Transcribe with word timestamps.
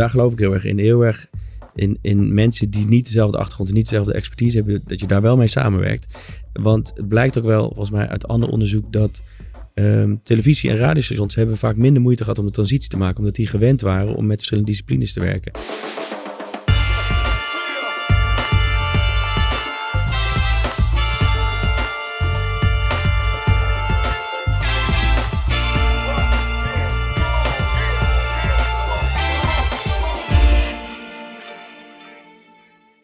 daar 0.00 0.10
geloof 0.10 0.32
ik 0.32 0.38
heel 0.38 0.52
erg 0.52 0.64
in. 0.64 0.78
Heel 0.78 1.04
erg 1.04 1.30
in, 1.74 1.98
in 2.02 2.34
mensen 2.34 2.70
die 2.70 2.86
niet 2.86 3.04
dezelfde 3.04 3.38
achtergrond 3.38 3.68
en 3.68 3.74
niet 3.74 3.88
dezelfde 3.88 4.12
expertise 4.12 4.56
hebben, 4.56 4.82
dat 4.84 5.00
je 5.00 5.06
daar 5.06 5.22
wel 5.22 5.36
mee 5.36 5.48
samenwerkt. 5.48 6.18
Want 6.52 6.92
het 6.94 7.08
blijkt 7.08 7.38
ook 7.38 7.44
wel, 7.44 7.64
volgens 7.64 7.90
mij 7.90 8.08
uit 8.08 8.28
ander 8.28 8.48
onderzoek, 8.48 8.92
dat 8.92 9.22
ehm, 9.74 10.16
televisie- 10.22 10.70
en 10.70 10.76
radiostations 10.76 11.34
hebben 11.34 11.56
vaak 11.56 11.76
minder 11.76 12.02
moeite 12.02 12.22
gehad 12.22 12.38
om 12.38 12.46
de 12.46 12.50
transitie 12.50 12.88
te 12.88 12.96
maken, 12.96 13.18
omdat 13.18 13.34
die 13.34 13.46
gewend 13.46 13.80
waren 13.80 14.14
om 14.14 14.26
met 14.26 14.36
verschillende 14.36 14.70
disciplines 14.70 15.12
te 15.12 15.20
werken. 15.20 15.52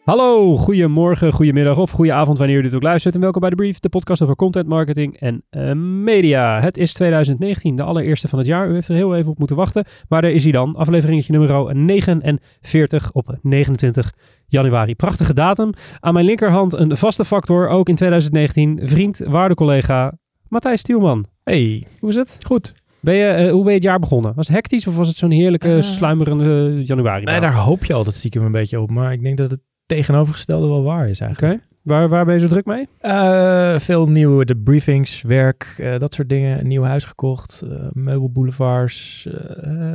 Hallo, 0.07 0.55
goedemorgen, 0.55 1.31
goedemiddag 1.31 1.77
of 1.77 1.91
goedenavond 1.91 2.37
wanneer 2.37 2.57
u 2.57 2.61
dit 2.61 2.75
ook 2.75 2.83
luistert. 2.83 3.15
En 3.15 3.21
welkom 3.21 3.41
bij 3.41 3.49
de 3.49 3.55
Brief, 3.55 3.79
de 3.79 3.89
podcast 3.89 4.21
over 4.21 4.35
content 4.35 4.67
marketing 4.67 5.19
en 5.19 5.43
uh, 5.51 5.73
media. 6.03 6.61
Het 6.61 6.77
is 6.77 6.93
2019, 6.93 7.75
de 7.75 7.83
allereerste 7.83 8.27
van 8.27 8.37
het 8.37 8.47
jaar. 8.47 8.69
U 8.69 8.73
heeft 8.73 8.87
er 8.87 8.95
heel 8.95 9.15
even 9.15 9.31
op 9.31 9.39
moeten 9.39 9.55
wachten. 9.55 9.85
Maar 10.09 10.21
daar 10.21 10.31
is 10.31 10.43
hij 10.43 10.51
dan, 10.51 10.75
afleveringetje 10.75 11.37
nummer 11.37 11.75
49 11.75 13.11
op 13.11 13.37
29 13.41 14.13
januari. 14.47 14.95
Prachtige 14.95 15.33
datum. 15.33 15.69
Aan 15.99 16.13
mijn 16.13 16.25
linkerhand 16.25 16.73
een 16.73 16.97
vaste 16.97 17.25
factor, 17.25 17.69
ook 17.69 17.89
in 17.89 17.95
2019. 17.95 18.79
Vriend, 18.83 19.17
waarde 19.17 19.55
collega 19.55 20.17
Matthijs 20.47 20.79
Stielman. 20.79 21.25
Hey. 21.43 21.83
Hoe 21.99 22.09
is 22.09 22.15
het? 22.15 22.37
Goed. 22.45 22.73
Ben 22.99 23.15
je, 23.15 23.45
uh, 23.45 23.51
hoe 23.51 23.61
ben 23.61 23.69
je 23.69 23.77
het 23.77 23.83
jaar 23.83 23.99
begonnen? 23.99 24.33
Was 24.35 24.47
het 24.47 24.55
hectisch 24.55 24.87
of 24.87 24.97
was 24.97 25.07
het 25.07 25.17
zo'n 25.17 25.31
heerlijke, 25.31 25.75
uh, 25.75 25.81
sluimerende 25.81 26.81
januari? 26.83 27.23
Nee, 27.23 27.39
daar 27.39 27.53
hoop 27.53 27.85
je 27.85 27.93
altijd 27.93 28.15
stiekem 28.15 28.43
een 28.43 28.51
beetje 28.51 28.81
op. 28.81 28.91
Maar 28.91 29.13
ik 29.13 29.21
denk 29.21 29.37
dat 29.37 29.51
het 29.51 29.59
tegenovergestelde 29.87 30.67
wel 30.67 30.83
waar 30.83 31.09
is 31.09 31.19
eigenlijk. 31.19 31.59
Waar, 31.87 32.09
waar 32.09 32.25
ben 32.25 32.33
je 32.33 32.39
zo 32.39 32.47
druk 32.47 32.65
mee? 32.65 32.87
Uh, 33.01 33.79
veel 33.79 34.09
nieuwe 34.09 34.45
de 34.45 34.55
briefings, 34.55 35.21
werk, 35.21 35.75
uh, 35.79 35.97
dat 35.97 36.13
soort 36.13 36.29
dingen. 36.29 36.59
Een 36.59 36.67
nieuw 36.67 36.83
huis 36.83 37.05
gekocht, 37.05 37.61
uh, 37.65 37.87
meubelboulevards, 37.91 39.27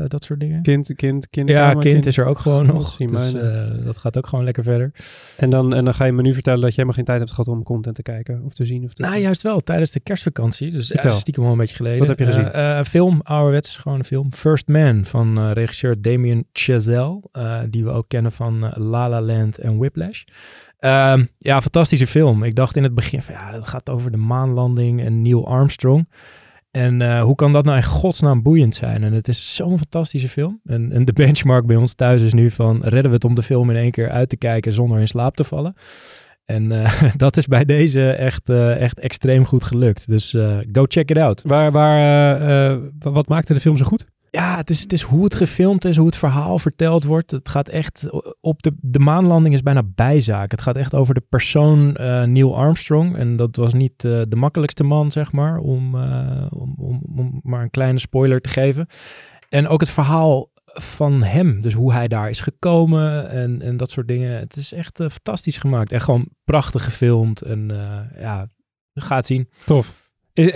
dat 0.07 0.25
soort 0.25 0.41
dingen. 0.41 0.63
Kind, 0.63 0.95
kind, 0.95 1.31
kind. 1.31 1.49
Ja, 1.49 1.71
kind, 1.71 1.83
kind 1.85 2.07
is 2.07 2.17
er 2.17 2.25
ook 2.25 2.39
gewoon 2.39 2.67
nog. 2.67 2.97
Dus, 2.97 3.33
dat 3.85 3.97
gaat 3.97 4.17
ook 4.17 4.27
gewoon 4.27 4.45
lekker 4.45 4.63
verder. 4.63 4.93
En 5.37 5.51
dan, 5.51 5.75
en 5.75 5.85
dan 5.85 5.95
ga 5.95 6.05
je 6.05 6.13
me 6.13 6.23
nu 6.23 6.35
vertellen 6.35 6.61
dat 6.61 6.69
je 6.69 6.75
helemaal 6.75 6.97
geen 6.97 7.05
tijd 7.05 7.19
hebt 7.19 7.31
gehad 7.31 7.49
om 7.49 7.63
content 7.63 7.95
te 7.95 8.03
kijken 8.03 8.43
of 8.45 8.53
te 8.53 8.65
zien? 8.65 8.85
Of 8.85 8.93
te 8.93 9.03
nou, 9.03 9.17
juist 9.17 9.43
wel. 9.43 9.61
Tijdens 9.61 9.91
de 9.91 10.01
kerstvakantie. 10.01 10.71
Dus 10.71 10.89
ja, 10.89 11.09
stiekem 11.09 11.43
wel 11.43 11.53
een 11.53 11.59
beetje 11.59 11.77
geleden. 11.77 11.99
Wat 11.99 12.09
heb 12.09 12.19
je 12.19 12.25
gezien? 12.25 12.61
een 12.61 12.85
film, 12.85 13.21
ouderwets, 13.23 13.77
gewoon 13.77 13.99
een 13.99 14.05
film. 14.05 14.33
First 14.33 14.69
Man 14.69 15.05
van 15.05 15.53
regisseur 15.53 16.03
Damien 16.03 16.47
Chazelle. 16.53 17.21
die 17.71 17.85
we 17.85 17.91
ook 17.91 18.09
kennen 18.09 18.33
van 18.33 18.73
La 18.75 19.09
La 19.09 19.23
Land 19.23 19.59
en 19.59 19.79
Whiplash. 19.79 20.25
Uh, 20.85 21.15
ja, 21.39 21.61
fantastische 21.61 22.07
film. 22.07 22.43
Ik 22.43 22.55
dacht 22.55 22.77
in 22.77 22.83
het 22.83 22.95
begin 22.95 23.23
van 23.23 23.35
ja, 23.35 23.51
dat 23.51 23.67
gaat 23.67 23.91
over 23.91 24.11
de 24.11 24.17
maanlanding 24.17 25.03
en 25.03 25.23
Neil 25.23 25.47
Armstrong. 25.47 26.09
En 26.71 27.01
uh, 27.01 27.23
hoe 27.23 27.35
kan 27.35 27.53
dat 27.53 27.65
nou 27.65 27.77
in 27.77 27.83
godsnaam 27.83 28.43
boeiend 28.43 28.75
zijn? 28.75 29.03
En 29.03 29.13
het 29.13 29.29
is 29.29 29.55
zo'n 29.55 29.79
fantastische 29.79 30.29
film. 30.29 30.61
En, 30.65 30.93
en, 30.93 31.05
de 31.05 31.13
benchmark 31.13 31.67
bij 31.67 31.77
ons 31.77 31.95
thuis 31.95 32.23
is 32.23 32.33
nu 32.33 32.51
van 32.51 32.81
redden 32.83 33.11
we 33.11 33.15
het 33.15 33.25
om 33.25 33.35
de 33.35 33.43
film 33.43 33.71
in 33.71 33.77
één 33.77 33.91
keer 33.91 34.11
uit 34.11 34.29
te 34.29 34.37
kijken 34.37 34.73
zonder 34.73 35.01
in 35.01 35.09
slaap 35.09 35.37
te 35.37 35.45
vallen. 35.45 35.75
En 36.45 36.71
uh, 36.71 37.03
dat 37.17 37.37
is 37.37 37.47
bij 37.47 37.65
deze 37.65 38.11
echt, 38.11 38.49
uh, 38.49 38.81
echt 38.81 38.99
extreem 38.99 39.45
goed 39.45 39.65
gelukt. 39.65 40.09
Dus 40.09 40.37
go 40.73 40.85
check 40.89 41.11
it 41.11 41.19
out. 41.19 41.43
Waar, 41.43 41.73
waar, 41.73 42.79
wat 42.99 43.29
maakte 43.29 43.55
de 43.55 43.61
film 43.61 43.77
zo 43.77 43.85
goed? 43.85 44.07
Ja, 44.37 44.57
het 44.57 44.71
is, 44.71 44.81
het 44.81 44.93
is 44.93 45.03
hoe 45.03 45.25
het 45.25 45.35
gefilmd 45.35 45.85
is, 45.85 45.97
hoe 45.97 46.07
het 46.07 46.17
verhaal 46.17 46.59
verteld 46.59 47.05
wordt. 47.05 47.31
Het 47.31 47.49
gaat 47.49 47.69
echt 47.69 48.09
op 48.41 48.63
de, 48.63 48.73
de 48.81 48.99
maanlanding 48.99 49.55
is 49.55 49.63
bijna 49.63 49.83
bijzaak. 49.95 50.51
Het 50.51 50.61
gaat 50.61 50.77
echt 50.77 50.95
over 50.95 51.15
de 51.15 51.25
persoon 51.29 51.97
uh, 52.01 52.23
Neil 52.23 52.57
Armstrong. 52.57 53.17
En 53.17 53.37
dat 53.37 53.57
was 53.57 53.73
niet 53.73 54.05
uh, 54.05 54.23
de 54.29 54.37
makkelijkste 54.37 54.85
man, 54.85 55.11
zeg 55.11 55.33
maar, 55.33 55.59
om, 55.59 55.95
uh, 55.95 56.47
om, 56.51 56.75
om, 56.79 57.03
om 57.17 57.41
maar 57.43 57.63
een 57.63 57.71
kleine 57.71 57.99
spoiler 57.99 58.41
te 58.41 58.49
geven. 58.49 58.87
En 59.49 59.69
ook 59.69 59.81
het 59.81 59.91
verhaal 59.91 60.51
van 60.65 61.23
hem. 61.23 61.61
Dus 61.61 61.75
hoe 61.75 61.93
hij 61.93 62.09
daar 62.09 62.31
is 62.31 62.41
gekomen 62.41 63.29
en, 63.31 63.63
en 63.63 63.77
dat 63.77 63.91
soort 63.91 64.09
dingen. 64.09 64.39
Het 64.39 64.57
is 64.57 64.73
echt 64.73 64.97
fantastisch 64.97 65.57
gemaakt. 65.57 65.93
En 65.93 66.01
gewoon 66.01 66.29
prachtig 66.45 66.85
gefilmd. 66.85 67.43
En 67.43 67.71
ja, 68.19 68.47
gaat 68.95 69.27
zien. 69.27 69.49
Tof. 69.65 70.01
Is, 70.33 70.49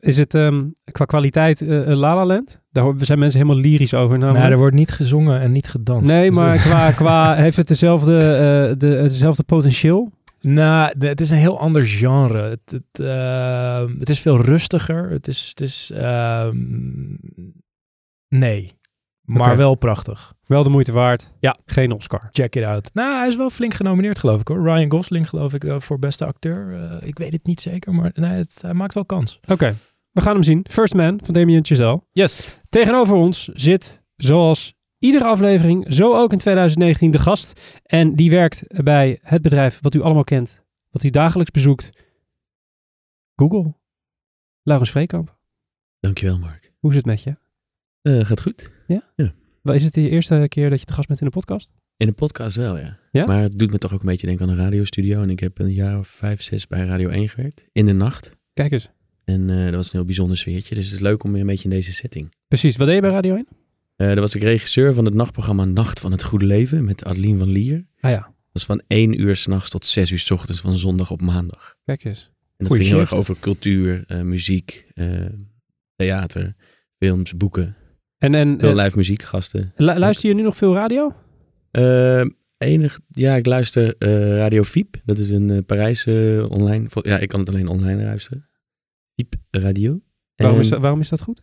is 0.00 0.16
het 0.16 0.34
um, 0.34 0.72
qua 0.84 1.04
kwaliteit 1.04 1.60
La 1.86 2.14
La 2.14 2.26
Land? 2.26 2.64
Daar 2.82 3.06
zijn 3.06 3.18
mensen 3.18 3.40
helemaal 3.40 3.62
lyrisch 3.62 3.94
over. 3.94 4.18
Nou, 4.18 4.32
nee, 4.32 4.42
er 4.42 4.56
wordt 4.56 4.74
niet 4.74 4.90
gezongen 4.90 5.40
en 5.40 5.52
niet 5.52 5.68
gedanst. 5.68 6.10
Nee, 6.10 6.30
maar 6.30 6.58
qua, 6.58 6.90
qua 7.02 7.34
heeft 7.34 7.56
het 7.56 7.68
dezelfde, 7.68 8.12
uh, 8.12 8.78
de, 8.78 8.86
hetzelfde 8.86 9.42
potentieel? 9.42 10.12
Nou, 10.40 10.92
de, 10.98 11.06
het 11.06 11.20
is 11.20 11.30
een 11.30 11.36
heel 11.36 11.60
ander 11.60 11.84
genre. 11.84 12.42
Het, 12.42 12.70
het, 12.70 13.06
het 13.98 14.08
is 14.08 14.20
veel 14.20 14.40
rustiger. 14.40 15.10
Het 15.10 15.28
is, 15.28 15.48
het 15.48 15.60
is 15.60 15.92
nee, 18.28 18.72
maar 19.22 19.40
okay. 19.40 19.56
wel 19.56 19.74
prachtig. 19.74 20.34
Wel 20.44 20.62
de 20.62 20.70
moeite 20.70 20.92
waard. 20.92 21.32
Ja. 21.40 21.56
Geen 21.66 21.92
Oscar. 21.92 22.28
Check 22.30 22.56
it 22.56 22.64
out. 22.64 22.90
Nou, 22.94 23.18
hij 23.18 23.28
is 23.28 23.36
wel 23.36 23.50
flink 23.50 23.74
genomineerd, 23.74 24.18
geloof 24.18 24.40
ik 24.40 24.48
hoor. 24.48 24.62
Ryan 24.62 24.90
Gosling, 24.90 25.28
geloof 25.28 25.54
ik, 25.54 25.64
uh, 25.64 25.80
voor 25.80 25.98
beste 25.98 26.26
acteur. 26.26 26.88
Ik 27.02 27.18
weet 27.18 27.32
het 27.32 27.46
niet 27.46 27.60
zeker, 27.60 27.94
maar 27.94 28.10
nee, 28.14 28.30
het, 28.30 28.58
hij 28.62 28.74
maakt 28.74 28.94
wel 28.94 29.04
kans. 29.04 29.38
Oké, 29.42 29.52
okay. 29.52 29.74
We 30.16 30.22
gaan 30.22 30.34
hem 30.34 30.42
zien. 30.42 30.66
First 30.70 30.94
Man 30.94 31.20
van 31.24 31.34
Damien 31.34 31.64
Chazelle. 31.64 32.02
Yes. 32.12 32.58
Tegenover 32.68 33.14
ons 33.14 33.44
zit, 33.44 34.02
zoals 34.16 34.74
iedere 34.98 35.24
aflevering, 35.24 35.94
zo 35.94 36.14
ook 36.14 36.32
in 36.32 36.38
2019, 36.38 37.10
de 37.10 37.18
gast. 37.18 37.80
En 37.82 38.14
die 38.14 38.30
werkt 38.30 38.82
bij 38.84 39.18
het 39.22 39.42
bedrijf 39.42 39.78
wat 39.80 39.94
u 39.94 40.00
allemaal 40.00 40.24
kent, 40.24 40.64
wat 40.90 41.02
u 41.02 41.10
dagelijks 41.10 41.50
bezoekt. 41.50 41.92
Google. 43.34 43.74
Laurens 44.62 44.90
Vreekamp. 44.90 45.38
Dankjewel, 46.00 46.38
Mark. 46.38 46.72
Hoe 46.78 46.90
is 46.90 46.96
het 46.96 47.06
met 47.06 47.22
je? 47.22 47.36
Uh, 48.02 48.24
gaat 48.24 48.42
goed. 48.42 48.72
Ja? 48.86 49.12
Ja. 49.16 49.32
Is 49.74 49.82
het 49.82 49.94
de 49.94 50.08
eerste 50.08 50.46
keer 50.48 50.70
dat 50.70 50.80
je 50.80 50.86
te 50.86 50.92
gast 50.92 51.08
bent 51.08 51.20
in 51.20 51.26
een 51.26 51.32
podcast? 51.32 51.70
In 51.96 52.08
een 52.08 52.14
podcast 52.14 52.56
wel, 52.56 52.78
ja. 52.78 52.98
ja. 53.10 53.26
Maar 53.26 53.42
het 53.42 53.58
doet 53.58 53.70
me 53.70 53.78
toch 53.78 53.92
ook 53.94 54.00
een 54.00 54.06
beetje 54.06 54.26
denken 54.26 54.46
aan 54.46 54.52
een 54.52 54.64
radiostudio. 54.64 55.22
En 55.22 55.30
ik 55.30 55.40
heb 55.40 55.58
een 55.58 55.72
jaar 55.72 55.98
of 55.98 56.08
vijf, 56.08 56.42
zes 56.42 56.66
bij 56.66 56.86
Radio 56.86 57.08
1 57.08 57.28
gewerkt. 57.28 57.68
In 57.72 57.86
de 57.86 57.92
nacht. 57.92 58.36
Kijk 58.52 58.72
eens. 58.72 58.90
En 59.26 59.48
uh, 59.48 59.64
dat 59.64 59.74
was 59.74 59.86
een 59.86 59.92
heel 59.92 60.04
bijzonder 60.04 60.36
sfeertje. 60.36 60.74
Dus 60.74 60.84
het 60.84 60.94
is 60.94 61.00
leuk 61.00 61.24
om 61.24 61.32
weer 61.32 61.40
een 61.40 61.46
beetje 61.46 61.68
in 61.68 61.74
deze 61.74 61.92
setting. 61.92 62.34
Precies. 62.48 62.76
Wat 62.76 62.86
deed 62.86 62.94
je 62.94 63.02
bij 63.02 63.10
Radio 63.10 63.34
1? 63.34 63.46
Uh, 63.96 64.08
dat 64.08 64.18
was 64.18 64.34
ik 64.34 64.42
regisseur 64.42 64.94
van 64.94 65.04
het 65.04 65.14
nachtprogramma 65.14 65.64
Nacht 65.64 66.00
van 66.00 66.12
het 66.12 66.22
Goede 66.22 66.44
Leven. 66.44 66.84
Met 66.84 67.04
Adeline 67.04 67.38
van 67.38 67.48
Lier. 67.48 67.86
Ah 68.00 68.10
ja. 68.10 68.20
Dat 68.20 68.52
was 68.52 68.64
van 68.64 68.82
één 68.86 69.20
uur 69.20 69.36
s'nachts 69.36 69.70
tot 69.70 69.86
zes 69.86 70.10
uur 70.10 70.18
s 70.18 70.30
ochtends 70.30 70.60
van 70.60 70.76
zondag 70.76 71.10
op 71.10 71.20
maandag. 71.20 71.76
Kijk 71.84 72.04
eens. 72.04 72.24
En 72.24 72.52
dat 72.56 72.66
Goeie 72.66 72.82
ging 72.82 72.94
heel 72.94 73.00
erg 73.00 73.14
over 73.14 73.36
cultuur, 73.40 74.04
uh, 74.08 74.20
muziek, 74.20 74.84
theater, 75.96 76.54
films, 76.98 77.36
boeken. 77.36 77.76
En, 78.18 78.34
en, 78.34 78.56
veel 78.60 78.74
live 78.74 78.96
muziek, 78.96 79.22
gasten. 79.22 79.72
Lu 79.76 79.98
luister 79.98 80.28
je 80.28 80.34
nu 80.34 80.42
nog 80.42 80.56
veel 80.56 80.74
radio? 80.74 81.14
Uh, 81.72 82.24
enig, 82.58 83.00
ja, 83.08 83.34
ik 83.34 83.46
luister 83.46 83.94
Radio 84.36 84.62
Fiep. 84.62 85.00
Dat 85.04 85.18
is 85.18 85.30
een 85.30 85.64
Parijse 85.64 86.46
online. 86.50 86.88
Ja, 87.02 87.18
ik 87.18 87.28
kan 87.28 87.40
het 87.40 87.48
alleen 87.48 87.68
online 87.68 88.02
luisteren. 88.02 88.48
Fiep 89.16 89.34
Radio. 89.50 90.00
Waarom, 90.34 90.60
is 90.60 90.68
dat, 90.68 90.80
waarom 90.80 91.00
is 91.00 91.08
dat 91.08 91.22
goed? 91.22 91.40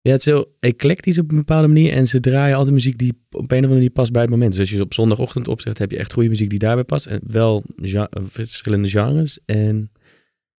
Ja, 0.00 0.10
het 0.10 0.20
is 0.20 0.26
heel 0.26 0.56
eclectisch 0.60 1.18
op 1.18 1.30
een 1.30 1.36
bepaalde 1.36 1.68
manier. 1.68 1.92
En 1.92 2.06
ze 2.06 2.20
draaien 2.20 2.56
altijd 2.56 2.74
muziek 2.74 2.98
die 2.98 3.12
op 3.30 3.40
een 3.40 3.42
of 3.42 3.50
andere 3.50 3.72
manier 3.72 3.90
past 3.90 4.12
bij 4.12 4.22
het 4.22 4.30
moment. 4.30 4.50
Dus 4.50 4.60
als 4.60 4.70
je 4.70 4.80
op 4.80 4.94
zondagochtend 4.94 5.48
opzegt, 5.48 5.78
heb 5.78 5.90
je 5.90 5.96
echt 5.96 6.12
goede 6.12 6.28
muziek 6.28 6.50
die 6.50 6.58
daarbij 6.58 6.84
past. 6.84 7.06
En 7.06 7.20
wel 7.26 7.64
ja, 7.76 8.08
verschillende 8.12 8.88
genres. 8.88 9.38
En 9.46 9.90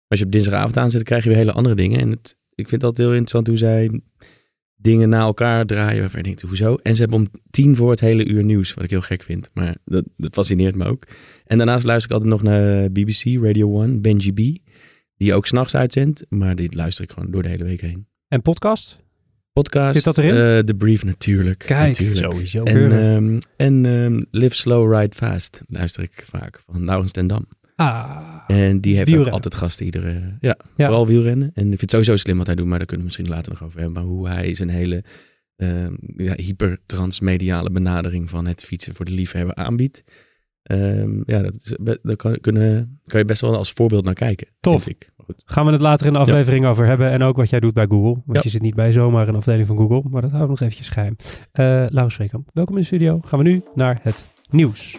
als 0.08 0.18
je 0.18 0.24
op 0.24 0.32
dinsdagavond 0.32 0.76
aanzet, 0.76 1.02
krijg 1.02 1.22
je 1.22 1.28
weer 1.28 1.38
hele 1.38 1.52
andere 1.52 1.74
dingen. 1.74 2.00
En 2.00 2.10
het, 2.10 2.36
ik 2.54 2.68
vind 2.68 2.70
het 2.70 2.84
altijd 2.84 3.06
heel 3.06 3.16
interessant 3.16 3.46
hoe 3.46 3.56
zij 3.56 4.00
dingen 4.76 5.08
na 5.08 5.20
elkaar 5.20 5.66
draaien 5.66 6.00
waarvan 6.00 6.20
je 6.20 6.26
denkt, 6.26 6.42
hoezo? 6.42 6.74
En 6.74 6.94
ze 6.94 7.00
hebben 7.00 7.18
om 7.18 7.28
tien 7.50 7.76
voor 7.76 7.90
het 7.90 8.00
hele 8.00 8.26
uur 8.26 8.44
nieuws, 8.44 8.74
wat 8.74 8.84
ik 8.84 8.90
heel 8.90 9.00
gek 9.00 9.22
vind. 9.22 9.50
Maar 9.54 9.76
dat, 9.84 10.04
dat 10.16 10.34
fascineert 10.34 10.74
me 10.74 10.84
ook. 10.84 11.06
En 11.44 11.56
daarnaast 11.56 11.84
luister 11.84 12.10
ik 12.10 12.16
altijd 12.16 12.32
nog 12.32 12.42
naar 12.42 12.92
BBC, 12.92 13.42
Radio 13.42 13.82
1, 13.82 14.02
Benji 14.02 14.32
B. 14.32 14.63
Die 15.16 15.34
ook 15.34 15.46
s'nachts 15.46 15.74
uitzendt, 15.74 16.26
maar 16.28 16.56
die 16.56 16.76
luister 16.76 17.04
ik 17.04 17.10
gewoon 17.10 17.30
door 17.30 17.42
de 17.42 17.48
hele 17.48 17.64
week 17.64 17.80
heen. 17.80 18.06
En 18.28 18.42
podcast? 18.42 19.02
Podcast. 19.52 19.94
Zit 19.94 20.04
dat 20.04 20.18
erin? 20.18 20.30
Uh, 20.30 20.64
de 20.64 20.74
Brief 20.76 21.04
natuurlijk. 21.04 21.58
Kijk, 21.58 21.88
natuurlijk. 21.88 22.32
sowieso. 22.32 22.62
En, 22.62 22.92
um, 22.92 23.38
en 23.56 23.84
um, 23.84 24.26
Live 24.30 24.54
Slow, 24.54 24.94
Ride 24.94 25.16
Fast 25.16 25.62
luister 25.68 26.02
ik 26.02 26.12
vaak 26.12 26.62
van 26.66 26.84
Laurens 26.84 27.12
ten 27.12 27.26
Dam. 27.26 27.46
Ah, 27.76 28.44
en 28.46 28.80
die 28.80 28.96
heeft 28.96 29.06
wielrennen. 29.06 29.26
ook 29.26 29.44
altijd 29.44 29.54
gasten 29.54 29.84
iedere... 29.84 30.36
Ja, 30.40 30.56
ja, 30.76 30.84
vooral 30.84 31.06
wielrennen. 31.06 31.50
En 31.54 31.62
ik 31.62 31.78
vind 31.78 31.80
het 31.80 31.90
sowieso 31.90 32.16
slim 32.16 32.36
wat 32.36 32.46
hij 32.46 32.54
doet, 32.54 32.66
maar 32.66 32.78
daar 32.78 32.86
kunnen 32.86 33.06
we 33.06 33.12
misschien 33.12 33.34
later 33.34 33.52
nog 33.52 33.62
over 33.62 33.80
hebben. 33.80 33.96
Maar 33.96 34.12
hoe 34.12 34.28
hij 34.28 34.54
zijn 34.54 34.68
hele 34.68 35.04
uh, 35.56 35.86
ja, 36.16 36.34
hypertransmediale 36.34 37.70
benadering 37.70 38.30
van 38.30 38.46
het 38.46 38.64
fietsen 38.64 38.94
voor 38.94 39.04
de 39.04 39.10
liefhebber 39.10 39.54
aanbiedt. 39.54 40.04
Ehm, 40.64 41.22
ja, 41.24 41.42
dat 41.42 41.54
is, 41.54 41.76
daar 42.02 42.16
kan, 42.16 42.40
kunnen, 42.40 42.98
kan 43.06 43.18
je 43.20 43.24
best 43.26 43.40
wel 43.40 43.56
als 43.56 43.72
voorbeeld 43.72 44.04
naar 44.04 44.14
kijken. 44.14 44.46
Tof. 44.60 44.82
vind 44.82 45.02
Ik. 45.02 45.08
Goed. 45.24 45.42
Gaan 45.44 45.66
we 45.66 45.72
het 45.72 45.80
later 45.80 46.06
in 46.06 46.12
de 46.12 46.18
aflevering 46.18 46.66
over 46.66 46.86
hebben. 46.86 47.10
En 47.10 47.22
ook 47.22 47.36
wat 47.36 47.50
jij 47.50 47.60
doet 47.60 47.74
bij 47.74 47.86
Google. 47.88 48.12
Want 48.12 48.24
Ja. 48.36 48.40
je 48.42 48.48
zit 48.48 48.62
niet 48.62 48.74
bij 48.74 48.92
zomaar 48.92 49.28
een 49.28 49.34
afdeling 49.34 49.66
van 49.66 49.76
Google. 49.78 50.02
Maar 50.10 50.22
dat 50.22 50.30
houden 50.30 50.40
we 50.42 50.48
nog 50.48 50.60
eventjes 50.60 50.88
geheim. 50.88 51.16
Eh 51.52 51.64
Laurens 51.66 52.14
Vreekamp, 52.14 52.48
welkom 52.52 52.74
in 52.74 52.80
de 52.80 52.86
studio. 52.86 53.20
Gaan 53.24 53.38
we 53.38 53.44
nu 53.44 53.62
naar 53.74 53.98
het 54.02 54.26
nieuws. 54.50 54.98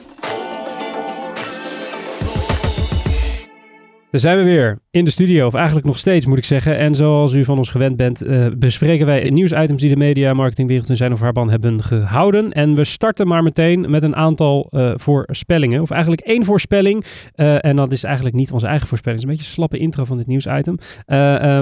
Daar 4.12 4.20
zijn 4.24 4.38
we 4.38 4.44
weer 4.44 4.80
in 4.96 5.06
de 5.06 5.12
studio, 5.12 5.46
of 5.46 5.54
eigenlijk 5.54 5.86
nog 5.86 5.98
steeds 5.98 6.26
moet 6.26 6.38
ik 6.38 6.44
zeggen. 6.44 6.78
En 6.78 6.96
zoals 6.96 7.34
u 7.34 7.46
van 7.46 7.58
ons 7.58 7.70
gewend 7.70 7.96
bent, 7.96 8.22
eh, 8.22 8.46
bespreken 8.58 9.06
wij 9.06 9.30
nieuwsitems 9.30 9.82
die 9.82 9.90
de 9.90 9.96
media, 9.96 10.34
marketingwereld 10.34 10.90
en 10.90 10.96
zijn 10.96 11.12
of 11.12 11.20
haar 11.20 11.32
ban 11.32 11.50
hebben 11.50 11.84
gehouden. 11.84 12.52
En 12.52 12.76
we 12.76 12.84
starten 12.84 13.28
maar 13.28 13.44
meteen 13.44 13.90
met 13.90 14.04
een 14.04 14.16
aantal 14.16 14.68
eh, 14.70 14.92
voorspellingen. 14.96 15.82
Of 15.82 15.90
eigenlijk 15.90 16.22
één 16.22 16.44
voorspelling. 16.44 17.06
Eh, 17.34 17.66
en 17.66 17.76
dat 17.76 17.92
is 17.92 18.04
eigenlijk 18.04 18.36
niet 18.36 18.52
onze 18.52 18.68
eigen 18.68 18.88
voorspelling. 18.88 19.22
Het 19.22 19.30
is 19.30 19.36
een 19.36 19.46
beetje 19.46 19.52
een 19.52 19.68
slappe 19.68 19.86
intro 19.86 20.04
van 20.04 20.18
dit 20.18 20.28
nieuwsitem. 20.28 20.78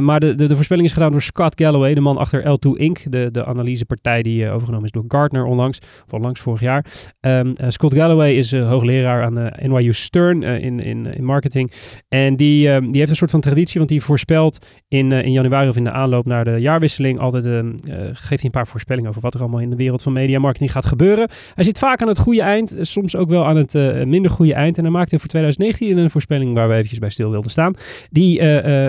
Maar 0.05 0.19
de, 0.19 0.35
de, 0.35 0.55
voorspelling 0.55 0.87
is 0.87 0.93
gedaan 0.93 1.11
door 1.11 1.21
Scott 1.21 1.61
Galloway, 1.61 1.93
de 1.93 2.01
man 2.01 2.17
achter 2.17 2.41
L2 2.41 2.79
Inc., 2.79 3.11
de, 3.11 3.29
de 3.31 3.45
analysepartij 3.45 4.21
die 4.21 4.49
overgenomen 4.49 4.85
is 4.85 4.91
door 4.91 5.05
Gartner 5.07 5.45
onlangs, 5.45 5.79
of 6.09 6.39
vorig 6.39 6.61
jaar. 6.61 6.85
Ehm, 7.19 7.51
eh, 7.55 7.69
Scott 7.69 7.93
Galloway 7.93 8.33
is 8.33 8.51
hoogleraar 8.51 9.23
aan 9.23 9.51
NYU 9.61 9.93
Stern 9.93 10.43
in, 10.43 10.79
in, 10.79 11.05
in 11.05 11.23
marketing. 11.23 11.71
En 12.09 12.35
die, 12.35 12.69
ehm, 12.69 12.81
die 12.81 12.97
heeft 12.97 13.09
een 13.09 13.15
van 13.31 13.41
traditie, 13.41 13.77
want 13.77 13.89
die 13.89 14.01
voorspelt 14.01 14.65
in, 14.87 15.11
eh, 15.11 15.23
in 15.23 15.31
januari 15.31 15.69
of 15.69 15.75
in 15.75 15.83
de 15.83 15.91
aanloop 15.91 16.25
naar 16.25 16.43
de 16.43 16.59
jaarwisseling 16.59 17.19
altijd, 17.19 17.45
ehm, 17.45 17.67
eh, 17.67 17.97
geeft 17.97 18.29
hij 18.29 18.39
een 18.43 18.51
paar 18.51 18.67
voorspellingen 18.67 19.09
over 19.09 19.21
wat 19.21 19.33
er 19.33 19.39
allemaal 19.39 19.59
in 19.59 19.69
de 19.69 19.75
wereld 19.75 20.03
van 20.03 20.13
media 20.13 20.39
marketing 20.39 20.71
gaat 20.71 20.85
gebeuren. 20.85 21.29
Hij 21.53 21.63
zit 21.63 21.77
vaak 21.77 22.01
aan 22.01 22.07
het 22.07 22.19
goede 22.19 22.41
eind, 22.41 22.75
eh, 22.75 22.83
soms 22.83 23.15
ook 23.15 23.29
wel 23.29 23.45
aan 23.45 23.55
het 23.55 23.73
minder 24.05 24.31
goede 24.31 24.53
eind. 24.53 24.77
En 24.77 24.83
hij 24.83 24.93
maakte 24.93 25.19
voor 25.19 25.27
2019 25.27 25.97
een 25.97 26.09
voorspelling 26.09 26.53
waar 26.53 26.67
we 26.67 26.73
eventjes 26.73 26.99
bij 26.99 27.09
stil 27.09 27.29
wilden 27.29 27.51
staan. 27.51 27.73
Die 28.09 28.41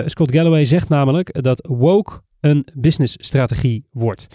Scott 0.05 0.33
Galloway 0.35 0.65
zegt 0.65 0.89
namelijk 0.89 1.43
dat 1.43 1.67
woke 1.67 2.21
een 2.39 2.67
businessstrategie 2.73 3.85
wordt. 3.91 4.27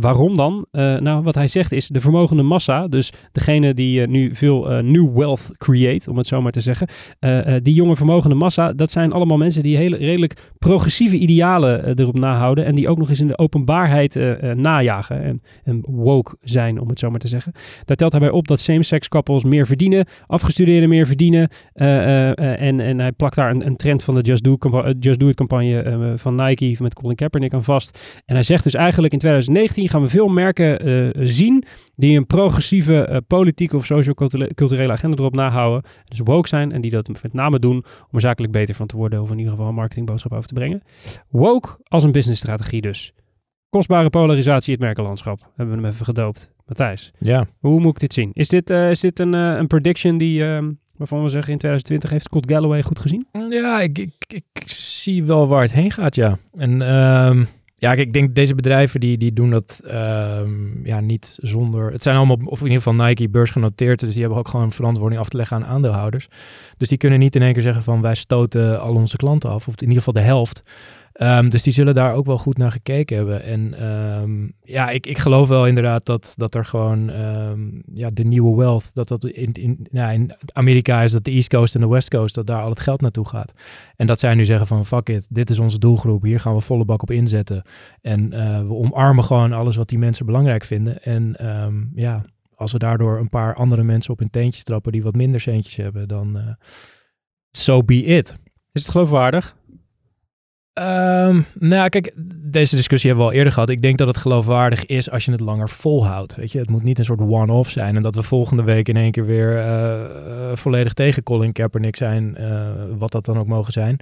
Waarom 0.00 0.36
dan? 0.36 0.66
Eh, 0.70 0.96
nou, 0.96 1.22
wat 1.22 1.34
hij 1.34 1.48
zegt 1.48 1.72
is 1.72 1.88
de 1.88 2.00
vermogende 2.00 2.42
massa, 2.42 2.88
dus 2.88 3.12
degene 3.32 3.74
die 3.74 4.02
eh, 4.02 4.08
nu 4.08 4.34
veel 4.34 4.70
eh, 4.70 4.82
new 4.82 5.16
wealth 5.16 5.50
create, 5.58 6.10
om 6.10 6.16
het 6.16 6.26
zo 6.26 6.42
maar 6.42 6.52
te 6.52 6.60
zeggen. 6.60 6.88
die 7.62 7.74
jonge 7.74 7.96
vermogende 7.96 8.34
massa, 8.34 8.72
dat 8.72 8.90
zijn 8.90 9.12
allemaal 9.12 9.36
mensen 9.36 9.62
die 9.62 9.76
hele 9.76 9.96
redelijk 9.96 10.52
progressieve 10.58 11.16
idealen 11.16 11.98
erop 11.98 12.18
nahouden 12.18 12.64
en 12.64 12.74
die 12.74 12.88
ook 12.88 12.98
nog 12.98 13.08
eens 13.08 13.20
in 13.20 13.26
de 13.26 13.38
openbaarheid 13.38 14.14
najagen 14.56 15.22
en, 15.22 15.42
en 15.62 15.84
woke 15.88 16.36
zijn, 16.40 16.80
om 16.80 16.88
het 16.88 16.98
zo 16.98 17.10
maar 17.10 17.18
te 17.18 17.28
zeggen. 17.28 17.52
Daar 17.84 17.96
telt 17.96 18.12
hij 18.12 18.20
bij 18.20 18.30
op 18.30 18.48
dat 18.48 18.60
same-sex 18.60 19.08
couples 19.08 19.44
meer 19.44 19.66
verdienen, 19.66 20.06
afgestudeerden 20.26 20.88
meer 20.88 21.06
verdienen 21.06 21.48
en, 21.74 22.80
en 22.80 22.98
hij 22.98 23.12
plakt 23.12 23.36
daar 23.36 23.50
een, 23.50 23.66
een 23.66 23.76
trend 23.76 24.02
van 24.02 24.14
de 24.14 24.20
Just 24.20 24.44
Do, 24.44 24.56
Just 25.00 25.20
Do 25.20 25.28
It 25.28 25.36
campagne 25.36 26.12
van 26.16 26.34
Nike 26.34 26.76
met 26.82 26.94
Colin 26.94 27.16
Kaepernick 27.16 27.54
aan 27.54 27.64
vast. 27.64 28.22
En 28.26 28.34
hij 28.34 28.44
zegt 28.44 28.64
dus 28.64 28.74
eigenlijk 28.74 29.12
in 29.12 29.18
2019 29.18 29.83
gaan 29.88 30.02
we 30.02 30.08
veel 30.08 30.28
merken 30.28 30.78
eh, 30.78 31.22
zien 31.26 31.64
die 31.96 32.16
een 32.16 32.26
progressieve 32.26 33.04
eh, 33.04 33.16
politieke 33.26 33.76
of 33.76 33.84
socio-culturele 33.84 34.92
agenda 34.92 35.16
erop 35.16 35.34
nahouden. 35.34 35.90
Dus 36.04 36.20
woke 36.24 36.48
zijn 36.48 36.72
en 36.72 36.80
die 36.80 36.90
dat 36.90 37.08
met 37.08 37.32
name 37.32 37.58
doen 37.58 37.76
om 37.76 38.10
er 38.10 38.20
zakelijk 38.20 38.52
beter 38.52 38.74
van 38.74 38.86
te 38.86 38.96
worden 38.96 39.22
of 39.22 39.30
in 39.30 39.38
ieder 39.38 39.52
geval 39.52 39.68
een 39.68 39.74
marketingboodschap 39.74 40.32
over 40.32 40.48
te 40.48 40.54
brengen. 40.54 40.82
Woke 41.30 41.78
als 41.84 42.04
een 42.04 42.12
businessstrategie 42.12 42.80
dus. 42.80 43.12
Kostbare 43.68 44.10
polarisatie 44.10 44.72
in 44.72 44.78
het 44.78 44.84
merkenlandschap. 44.84 45.38
Hebben 45.56 45.76
we 45.76 45.82
hem 45.82 45.92
even 45.92 46.04
gedoopt. 46.04 46.52
Matthijs, 46.66 47.12
Ja, 47.18 47.46
hoe 47.58 47.80
moet 47.80 47.92
ik 47.92 48.00
dit 48.00 48.12
zien? 48.12 48.30
Is 48.32 48.48
dit, 48.48 48.70
eh, 48.70 48.90
is 48.90 49.00
dit 49.00 49.18
een, 49.18 49.32
een 49.32 49.66
prediction 49.66 50.18
die, 50.18 50.44
waarvan 50.96 51.22
we 51.22 51.28
zeggen 51.28 51.52
in 51.52 51.58
2020 51.58 52.10
heeft 52.10 52.24
Scott 52.24 52.50
Galloway 52.50 52.82
goed 52.82 52.98
gezien? 52.98 53.26
ja 53.48 53.80
ik, 53.80 53.98
ik, 53.98 54.14
ik 54.26 54.62
zie 54.68 55.24
wel 55.24 55.48
waar 55.48 55.62
het 55.62 55.72
heen 55.72 55.90
gaat, 55.90 56.14
ja. 56.14 56.38
En 56.56 56.82
ehm, 56.82 57.44
ja, 57.84 57.92
ik 57.92 58.12
denk 58.12 58.34
deze 58.34 58.54
bedrijven 58.54 59.00
die, 59.00 59.18
die 59.18 59.32
doen 59.32 59.50
dat 59.50 59.80
ehm, 59.86 60.86
ja, 60.86 61.00
niet 61.00 61.38
zonder... 61.40 61.92
Het 61.92 62.02
zijn 62.02 62.16
allemaal, 62.16 62.38
of 62.44 62.58
in 62.58 62.66
ieder 62.66 62.82
geval 62.82 63.06
Nike, 63.06 63.28
beursgenoteerd. 63.28 64.00
Dus 64.00 64.12
die 64.12 64.20
hebben 64.20 64.38
ook 64.38 64.48
gewoon 64.48 64.72
verantwoording 64.72 65.20
af 65.20 65.28
te 65.28 65.36
leggen 65.36 65.56
aan 65.56 65.66
aandeelhouders. 65.66 66.28
Dus 66.76 66.88
die 66.88 66.98
kunnen 66.98 67.18
niet 67.18 67.36
in 67.36 67.42
één 67.42 67.52
keer 67.52 67.62
zeggen 67.62 67.82
van 67.82 68.00
wij 68.00 68.14
stoten 68.14 68.80
al 68.80 68.94
onze 68.94 69.16
klanten 69.16 69.50
af. 69.50 69.68
Of 69.68 69.74
in 69.74 69.88
ieder 69.88 69.96
geval 69.96 70.12
de 70.12 70.20
helft. 70.20 70.62
Ehm, 71.14 71.48
dus 71.48 71.62
die 71.62 71.72
zullen 71.72 71.94
daar 71.94 72.14
ook 72.14 72.26
wel 72.26 72.38
goed 72.38 72.56
naar 72.56 72.70
gekeken 72.70 73.16
hebben. 73.16 73.42
En 73.42 73.74
ehm, 73.74 74.48
ja, 74.62 74.90
ik, 74.90 75.06
ik 75.06 75.18
geloof 75.18 75.48
wel 75.48 75.66
inderdaad 75.66 76.06
dat, 76.06 76.32
dat 76.36 76.54
er 76.54 76.64
gewoon 76.64 77.10
ehm, 77.10 77.60
ja, 77.92 78.10
de 78.10 78.24
nieuwe 78.24 78.56
wealth, 78.56 78.94
dat 78.94 79.08
dat 79.08 79.24
in, 79.24 79.52
in, 79.52 79.86
ja, 79.90 80.10
in 80.10 80.32
Amerika 80.52 81.02
is 81.02 81.12
dat 81.12 81.24
de 81.24 81.30
East 81.30 81.48
Coast 81.48 81.74
en 81.74 81.80
de 81.80 81.88
West 81.88 82.10
Coast, 82.10 82.34
dat 82.34 82.46
daar 82.46 82.62
al 82.62 82.70
het 82.70 82.80
geld 82.80 83.00
naartoe 83.00 83.28
gaat. 83.28 83.52
En 83.96 84.06
dat 84.06 84.18
zij 84.18 84.34
nu 84.34 84.44
zeggen 84.44 84.66
van 84.66 84.86
fuck 84.86 85.08
it, 85.08 85.26
dit 85.30 85.50
is 85.50 85.58
onze 85.58 85.78
doelgroep, 85.78 86.22
hier 86.22 86.40
gaan 86.40 86.54
we 86.54 86.60
volle 86.60 86.84
bak 86.84 87.02
op 87.02 87.10
inzetten. 87.10 87.62
En 88.00 88.32
eh, 88.32 88.60
we 88.60 88.74
omarmen 88.74 89.24
gewoon 89.24 89.52
alles 89.52 89.76
wat 89.76 89.88
die 89.88 89.98
mensen 89.98 90.26
belangrijk 90.26 90.64
vinden. 90.64 91.02
En 91.02 91.36
ja, 91.94 92.24
als 92.54 92.72
we 92.72 92.78
daardoor 92.78 93.18
een 93.18 93.28
paar 93.28 93.54
andere 93.54 93.82
mensen 93.82 94.12
op 94.12 94.18
hun 94.18 94.30
teentjes 94.30 94.64
trappen 94.64 94.92
die 94.92 95.02
wat 95.02 95.14
minder 95.14 95.40
centjes 95.40 95.76
hebben, 95.76 96.08
dan 96.08 96.38
eh 96.38 96.48
so 97.50 97.82
be 97.82 98.04
it. 98.04 98.36
Is 98.72 98.82
het 98.82 98.90
geloofwaardig? 98.90 99.56
Ehm, 100.74 101.40
nou 101.58 101.88
kijk, 101.88 102.12
deze 102.36 102.76
discussie 102.76 103.08
hebben 103.08 103.26
we 103.26 103.32
al 103.32 103.38
eerder 103.38 103.52
gehad. 103.52 103.68
Ik 103.68 103.82
denk 103.82 103.98
dat 103.98 104.06
het 104.06 104.16
geloofwaardig 104.16 104.86
is 104.86 105.10
als 105.10 105.24
je 105.24 105.30
het 105.30 105.40
langer 105.40 105.68
volhoudt. 105.68 106.34
Weet 106.34 106.52
je, 106.52 106.58
het 106.58 106.70
moet 106.70 106.82
niet 106.82 106.98
een 106.98 107.04
soort 107.04 107.20
one-off 107.20 107.70
zijn. 107.70 107.96
En 107.96 108.02
dat 108.02 108.14
we 108.14 108.22
volgende 108.22 108.62
week 108.62 108.88
in 108.88 108.96
één 108.96 109.10
keer 109.10 109.24
weer 109.24 109.58
eh, 109.58 110.04
eh, 110.50 110.56
volledig 110.56 110.92
tegen 110.92 111.22
Colin 111.22 111.52
Kaepernick 111.52 111.96
zijn. 111.96 112.36
eh, 112.36 112.72
wat 112.96 113.12
dat 113.12 113.24
dan 113.24 113.38
ook 113.38 113.46
mogen 113.46 113.72
zijn. 113.72 113.98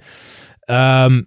Ehm, 0.59 1.21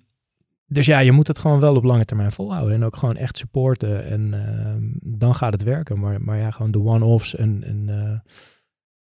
dus 0.67 0.87
ja, 0.87 0.99
je 0.99 1.13
moet 1.13 1.27
het 1.29 1.39
gewoon 1.39 1.61
wel 1.61 1.77
op 1.77 1.85
lange 1.85 2.05
termijn 2.05 2.33
volhouden. 2.33 2.75
En 2.75 2.85
ook 2.85 2.97
gewoon 2.97 3.17
echt 3.17 3.37
supporten. 3.37 4.05
En 4.05 4.35
ehm, 4.35 5.19
dan 5.19 5.35
gaat 5.35 5.53
het 5.53 5.63
werken. 5.63 6.01
Maar, 6.01 6.21
maar 6.21 6.39
ja, 6.39 6.51
gewoon 6.51 6.73
de 6.73 6.81
one-offs. 6.81 7.35
En, 7.35 7.65
en 7.65 8.23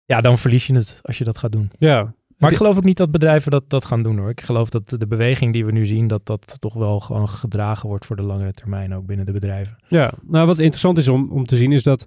ja, 0.05 0.21
dan 0.21 0.37
verlies 0.37 0.67
je 0.67 0.73
het 0.73 0.99
als 1.01 1.17
je 1.17 1.23
dat 1.23 1.37
gaat 1.37 1.51
doen. 1.51 1.71
Ja. 1.77 2.13
Maar 2.37 2.51
ik 2.51 2.57
geloof 2.57 2.77
ook 2.77 2.83
niet 2.83 2.97
dat 2.97 3.11
bedrijven 3.11 3.51
dat, 3.51 3.69
dat 3.69 3.85
gaan 3.85 4.03
doen 4.03 4.17
hoor. 4.17 4.29
Ik 4.29 4.41
geloof 4.41 4.69
dat 4.69 4.89
de 4.89 5.07
beweging 5.07 5.53
die 5.53 5.65
we 5.65 5.71
nu 5.71 5.85
zien, 5.85 6.07
dat 6.07 6.25
dat 6.25 6.55
toch 6.59 6.73
wel 6.73 6.99
gewoon 6.99 7.27
gedragen 7.29 7.89
wordt 7.89 8.05
voor 8.05 8.15
de 8.15 8.21
langere 8.23 8.53
termijn 8.53 8.93
ook 8.95 9.05
binnen 9.05 9.25
de 9.25 9.31
bedrijven. 9.31 9.75
Ja, 9.87 10.11
nou 10.27 10.47
wat 10.47 10.59
interessant 10.59 10.97
is 10.97 11.07
om, 11.07 11.31
om 11.31 11.45
te 11.45 11.57
zien 11.57 11.71
is 11.71 11.83
dat 11.83 12.05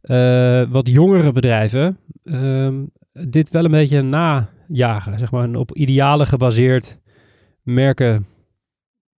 eh, 0.00 0.62
wat 0.70 0.88
jongere 0.88 1.32
bedrijven 1.32 1.98
ehm, 2.24 2.74
dit 3.10 3.50
wel 3.50 3.64
een 3.64 3.70
beetje 3.70 4.02
najagen. 4.02 5.18
Zeg 5.18 5.30
maar 5.30 5.44
een 5.44 5.56
op 5.56 5.74
idealen 5.76 6.26
gebaseerd 6.26 6.98
merken 7.62 8.26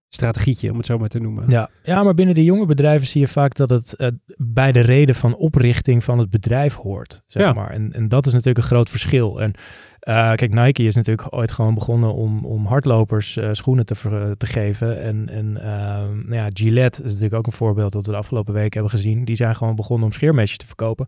strategietje, 0.08 0.70
om 0.70 0.76
het 0.76 0.87
zo 0.87 0.99
maar 0.99 1.08
te 1.08 1.19
noemen. 1.19 1.44
Ja, 1.49 1.70
ja 1.82 2.02
maar 2.02 2.14
binnen 2.14 2.34
de 2.34 2.44
jonge 2.44 2.66
bedrijven 2.66 3.06
zie 3.06 3.20
je 3.20 3.28
vaak 3.28 3.55
dat 3.55 3.70
het 3.70 3.94
eh, 3.96 4.08
bij 4.37 4.72
de 4.72 4.81
reden 4.81 5.14
van 5.14 5.37
oprichting 5.37 6.05
van 6.05 6.19
het 6.19 6.31
bedrijf 6.31 6.75
hoort. 6.75 7.22
Zeg 7.26 7.43
Ja. 7.43 7.52
maar. 7.52 7.70
En, 7.70 7.93
en 7.93 8.08
dat 8.08 8.26
is 8.26 8.32
natuurlijk 8.32 8.58
een 8.58 8.64
groot 8.64 8.91
verschil. 8.91 9.41
En 9.41 9.53
eh, 10.00 10.32
kijk, 10.32 10.55
Nike 10.55 10.82
is 10.82 10.94
natuurlijk 10.94 11.34
ooit 11.34 11.50
gewoon 11.50 11.74
begonnen 11.74 12.14
om, 12.14 12.44
om 12.44 12.67
hardlopers 12.67 13.36
eh, 13.36 13.48
schoenen 13.52 13.86
te, 13.86 14.34
te 14.38 14.46
geven. 14.46 15.02
En, 15.02 15.28
en 15.28 15.56
ehm, 15.62 16.28
nou 16.28 16.34
ja, 16.34 16.48
Gillette 16.52 17.02
is 17.02 17.08
natuurlijk 17.08 17.34
ook 17.34 17.46
een 17.46 17.52
voorbeeld 17.52 17.93
dat 17.93 18.06
we 18.06 18.12
de 18.12 18.19
afgelopen 18.19 18.55
week 18.55 18.74
hebben 18.74 18.90
gezien. 18.90 19.24
Die 19.24 19.36
zijn 19.36 19.56
gewoon 19.56 19.74
begonnen 19.74 20.06
om 20.06 20.12
scheermesjes 20.12 20.58
te 20.58 20.67
verkopen. 20.67 21.06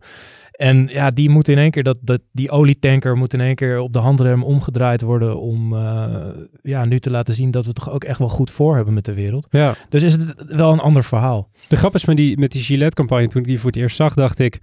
En 0.51 0.87
ja, 0.87 1.09
die 1.09 1.29
moet 1.29 1.47
in 1.47 1.57
één 1.57 1.71
keer, 1.71 1.83
dat, 1.83 1.97
dat, 2.01 2.21
die 2.31 2.51
olietanker 2.51 3.17
moet 3.17 3.33
in 3.33 3.41
één 3.41 3.55
keer 3.55 3.79
op 3.79 3.93
de 3.93 3.99
handrem 3.99 4.43
omgedraaid 4.43 5.01
worden 5.01 5.39
om 5.39 5.73
eh, 5.73 6.15
ja, 6.61 6.85
nu 6.85 6.99
te 6.99 7.09
laten 7.09 7.33
zien 7.33 7.51
dat 7.51 7.65
we 7.65 7.73
toch 7.73 7.91
ook 7.91 8.03
echt 8.03 8.19
wel 8.19 8.29
goed 8.29 8.51
voor 8.51 8.75
hebben 8.75 8.93
met 8.93 9.05
de 9.05 9.13
wereld. 9.13 9.47
Ja. 9.49 9.73
Dus 9.89 10.03
is 10.03 10.13
het 10.13 10.43
wel 10.47 10.71
een 10.71 10.79
ander 10.79 11.03
verhaal. 11.03 11.49
De 11.67 11.75
grap 11.75 11.95
is 11.95 12.05
met 12.05 12.17
die, 12.17 12.37
met 12.37 12.51
die 12.51 12.61
Gillette-campagne, 12.61 13.27
toen 13.27 13.41
ik 13.41 13.47
die 13.47 13.59
voor 13.59 13.69
het 13.69 13.79
eerst 13.79 13.95
zag, 13.95 14.13
dacht 14.13 14.39
ik... 14.39 14.59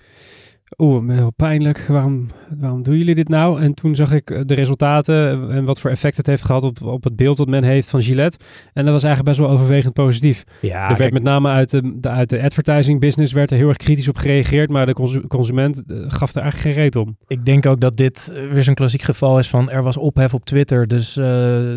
Oeh, 0.76 1.08
heel 1.14 1.32
pijnlijk. 1.36 1.84
Waarom, 1.88 2.26
waarom 2.58 2.82
doen 2.82 2.96
jullie 2.96 3.14
dit 3.14 3.28
nou? 3.28 3.60
En 3.60 3.74
toen 3.74 3.94
zag 3.94 4.12
ik 4.12 4.30
eh, 4.30 4.40
de 4.44 4.54
resultaten 4.54 5.50
en 5.50 5.64
wat 5.64 5.80
voor 5.80 5.90
effect 5.90 6.16
het 6.16 6.26
heeft 6.26 6.44
gehad 6.44 6.64
op, 6.64 6.82
op 6.82 7.04
het 7.04 7.16
beeld 7.16 7.36
dat 7.36 7.48
men 7.48 7.64
heeft 7.64 7.88
van 7.88 8.02
Gillette. 8.02 8.38
En 8.72 8.84
dat 8.84 8.92
was 8.92 9.02
eigenlijk 9.02 9.36
best 9.36 9.48
wel 9.48 9.56
overwegend 9.58 9.94
positief. 9.94 10.44
Ja, 10.60 10.90
er 10.90 10.96
werd 10.96 11.12
met 11.12 11.22
name 11.22 11.48
uit 11.48 11.70
de, 11.70 11.96
de, 12.00 12.08
uit 12.08 12.30
de 12.30 12.42
advertising 12.42 13.00
business 13.00 13.32
werd 13.32 13.50
er 13.50 13.56
heel 13.56 13.68
erg 13.68 13.76
kritisch 13.76 14.08
op 14.08 14.16
gereageerd, 14.16 14.70
maar 14.70 14.86
de 14.86 14.92
consu- 14.92 15.26
consument 15.26 15.82
eh, 15.86 15.96
gaf 16.08 16.34
er 16.34 16.42
eigenlijk 16.42 16.74
geen 16.74 16.82
reet 16.84 16.96
om. 16.96 17.16
ik 17.26 17.44
denk 17.44 17.66
ook 17.66 17.80
dat 17.80 17.96
dit 17.96 18.32
eh, 18.34 18.52
weer 18.52 18.62
zo'n 18.62 18.74
klassiek 18.74 19.02
geval 19.02 19.38
is 19.38 19.48
van 19.48 19.70
er 19.70 19.82
was 19.82 19.96
ophef 19.96 20.34
op 20.34 20.44
Twitter. 20.44 20.86
Dus, 20.86 21.16
eh, 21.16 21.24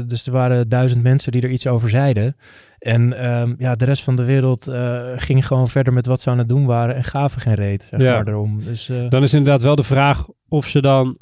dus 0.06 0.26
er 0.26 0.32
waren 0.32 0.70
duizend 0.70 1.04
mensen 1.04 1.32
die 1.32 1.42
er 1.42 1.50
iets 1.52 1.68
over 1.68 1.90
zeiden. 1.90 2.36
En 2.82 3.18
ehm, 3.18 3.54
ja, 3.58 3.76
de 3.76 3.86
rest 3.86 4.04
van 4.04 4.16
de 4.16 4.26
wereld 4.26 4.68
eh, 4.68 5.02
ging 5.16 5.48
gewoon 5.48 5.68
verder 5.68 5.94
met 5.94 6.06
wat 6.06 6.22
ze 6.22 6.30
aan 6.30 6.38
het 6.38 6.50
doen 6.50 6.66
waren 6.66 6.96
en 6.96 7.04
gaven 7.04 7.42
geen 7.42 7.54
reet, 7.54 7.88
zeg 7.90 8.02
Ja. 8.02 8.14
maar. 8.24 8.26
Dus, 8.64 8.90
eh, 8.90 9.10
Dan 9.10 9.24
is 9.24 9.34
inderdaad 9.34 9.62
wel 9.62 9.76
de 9.76 9.84
vraag 9.84 10.28
of 10.53 10.67
ze 10.67 10.81
dan, 10.81 11.15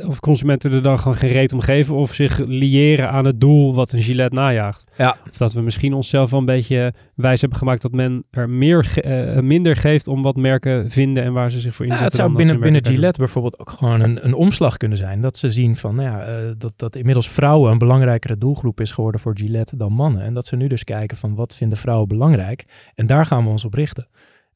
eh, 0.00 0.08
of 0.08 0.20
consumenten 0.20 0.72
er 0.72 0.82
dan 0.82 0.98
gewoon 0.98 1.16
geen 1.16 1.32
reet 1.32 1.52
om 1.52 1.60
geven, 1.60 1.94
of 1.94 2.14
zich 2.14 2.38
liëren 2.38 3.10
aan 3.10 3.24
het 3.24 3.40
doel 3.40 3.74
wat 3.74 3.92
een 3.92 4.02
Gillette 4.02 4.34
najaagt. 4.34 4.92
Ja. 4.96 5.16
Of 5.30 5.36
dat 5.36 5.52
we 5.52 5.60
misschien 5.60 5.94
onszelf 5.94 6.30
wel 6.30 6.40
een 6.40 6.46
beetje 6.46 6.92
wijs 7.14 7.40
hebben 7.40 7.58
gemaakt 7.58 7.82
dat 7.82 7.92
men 7.92 8.24
er 8.30 8.50
meer 8.50 8.84
ge- 8.84 9.00
eh, 9.02 9.42
minder 9.42 9.76
geeft 9.76 10.08
om 10.08 10.22
wat 10.22 10.36
merken 10.36 10.90
vinden 10.90 11.22
en 11.24 11.32
waar 11.32 11.50
ze 11.50 11.60
zich 11.60 11.74
voor 11.74 11.86
Ja, 11.86 11.92
inzetten. 11.92 12.20
het 12.20 12.26
zou 12.30 12.36
binnen, 12.44 12.60
binnen 12.64 12.86
Gillette 12.86 13.18
bijvoorbeeld 13.18 13.58
ook 13.58 13.70
gewoon 13.70 14.00
een, 14.00 14.24
een 14.24 14.34
omslag 14.34 14.76
kunnen 14.76 14.98
zijn. 14.98 15.20
Dat 15.20 15.36
ze 15.36 15.48
zien 15.50 15.76
van, 15.76 15.94
nou 15.94 16.08
ja, 16.08 16.20
eh, 16.24 16.34
dat, 16.58 16.72
dat 16.76 16.96
inmiddels 16.96 17.28
vrouwen 17.30 17.72
een 17.72 17.78
belangrijkere 17.78 18.38
doelgroep 18.38 18.80
is 18.80 18.90
geworden 18.90 19.20
voor 19.20 19.38
Gillette 19.38 19.76
dan 19.76 19.92
mannen. 19.92 20.22
En 20.22 20.34
dat 20.34 20.46
ze 20.46 20.56
nu 20.56 20.66
dus 20.66 20.84
kijken 20.84 21.16
van, 21.16 21.34
wat 21.34 21.56
vinden 21.56 21.78
vrouwen 21.78 22.08
belangrijk? 22.08 22.64
En 22.94 23.06
daar 23.06 23.26
gaan 23.26 23.44
we 23.44 23.50
ons 23.50 23.64
op 23.64 23.74
richten. 23.74 24.06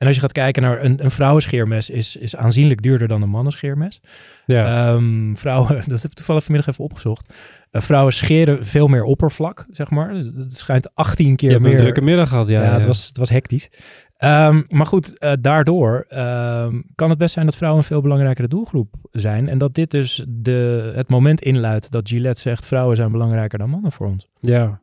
En 0.01 0.07
als 0.07 0.15
je 0.15 0.21
gaat 0.21 0.33
kijken 0.33 0.63
naar 0.63 0.85
een, 0.85 1.05
een 1.05 1.11
vrouwenscheermes 1.11 1.91
is, 1.91 2.17
is 2.17 2.37
aanzienlijk 2.37 2.83
duurder 2.83 3.09
dan 3.09 3.23
een 3.23 3.29
mannenscheermes. 3.29 4.01
Ja. 4.47 4.93
Ehm, 4.93 5.35
vrouwen, 5.35 5.83
dat 5.89 6.03
heb 6.03 6.11
ik 6.11 6.17
toevallig 6.17 6.45
vanmiddag 6.45 6.73
even 6.73 6.85
opgezocht. 6.85 7.35
Eh, 7.71 7.81
vrouwen 7.83 8.13
scheren 8.13 8.65
veel 8.65 8.87
meer 8.87 9.03
oppervlak, 9.03 9.67
zeg 9.71 9.91
maar. 9.91 10.13
Dus 10.13 10.27
Het 10.37 10.57
schijnt 10.57 10.95
18 10.95 11.37
keer 11.37 11.49
je 11.49 11.55
hebt 11.55 11.67
meer. 11.67 11.75
een 11.75 11.81
drukke 11.81 12.01
middag 12.01 12.29
gehad, 12.29 12.49
ja. 12.49 12.63
Ja, 12.63 12.73
Het, 12.73 12.85
was, 12.85 13.07
het 13.07 13.17
was 13.17 13.29
hectisch. 13.31 13.71
Ehm, 14.17 14.63
maar 14.69 14.87
goed, 14.87 15.19
eh, 15.19 15.33
daardoor 15.41 16.05
ehm, 16.09 16.81
kan 16.95 17.11
het 17.11 17.19
best 17.19 17.33
zijn 17.35 17.45
dat 17.45 17.57
vrouwen 17.57 17.81
een 17.83 17.89
veel 17.89 18.01
belangrijkere 18.01 18.49
doelgroep 18.49 18.95
zijn. 19.11 19.49
En 19.49 19.59
dat 19.59 19.75
dit 19.75 19.91
dus 19.91 20.25
de, 20.29 20.93
het 20.95 21.11
moment 21.11 21.41
inluidt 21.41 21.91
dat 21.91 22.09
Gillette 22.09 22.41
zegt... 22.41 22.67
vrouwen 22.67 22.97
zijn 22.97 23.13
belangrijker 23.13 23.59
dan 23.59 23.71
mannen 23.71 23.93
voor 23.93 24.07
ons. 24.07 24.27
Ja. 24.41 24.81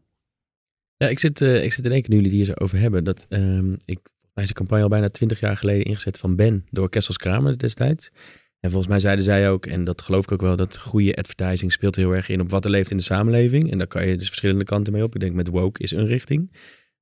Ja, 0.98 1.08
ik 1.08 1.20
zit, 1.20 1.42
eh, 1.42 1.64
ik 1.64 1.74
zit 1.74 1.84
te 1.84 1.90
denken, 1.90 2.10
nu 2.10 2.16
jullie 2.16 2.32
het 2.32 2.40
hier 2.48 2.56
zo 2.56 2.64
over 2.64 2.80
hebben, 2.80 3.04
dat 3.04 3.26
ehm, 3.30 3.76
ik, 3.86 4.00
mij 4.38 4.46
is 4.46 4.52
de 4.52 4.58
campagne 4.58 4.84
al 4.84 4.90
bijna 4.90 5.10
twintig 5.10 5.40
jaar 5.40 5.58
geleden 5.58 5.86
ingezet 5.86 6.18
van 6.20 6.36
Ben 6.36 6.66
door 6.70 6.90
Kessels 6.90 7.18
Kramer 7.18 7.58
destijds. 7.58 8.12
En 8.60 8.70
volgens 8.70 8.92
mij 8.92 9.00
zeiden 9.00 9.26
zij 9.26 9.50
ook, 9.50 9.66
en 9.66 9.84
dat 9.84 10.02
geloof 10.02 10.24
ik 10.24 10.32
ook 10.32 10.42
wel, 10.42 10.56
dat 10.56 10.78
goede 10.78 11.16
advertising 11.16 11.72
speelt 11.72 11.96
heel 11.96 12.12
erg 12.16 12.30
in 12.30 12.42
op 12.42 12.50
wat 12.50 12.66
er 12.66 12.72
leeft 12.72 12.92
in 12.92 12.98
de 12.98 13.04
samenleving. 13.04 13.72
En 13.72 13.78
daar 13.78 13.88
kan 13.88 14.08
je 14.08 14.18
dus 14.18 14.28
verschillende 14.28 14.64
kanten 14.64 14.94
mee 14.94 15.04
op. 15.04 15.16
Ik 15.16 15.22
denk 15.22 15.34
met 15.34 15.48
woke 15.48 15.82
is 15.84 15.92
een 15.92 16.06
richting. 16.06 16.52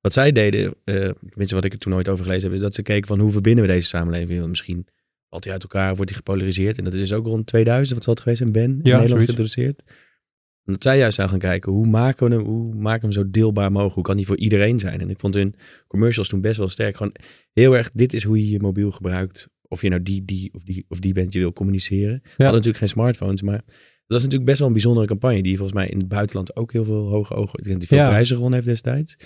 Wat 0.00 0.12
zij 0.12 0.32
deden, 0.32 0.74
eh 0.84 0.94
tenminste 1.28 1.54
wat 1.54 1.64
ik 1.64 1.72
er 1.72 1.78
toen 1.78 1.92
nooit 1.92 2.08
over 2.08 2.24
gelezen 2.24 2.44
heb, 2.44 2.56
is 2.56 2.62
dat 2.62 2.74
ze 2.74 2.82
keken 2.82 3.06
van 3.06 3.20
hoe 3.20 3.30
verbinden 3.30 3.64
we 3.66 3.70
deze 3.70 3.86
samenleving. 3.86 4.38
Want 4.38 4.50
misschien 4.50 4.86
valt 5.28 5.44
hij 5.44 5.52
uit 5.52 5.62
elkaar, 5.62 5.94
wordt 5.94 6.10
hij 6.10 6.18
gepolariseerd. 6.18 6.78
En 6.78 6.84
dat 6.84 6.94
is 6.94 7.00
dus 7.00 7.12
ook 7.12 7.26
rond 7.26 7.46
2000, 7.46 7.94
wat 7.94 8.04
zal 8.04 8.12
het 8.12 8.22
geweest 8.22 8.40
zijn, 8.40 8.52
Ben, 8.52 8.62
in 8.70 8.76
Nederland 8.76 9.08
zoiets. 9.08 9.24
geïntroduceerd. 9.24 9.82
En 10.66 10.72
dat 10.72 10.82
zij 10.82 10.98
juist 10.98 11.16
zou 11.16 11.28
gaan 11.28 11.38
kijken, 11.38 11.72
hoe 11.72 11.86
maken 11.86 12.28
we 12.28 12.34
hem, 12.34 12.44
hoe 12.44 12.74
maken 12.74 13.08
we 13.08 13.14
hem 13.14 13.24
zo 13.24 13.30
deelbaar 13.30 13.70
mogelijk? 13.72 13.94
Hoe 13.94 14.04
kan 14.04 14.16
die 14.16 14.26
voor 14.26 14.36
iedereen 14.38 14.78
zijn? 14.78 15.00
En 15.00 15.10
ik 15.10 15.20
vond 15.20 15.34
hun 15.34 15.54
commercials 15.86 16.28
toen 16.28 16.40
best 16.40 16.56
wel 16.58 16.68
sterk. 16.68 16.96
Gewoon 16.96 17.14
heel 17.52 17.76
erg, 17.76 17.90
dit 17.90 18.12
is 18.12 18.22
hoe 18.24 18.38
je 18.38 18.50
je 18.50 18.60
mobiel 18.60 18.90
gebruikt. 18.90 19.48
Of 19.68 19.82
je 19.82 19.88
nou 19.88 20.02
die, 20.02 20.24
die 20.24 20.50
of 20.54 20.62
die 20.62 20.84
of 20.88 20.98
die 21.00 21.12
bent, 21.12 21.32
je 21.32 21.38
wil 21.38 21.52
communiceren. 21.52 22.20
We 22.22 22.28
hadden 22.28 22.46
natuurlijk 22.46 22.78
geen 22.78 22.88
smartphones, 22.88 23.42
maar 23.42 23.62
dat 23.64 23.64
was 24.06 24.22
natuurlijk 24.22 24.44
best 24.44 24.58
wel 24.58 24.66
een 24.68 24.72
bijzondere 24.74 25.06
campagne. 25.06 25.42
Die 25.42 25.56
volgens 25.56 25.78
mij 25.78 25.88
in 25.88 25.98
het 25.98 26.08
buitenland 26.08 26.56
ook 26.56 26.72
heel 26.72 26.84
veel 26.84 27.08
hoge 27.08 27.34
ogen, 27.34 27.58
ik 27.58 27.64
denk 27.64 27.78
die 27.78 27.88
veel 27.88 27.98
Ja. 27.98 28.08
prijzen 28.08 28.34
gewonnen 28.34 28.54
heeft 28.54 28.70
destijds. 28.70 29.16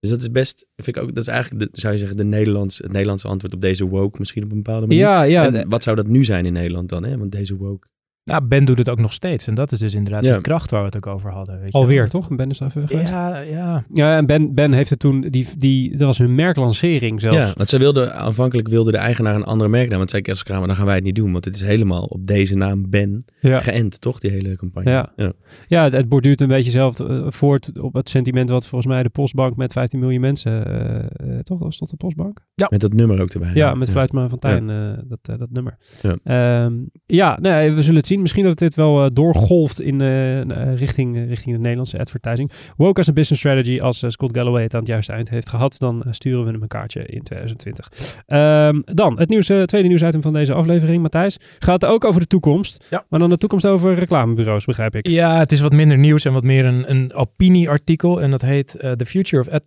Dus 0.00 0.10
dat 0.10 0.20
is 0.20 0.30
best, 0.30 0.66
vind 0.76 0.96
ik 0.96 1.02
ook, 1.02 1.08
dat 1.14 1.22
is 1.22 1.26
eigenlijk, 1.32 1.72
de, 1.72 1.80
zou 1.80 1.92
je 1.92 1.98
zeggen, 1.98 2.16
de 2.16 2.24
Nederlands, 2.24 2.78
het 2.78 2.92
Nederlandse 2.92 3.28
antwoord 3.28 3.54
op 3.54 3.60
deze 3.60 3.84
woke 3.86 4.18
misschien 4.18 4.44
op 4.44 4.50
een 4.50 4.62
bepaalde 4.62 4.86
manier. 4.86 5.02
Ja, 5.02 5.22
ja. 5.22 5.52
en 5.52 5.68
wat 5.68 5.82
zou 5.82 5.96
dat 5.96 6.08
nu 6.08 6.24
zijn 6.24 6.46
in 6.46 6.52
Nederland 6.52 6.88
dan, 6.88 7.04
hè? 7.04 7.18
Want 7.18 7.32
deze 7.32 7.56
woke. 7.56 7.88
Nou, 8.28 8.44
Ben 8.44 8.64
doet 8.64 8.78
het 8.78 8.88
ook 8.90 8.98
nog 8.98 9.12
steeds. 9.12 9.46
En 9.46 9.54
dat 9.54 9.72
is 9.72 9.78
dus 9.78 9.94
inderdaad 9.94 10.22
Ja. 10.22 10.32
die 10.32 10.40
kracht 10.42 10.70
waar 10.70 10.80
we 10.80 10.86
het 10.86 10.96
ook 10.96 11.06
over 11.06 11.30
hadden. 11.32 11.60
Weet 11.60 11.72
je 11.72 11.78
Alweer, 11.78 11.98
wel. 11.98 12.08
toch? 12.08 12.28
Ben 12.36 12.50
is 12.50 12.58
daar 12.58 12.68
even 12.68 12.88
geweest? 12.88 13.10
Ja, 13.10 13.38
ja. 13.38 13.84
Ja, 13.92 14.16
en 14.16 14.26
Ben, 14.26 14.54
ben 14.54 14.72
heeft 14.72 14.90
het 14.90 14.98
toen, 14.98 15.20
die, 15.20 15.46
die, 15.56 15.90
dat 15.90 16.06
was 16.06 16.18
hun 16.18 16.34
merklancering 16.34 17.20
zelfs. 17.20 17.36
Ja, 17.38 17.52
want 17.56 17.68
zij 17.68 17.78
wilde, 17.78 18.12
aanvankelijk 18.12 18.68
wilde 18.68 18.90
de 18.90 18.96
eigenaar 18.96 19.34
een 19.34 19.44
andere 19.44 19.70
merknaam. 19.70 19.98
Want 19.98 20.10
zei 20.10 20.22
Kessel 20.22 20.44
Kramer, 20.44 20.66
dan 20.66 20.76
gaan 20.76 20.86
wij 20.86 20.94
het 20.94 21.04
niet 21.04 21.14
doen. 21.14 21.32
Want 21.32 21.44
het 21.44 21.54
is 21.54 21.60
helemaal 21.60 22.02
op 22.04 22.26
deze 22.26 22.56
naam 22.56 22.90
Ben 22.90 23.24
Ja. 23.40 23.58
geënt, 23.58 24.00
toch? 24.00 24.18
Die 24.20 24.30
hele 24.30 24.56
campagne. 24.56 24.90
Ja. 24.90 25.12
ja. 25.16 25.32
Ja, 25.68 25.82
het, 25.82 25.92
het 25.92 26.08
borduurt 26.08 26.40
een 26.40 26.48
beetje 26.48 26.70
zelf 26.70 27.00
eh, 27.00 27.22
voort 27.28 27.80
op 27.80 27.94
het 27.94 28.08
sentiment 28.08 28.48
wat 28.48 28.66
volgens 28.66 28.92
mij 28.92 29.02
de 29.02 29.08
Postbank 29.08 29.56
met 29.56 29.72
15 29.72 29.98
miljoen 30.00 30.20
mensen, 30.20 30.66
eh, 30.66 30.98
eh, 30.98 31.40
toch? 31.42 31.58
Was 31.58 31.78
dat 31.78 31.90
de 31.90 31.96
Postbank? 31.96 32.40
Met 32.68 32.80
dat 32.80 32.92
nummer 32.92 33.20
ook 33.20 33.30
erbij. 33.30 33.50
Ja, 33.54 33.74
met 33.74 33.90
Fluitma 33.90 34.28
van 34.28 34.38
Tijn, 34.38 34.70
eh, 34.70 34.76
dat, 35.04 35.38
dat 35.38 35.50
nummer. 35.50 35.76
Ja. 36.02 36.16
Ja, 36.24 36.70
ja 37.06 37.38
nee, 37.40 37.72
we 37.72 37.82
zullen 37.82 37.96
het 37.98 38.06
zien. 38.06 38.17
Misschien 38.20 38.44
dat 38.44 38.58
dit 38.58 38.74
wel 38.74 39.04
eh, 39.04 39.10
doorgolft 39.12 39.80
in 39.80 40.00
eh, 40.00 40.40
eh, 40.40 40.78
richting, 40.78 41.28
richting 41.28 41.54
de 41.54 41.60
Nederlandse 41.60 41.98
advertising. 41.98 42.50
Woke 42.76 43.00
as 43.00 43.08
a 43.08 43.12
business 43.12 43.40
strategy, 43.40 43.80
als 43.80 44.04
Scott 44.06 44.36
Galloway 44.36 44.62
het 44.62 44.74
aan 44.74 44.80
het 44.80 44.88
juiste 44.88 45.12
eind 45.12 45.30
heeft 45.30 45.48
gehad, 45.48 45.78
dan 45.78 46.04
sturen 46.10 46.44
we 46.44 46.50
hem 46.50 46.62
een 46.62 46.68
kaartje 46.68 47.06
in 47.06 47.22
2020. 47.22 47.90
Ehm, 48.26 48.80
dan, 48.84 49.18
het 49.18 49.28
nieuws, 49.28 49.46
tweede 49.46 49.88
nieuwsitem 49.88 50.22
van 50.22 50.32
deze 50.32 50.52
aflevering, 50.54 51.02
Matthijs. 51.02 51.38
Gaat 51.58 51.84
ook 51.84 52.04
over 52.04 52.20
de 52.20 52.26
toekomst, 52.26 52.86
Ja. 52.90 53.04
maar 53.08 53.18
dan 53.18 53.28
de 53.28 53.38
toekomst 53.38 53.66
over 53.66 53.94
reclamebureaus, 53.94 54.64
begrijp 54.64 54.94
ik. 54.94 55.08
Ja, 55.08 55.38
het 55.38 55.52
is 55.52 55.60
wat 55.60 55.72
minder 55.72 55.98
nieuws 55.98 56.24
en 56.24 56.32
wat 56.32 56.44
meer 56.44 56.66
een, 56.66 56.90
een 56.90 57.14
opinieartikel. 57.14 58.22
En 58.22 58.30
dat 58.30 58.42
heet 58.42 58.70
The 58.96 59.06
Future 59.06 59.42
of 59.42 59.48
Ad, 59.48 59.66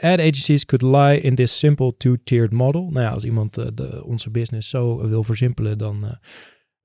ad 0.00 0.18
Agencies 0.18 0.64
Could 0.64 0.96
Lie 0.96 1.20
in 1.20 1.34
This 1.34 1.58
Simple 1.58 1.94
Two-Tiered 1.96 2.52
Model. 2.52 2.88
Nou 2.90 3.04
ja, 3.04 3.10
als 3.10 3.24
iemand 3.24 3.54
de, 3.54 4.04
onze 4.04 4.30
business 4.30 4.68
zo 4.70 5.08
wil 5.08 5.22
versimpelen, 5.22 5.78
dan 5.78 6.18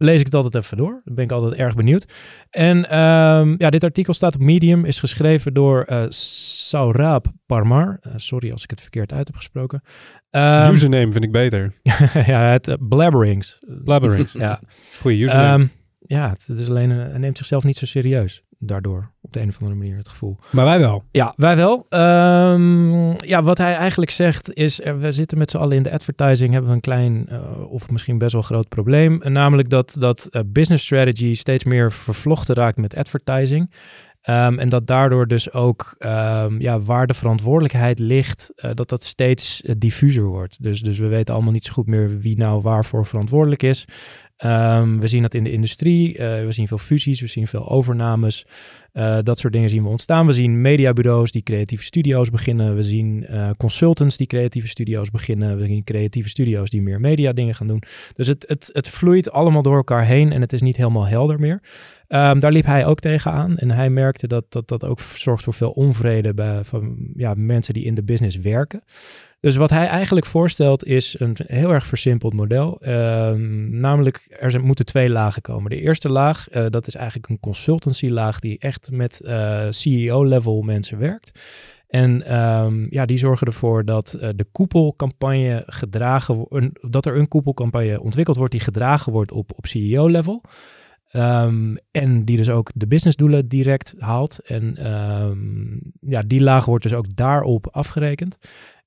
lees 0.04 0.20
ik 0.20 0.26
het 0.26 0.36
altijd 0.36 0.64
even 0.64 0.78
door. 0.78 1.02
Dan 1.06 1.16
ben 1.16 1.24
ik 1.24 1.32
altijd 1.32 1.54
erg 1.54 1.76
benieuwd. 1.76 2.14
En 2.50 2.90
ehm, 2.90 3.56
ja, 3.58 3.70
dit 3.70 3.84
artikel 3.84 4.14
staat 4.14 4.36
op 4.36 4.42
Medium, 4.42 4.86
is 4.86 5.00
geschreven 5.00 5.54
door 5.54 5.86
Saurabh 6.10 7.28
Parmar. 7.46 7.98
Eh, 8.02 8.12
sorry 8.16 8.52
als 8.52 8.64
ik 8.64 8.70
het 8.70 8.82
verkeerd 8.82 9.14
uit 9.14 9.28
heb 9.28 9.36
gesproken. 9.36 9.82
Ehm, 10.30 10.72
Username 10.72 11.12
vind 11.12 11.24
ik 11.24 11.32
beter. 11.32 11.74
ja, 12.32 12.42
het 12.42 12.68
eh, 12.68 12.76
Blabberings. 12.80 13.60
Blabberings. 13.84 14.32
Ja, 14.32 14.60
Goeie 15.00 15.24
username. 15.24 15.64
Ehm, 15.64 15.83
ja, 16.06 16.30
het, 16.30 16.46
het 16.48 16.60
is 16.60 16.70
alleen, 16.70 16.92
eh, 16.92 16.98
hij 16.98 17.18
neemt 17.18 17.38
zichzelf 17.38 17.64
niet 17.64 17.78
zo 17.78 17.86
serieus 17.86 18.44
daardoor. 18.60 19.12
Op 19.22 19.34
de 19.34 19.42
een 19.42 19.50
of 19.50 19.60
andere 19.60 19.78
manier 19.78 19.98
het 19.98 20.08
gevoel. 20.08 20.38
maar 20.52 20.66
wij 20.66 20.80
wel. 20.80 21.04
Ja, 21.12 21.34
wij 21.36 21.56
wel. 21.56 21.86
Ehm, 21.90 23.26
ja, 23.26 23.44
wat 23.44 23.58
hij 23.58 23.76
eigenlijk 23.76 24.12
zegt 24.12 24.54
is, 24.54 24.82
er, 24.82 25.00
we 25.00 25.12
zitten 25.12 25.38
met 25.38 25.50
z'n 25.50 25.58
allen 25.58 25.78
in 25.78 25.84
de 25.84 25.92
advertising, 25.92 26.52
hebben 26.52 26.70
we 26.70 26.76
een 26.76 26.82
klein 26.82 27.28
eh, 27.30 27.72
of 27.72 27.90
misschien 27.90 28.18
best 28.18 28.34
wel 28.34 28.42
groot 28.42 28.70
probleem. 28.70 29.22
En 29.22 29.32
namelijk 29.32 29.70
dat, 29.70 29.96
dat 30.00 30.26
eh, 30.26 30.42
business 30.46 30.84
strategy 30.84 31.34
steeds 31.34 31.64
meer 31.64 31.92
vervlochten 31.92 32.56
raakt 32.56 32.78
met 32.78 32.96
advertising. 32.96 33.74
Ehm, 34.22 34.60
en 34.60 34.70
dat 34.70 34.88
daardoor 34.88 35.28
dus 35.28 35.54
ook 35.54 35.96
ehm, 35.98 36.62
ja, 36.62 36.80
waar 36.80 37.08
de 37.08 37.14
verantwoordelijkheid 37.14 38.00
ligt, 38.00 38.52
dat 38.74 38.90
dat 38.90 39.04
steeds 39.04 39.64
diffuser 39.78 40.24
wordt. 40.24 40.64
Dus, 40.64 40.82
dus 40.82 41.00
we 41.00 41.08
weten 41.08 41.34
allemaal 41.34 41.54
niet 41.54 41.66
zo 41.66 41.74
goed 41.74 41.88
meer 41.88 42.20
wie 42.20 42.38
nou 42.38 42.62
waarvoor 42.62 43.06
verantwoordelijk 43.06 43.64
is. 43.64 43.86
Ehm, 44.44 45.00
we 45.00 45.08
zien 45.08 45.22
dat 45.22 45.34
in 45.34 45.44
de 45.44 45.52
industrie. 45.52 46.18
eh, 46.18 46.46
we 46.46 46.52
zien 46.52 46.68
veel 46.68 46.78
fusies, 46.78 47.22
we 47.22 47.28
zien 47.28 47.48
veel 47.48 47.70
overnames. 47.70 48.46
Eh, 48.92 49.18
dat 49.24 49.40
soort 49.40 49.54
dingen 49.54 49.70
zien 49.70 49.84
we 49.84 49.90
ontstaan. 49.90 50.26
We 50.26 50.34
zien 50.34 50.62
mediabureaus 50.62 51.32
die 51.32 51.44
creatieve 51.44 51.84
studio's 51.84 52.30
beginnen. 52.30 52.76
We 52.76 52.84
zien 52.84 53.26
eh, 53.26 53.50
consultants 53.58 54.18
die 54.18 54.28
creatieve 54.28 54.68
studio's 54.68 55.10
beginnen. 55.10 55.58
We 55.58 55.66
zien 55.66 55.84
creatieve 55.84 56.30
studio's 56.30 56.70
die 56.70 56.82
meer 56.82 57.00
media 57.00 57.34
dingen 57.34 57.56
gaan 57.56 57.68
doen. 57.68 57.84
Dus 58.16 58.28
het, 58.28 58.46
het, 58.48 58.70
het 58.74 58.90
vloeit 58.90 59.32
allemaal 59.32 59.62
door 59.62 59.76
elkaar 59.76 60.06
heen 60.06 60.32
en 60.32 60.42
het 60.42 60.54
is 60.54 60.62
niet 60.62 60.78
helemaal 60.78 61.08
helder 61.08 61.40
meer. 61.40 61.62
Ehm, 62.08 62.40
daar 62.40 62.52
liep 62.52 62.66
hij 62.66 62.86
ook 62.86 63.00
tegenaan. 63.00 63.58
En 63.58 63.72
hij 63.72 63.90
merkte 63.90 64.28
dat 64.28 64.46
dat, 64.50 64.68
dat 64.68 64.86
ook 64.86 65.00
zorgt 65.00 65.44
voor 65.44 65.54
veel 65.54 65.72
onvrede 65.72 66.34
bij 66.34 66.64
van, 66.64 67.12
ja, 67.16 67.34
mensen 67.38 67.74
die 67.74 67.86
in 67.86 67.96
de 67.96 68.04
business 68.04 68.38
werken. 68.38 68.82
Dus 69.44 69.56
wat 69.56 69.70
hij 69.70 69.88
eigenlijk 69.88 70.26
voorstelt 70.26 70.86
is 70.86 71.16
een 71.20 71.36
heel 71.46 71.74
erg 71.74 71.88
versimpeld 71.88 72.34
model. 72.34 72.78
Ehm, 72.82 73.80
namelijk, 73.80 74.26
er 74.40 74.64
moeten 74.64 74.86
twee 74.86 75.10
lagen 75.10 75.42
komen. 75.42 75.70
De 75.70 75.82
eerste 75.82 76.10
laag, 76.10 76.50
eh, 76.50 76.66
dat 76.70 76.88
is 76.88 76.96
eigenlijk 76.96 77.30
een 77.30 77.40
consultancy 77.40 78.08
laag 78.08 78.40
die 78.40 78.60
echt 78.60 78.92
met 78.92 79.22
eh, 79.22 79.66
CEO-level 79.70 80.62
mensen 80.62 80.98
werkt. 80.98 81.40
En 81.88 82.26
ehm, 82.26 82.86
ja, 82.90 83.06
die 83.06 83.18
zorgen 83.18 83.48
ervoor 83.48 83.86
dat 83.86 84.14
eh, 84.14 84.30
de 84.36 84.46
koepelcampagne 84.52 85.64
gedragen 85.66 86.36
wordt, 86.36 86.92
dat 86.92 87.06
er 87.06 87.18
een 87.18 87.28
koepelcampagne 87.28 88.02
ontwikkeld 88.02 88.38
wordt 88.38 88.52
die 88.52 88.62
gedragen 88.62 89.12
wordt 89.12 89.32
op, 89.32 89.52
op 89.56 89.66
CEO-level. 89.66 90.42
Ehm, 91.08 91.76
en 91.92 92.26
die 92.26 92.38
dus 92.38 92.50
ook 92.50 92.72
de 92.76 92.88
businessdoelen 92.88 93.48
direct 93.48 93.94
haalt. 93.98 94.40
En 94.40 94.78
ja, 96.00 96.22
die 96.28 96.42
laag 96.42 96.66
wordt 96.66 96.84
dus 96.84 96.94
ook 96.94 97.16
daarop 97.16 97.68
afgerekend. 97.72 98.38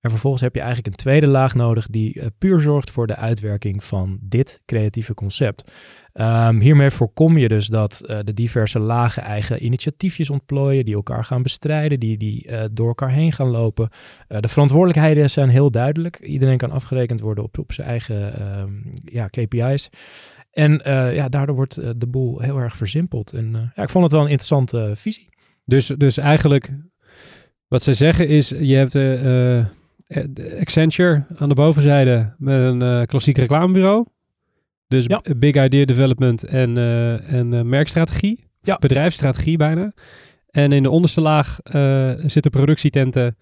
En 0.06 0.12
vervolgens 0.12 0.42
heb 0.42 0.54
je 0.54 0.60
eigenlijk 0.60 0.88
een 0.88 1.02
tweede 1.02 1.26
laag 1.26 1.54
nodig 1.54 1.86
die 1.86 2.20
eh, 2.20 2.26
puur 2.38 2.60
zorgt 2.60 2.90
voor 2.90 3.06
de 3.06 3.16
uitwerking 3.16 3.84
van 3.84 4.18
dit 4.20 4.62
creatieve 4.66 5.14
concept. 5.14 5.72
Ehm, 6.12 6.58
hiermee 6.58 6.90
voorkom 6.90 7.38
je 7.38 7.48
dus 7.48 7.66
dat 7.66 8.00
eh, 8.00 8.18
de 8.24 8.32
diverse 8.32 8.78
lagen 8.78 9.22
eigen 9.22 9.64
initiatiefjes 9.64 10.30
ontplooien, 10.30 10.84
die 10.84 10.94
elkaar 10.94 11.24
gaan 11.24 11.42
bestrijden, 11.42 12.00
die, 12.00 12.16
die 12.16 12.46
eh, 12.46 12.64
door 12.72 12.86
elkaar 12.88 13.10
heen 13.10 13.32
gaan 13.32 13.48
lopen. 13.48 13.88
De 14.26 14.48
verantwoordelijkheden 14.48 15.30
zijn 15.30 15.48
heel 15.48 15.70
duidelijk. 15.70 16.18
Iedereen 16.18 16.56
kan 16.56 16.70
afgerekend 16.70 17.20
worden 17.20 17.44
op, 17.44 17.58
op 17.58 17.72
zijn 17.72 17.88
eigen 17.88 18.38
ehm, 18.38 18.72
ja, 19.04 19.26
KPI's. 19.26 19.88
En 20.50 20.80
ja, 21.14 21.28
daardoor 21.28 21.56
wordt 21.56 21.74
de 21.74 22.06
boel 22.06 22.40
heel 22.40 22.58
erg 22.58 22.76
versimpeld. 22.76 23.32
En 23.32 23.72
ja, 23.74 23.82
ik 23.82 23.88
vond 23.88 24.04
het 24.04 24.12
wel 24.12 24.22
een 24.22 24.30
interessante 24.30 24.92
visie. 24.94 25.28
Dus, 25.64 25.86
dus 25.86 26.18
eigenlijk, 26.18 26.72
wat 27.68 27.82
zij 27.82 27.94
zeggen 27.94 28.28
is, 28.28 28.48
je 28.48 28.74
hebt 28.74 28.94
Accenture 30.60 31.24
aan 31.36 31.48
de 31.48 31.54
bovenzijde 31.54 32.34
met 32.38 32.60
een 32.62 32.82
eh, 32.82 33.02
klassiek 33.02 33.38
reclamebureau. 33.38 34.06
Dus 34.88 35.04
Ja. 35.06 35.22
big 35.36 35.64
idea 35.64 35.84
development 35.84 36.44
en, 36.44 36.76
eh, 36.76 37.32
en 37.32 37.52
eh, 37.54 37.62
merkstrategie. 37.62 38.44
Ja. 38.62 38.76
Bedrijfsstrategie 38.78 39.56
bijna. 39.56 39.92
En 40.50 40.72
in 40.72 40.82
de 40.82 40.90
onderste 40.90 41.20
laag 41.20 41.60
eh, 41.62 42.12
zitten 42.16 42.50
productietenten 42.50 43.36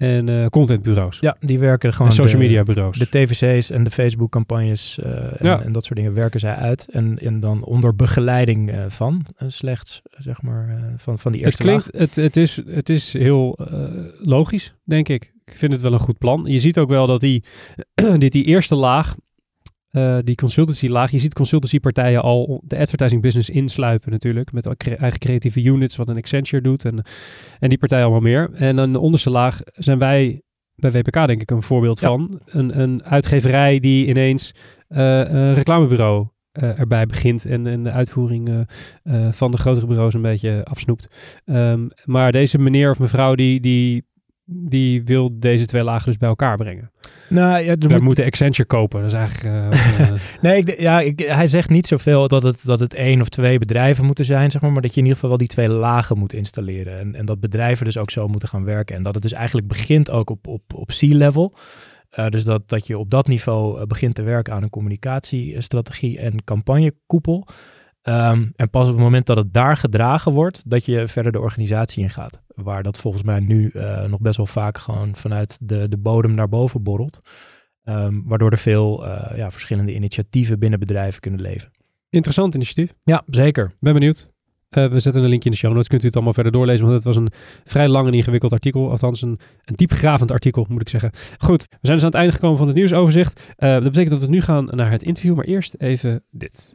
en 0.00 0.28
eh, 0.28 0.46
contentbureaus. 0.46 1.18
Ja, 1.20 1.36
die 1.40 1.58
werken 1.58 1.92
gewoon 1.92 2.08
en 2.08 2.14
social 2.14 2.40
media 2.40 2.62
bureaus. 2.62 2.98
De 2.98 3.08
TVC's 3.08 3.70
en 3.70 3.84
de 3.84 3.90
Facebook-campagnes 3.90 4.98
eh, 4.98 5.12
en, 5.12 5.36
Ja. 5.40 5.62
en 5.62 5.72
dat 5.72 5.84
soort 5.84 5.98
dingen 5.98 6.14
werken 6.14 6.40
zij 6.40 6.54
uit. 6.54 6.88
En, 6.90 7.18
en 7.18 7.40
dan 7.40 7.64
onder 7.64 7.96
begeleiding 7.96 8.70
eh, 8.70 8.84
van, 8.88 9.26
slechts, 9.46 10.02
zeg 10.10 10.42
maar, 10.42 10.94
van, 10.96 11.18
van 11.18 11.32
die 11.32 11.40
het 11.40 11.50
eerste 11.50 11.62
klinkt, 11.62 11.90
het, 11.98 12.16
het, 12.16 12.36
is, 12.36 12.62
het 12.66 12.88
is 12.88 13.12
heel 13.12 13.58
logisch, 14.18 14.74
denk 14.84 15.08
ik. 15.08 15.32
Ik 15.44 15.54
vind 15.54 15.72
het 15.72 15.82
wel 15.82 15.92
een 15.92 15.98
goed 15.98 16.18
plan. 16.18 16.42
Je 16.46 16.58
ziet 16.58 16.78
ook 16.78 16.88
wel 16.88 17.06
dat 17.06 17.20
die, 17.20 17.44
dit 18.18 18.32
die 18.32 18.44
eerste 18.44 18.74
laag, 18.74 19.16
eh, 19.90 20.18
die 20.24 20.34
consultancy 20.34 20.86
laag, 20.88 21.10
je 21.10 21.18
ziet 21.18 21.34
consultancypartijen 21.34 22.22
al 22.22 22.62
de 22.64 22.78
advertising 22.78 23.22
business 23.22 23.50
insluipen 23.50 24.10
natuurlijk. 24.10 24.52
Met 24.52 24.76
cre- 24.76 24.94
eigen 24.94 25.18
creatieve 25.18 25.62
units, 25.62 25.96
wat 25.96 26.08
een 26.08 26.16
Accenture 26.16 26.62
doet 26.62 26.84
en, 26.84 27.04
en 27.58 27.68
die 27.68 27.78
partijen 27.78 28.04
allemaal 28.04 28.22
meer. 28.22 28.50
En 28.52 28.76
dan 28.76 28.92
de 28.92 28.98
onderste 28.98 29.30
laag 29.30 29.60
zijn 29.64 29.98
wij 29.98 30.42
bij 30.74 30.90
WPK 30.90 31.26
denk 31.26 31.40
ik 31.40 31.50
een 31.50 31.62
voorbeeld 31.62 32.00
Ja. 32.00 32.08
van. 32.08 32.40
Een, 32.44 32.80
een 32.80 33.04
uitgeverij 33.04 33.80
die 33.80 34.06
ineens 34.06 34.54
eh, 34.88 35.18
een 35.18 35.54
reclamebureau 35.54 36.28
eh, 36.52 36.78
erbij 36.78 37.06
begint 37.06 37.44
en, 37.46 37.66
en 37.66 37.82
de 37.82 37.90
uitvoering 37.90 38.66
van 39.30 39.50
de 39.50 39.56
grotere 39.56 39.86
bureaus 39.86 40.14
een 40.14 40.22
beetje 40.22 40.64
afsnoept. 40.64 41.40
Ehm, 41.44 41.88
maar 42.04 42.32
deze 42.32 42.58
meneer 42.58 42.90
of 42.90 42.98
mevrouw 42.98 43.34
die, 43.34 43.60
die, 43.60 44.04
die 44.52 45.04
wil 45.04 45.30
deze 45.38 45.66
twee 45.66 45.82
lagen 45.82 46.06
dus 46.06 46.16
bij 46.16 46.28
elkaar 46.28 46.56
brengen. 46.56 46.90
Nou, 47.28 47.62
ja, 47.64 47.76
Daar 47.76 47.90
moet- 47.90 48.00
moeten 48.02 48.24
Accenture 48.24 48.68
kopen. 48.68 49.00
Dat 49.00 49.08
is 49.12 49.16
eigenlijk... 49.18 49.44
eh, 49.72 50.00
eh, 50.00 50.12
Nee, 50.40 50.56
ik, 50.62 50.80
ja, 50.80 51.00
ik, 51.00 51.18
hij 51.18 51.46
zegt 51.46 51.68
niet 51.70 51.86
zoveel 51.86 52.28
dat 52.28 52.42
het, 52.42 52.64
dat 52.64 52.80
het 52.80 52.94
één 52.94 53.20
of 53.20 53.28
twee 53.28 53.58
bedrijven 53.58 54.04
moeten 54.04 54.24
zijn, 54.24 54.50
zeg 54.50 54.60
maar, 54.60 54.72
maar 54.72 54.82
dat 54.82 54.90
je 54.94 54.96
in 55.00 55.02
ieder 55.06 55.14
geval 55.14 55.28
wel 55.28 55.38
die 55.38 55.48
twee 55.48 55.68
lagen 55.68 56.18
moet 56.18 56.32
installeren. 56.32 56.98
En, 56.98 57.14
en 57.14 57.24
dat 57.26 57.40
bedrijven 57.40 57.84
dus 57.84 57.98
ook 57.98 58.10
zo 58.10 58.28
moeten 58.28 58.48
gaan 58.48 58.64
werken. 58.64 58.96
En 58.96 59.02
dat 59.02 59.14
het 59.14 59.22
dus 59.22 59.32
eigenlijk 59.32 59.66
begint 59.68 60.10
ook 60.10 60.30
op, 60.30 60.46
op, 60.46 60.62
op 60.74 60.88
C-level. 60.88 61.54
Eh, 62.10 62.26
dus 62.28 62.44
dat, 62.44 62.68
dat 62.68 62.86
je 62.86 62.98
op 62.98 63.10
dat 63.10 63.26
niveau 63.28 63.86
begint 63.86 64.14
te 64.14 64.22
werken 64.22 64.54
aan 64.54 64.62
een 64.62 64.70
communicatiestrategie 64.70 66.18
en 66.18 66.44
campagnekoepel. 66.44 67.46
Ehm, 68.02 68.46
en 68.56 68.70
pas 68.70 68.86
op 68.86 68.92
het 68.92 69.02
moment 69.02 69.26
dat 69.26 69.36
het 69.36 69.52
daar 69.52 69.76
gedragen 69.76 70.32
wordt, 70.32 70.70
dat 70.70 70.84
je 70.84 71.08
verder 71.08 71.32
de 71.32 71.40
organisatie 71.40 72.02
ingaat. 72.02 72.42
Waar 72.46 72.82
dat 72.82 72.98
volgens 72.98 73.22
mij 73.22 73.40
nu 73.40 73.68
eh, 73.68 74.04
nog 74.04 74.20
best 74.20 74.36
wel 74.36 74.46
vaak 74.46 74.78
gewoon 74.78 75.16
vanuit 75.16 75.58
de, 75.62 75.88
de 75.88 75.98
bodem 75.98 76.34
naar 76.34 76.48
boven 76.48 76.82
borrelt. 76.82 77.18
Ehm, 77.84 78.20
waardoor 78.24 78.50
er 78.50 78.58
veel 78.58 79.06
eh, 79.06 79.36
ja, 79.36 79.50
verschillende 79.50 79.94
initiatieven 79.94 80.58
binnen 80.58 80.78
bedrijven 80.78 81.20
kunnen 81.20 81.40
leven. 81.40 81.70
interessant 82.08 82.54
initiatief. 82.54 82.94
Ja, 83.04 83.22
zeker. 83.26 83.72
Ben 83.80 83.92
benieuwd. 83.92 84.28
Eh, 84.68 84.86
we 84.86 85.00
zetten 85.00 85.22
een 85.22 85.28
linkje 85.28 85.48
in 85.48 85.54
de 85.54 85.60
show 85.60 85.72
notes. 85.72 85.88
Kunt 85.88 86.02
u 86.02 86.06
het 86.06 86.14
allemaal 86.14 86.34
verder 86.34 86.52
doorlezen. 86.52 86.82
Want 86.82 86.96
het 86.96 87.04
was 87.04 87.16
een 87.16 87.32
vrij 87.64 87.88
lang 87.88 88.06
en 88.06 88.14
ingewikkeld 88.14 88.52
artikel. 88.52 88.90
Althans, 88.90 89.22
een, 89.22 89.38
een 89.64 89.74
diepgravend 89.74 90.30
artikel, 90.30 90.66
moet 90.68 90.80
ik 90.80 90.88
zeggen. 90.88 91.10
Goed, 91.38 91.66
we 91.70 91.78
zijn 91.80 91.94
dus 91.94 92.04
aan 92.04 92.10
het 92.10 92.18
einde 92.18 92.32
gekomen 92.32 92.58
van 92.58 92.66
het 92.66 92.76
nieuwsoverzicht. 92.76 93.54
Dat 93.56 93.82
betekent 93.82 94.10
dat 94.10 94.20
we 94.20 94.26
nu 94.26 94.40
gaan 94.40 94.64
naar 94.70 94.90
het 94.90 95.02
interview. 95.02 95.34
Maar 95.34 95.44
eerst 95.44 95.74
even 95.78 96.24
dit. 96.30 96.74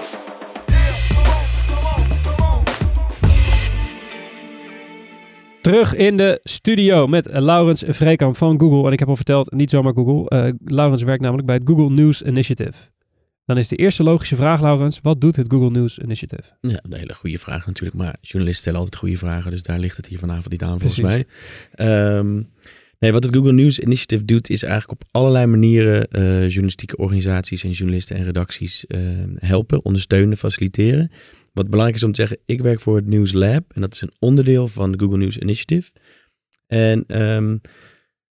Terug 5.61 5.95
in 5.95 6.17
de 6.17 6.39
studio 6.43 7.07
met 7.07 7.29
Laurens 7.31 7.83
Vreekamp 7.87 8.37
van 8.37 8.59
Google. 8.59 8.85
En 8.87 8.91
ik 8.91 8.99
heb 8.99 9.07
al 9.07 9.15
verteld, 9.15 9.51
niet 9.51 9.69
zomaar 9.69 9.93
Google. 9.93 10.29
Eh 10.29 10.53
Laurens 10.65 11.03
werkt 11.03 11.21
namelijk 11.21 11.47
bij 11.47 11.55
het 11.55 11.67
Google 11.67 11.89
News 11.89 12.21
Initiative. 12.21 12.77
Dan 13.45 13.57
is 13.57 13.67
de 13.67 13.75
eerste 13.75 14.03
logische 14.03 14.35
vraag, 14.35 14.61
Laurens. 14.61 14.99
Wat 15.01 15.21
doet 15.21 15.35
het 15.35 15.51
Google 15.51 15.69
News 15.69 15.97
Initiative? 15.97 16.43
Ja, 16.61 16.79
een 16.81 16.93
hele 16.97 17.13
goede 17.13 17.39
vraag 17.39 17.65
natuurlijk. 17.65 17.97
Maar 17.97 18.15
journalisten 18.21 18.61
stellen 18.61 18.79
altijd 18.79 18.95
goede 18.95 19.17
vragen. 19.17 19.51
Dus 19.51 19.63
daar 19.63 19.79
ligt 19.79 19.97
het 19.97 20.07
hier 20.07 20.19
vanavond 20.19 20.49
niet 20.49 20.63
aan 20.63 20.79
volgens 20.79 20.99
Precies. 21.01 21.23
mij. 21.75 21.87
Ehm, 22.17 22.41
nee, 22.99 23.11
wat 23.11 23.23
het 23.23 23.35
Google 23.35 23.53
News 23.53 23.79
Initiative 23.79 24.25
doet 24.25 24.49
is 24.49 24.63
eigenlijk 24.63 25.01
op 25.01 25.07
allerlei 25.11 25.45
manieren 25.45 26.07
eh, 26.07 26.41
journalistieke 26.41 26.97
organisaties 26.97 27.63
en 27.63 27.71
journalisten 27.71 28.15
en 28.15 28.23
redacties 28.23 28.85
eh, 28.87 28.99
helpen, 29.35 29.85
ondersteunen, 29.85 30.37
faciliteren. 30.37 31.11
Wat 31.51 31.69
belangrijk 31.69 31.95
is 31.95 32.03
om 32.03 32.11
te 32.11 32.19
zeggen, 32.19 32.37
ik 32.45 32.61
werk 32.61 32.79
voor 32.79 32.95
het 32.95 33.07
News 33.07 33.31
Lab. 33.31 33.63
En 33.73 33.81
dat 33.81 33.93
is 33.93 34.01
een 34.01 34.13
onderdeel 34.19 34.67
van 34.67 34.91
de 34.91 34.99
Google 34.99 35.17
News 35.17 35.37
Initiative. 35.37 35.91
En 36.67 37.03
ehm, 37.07 37.53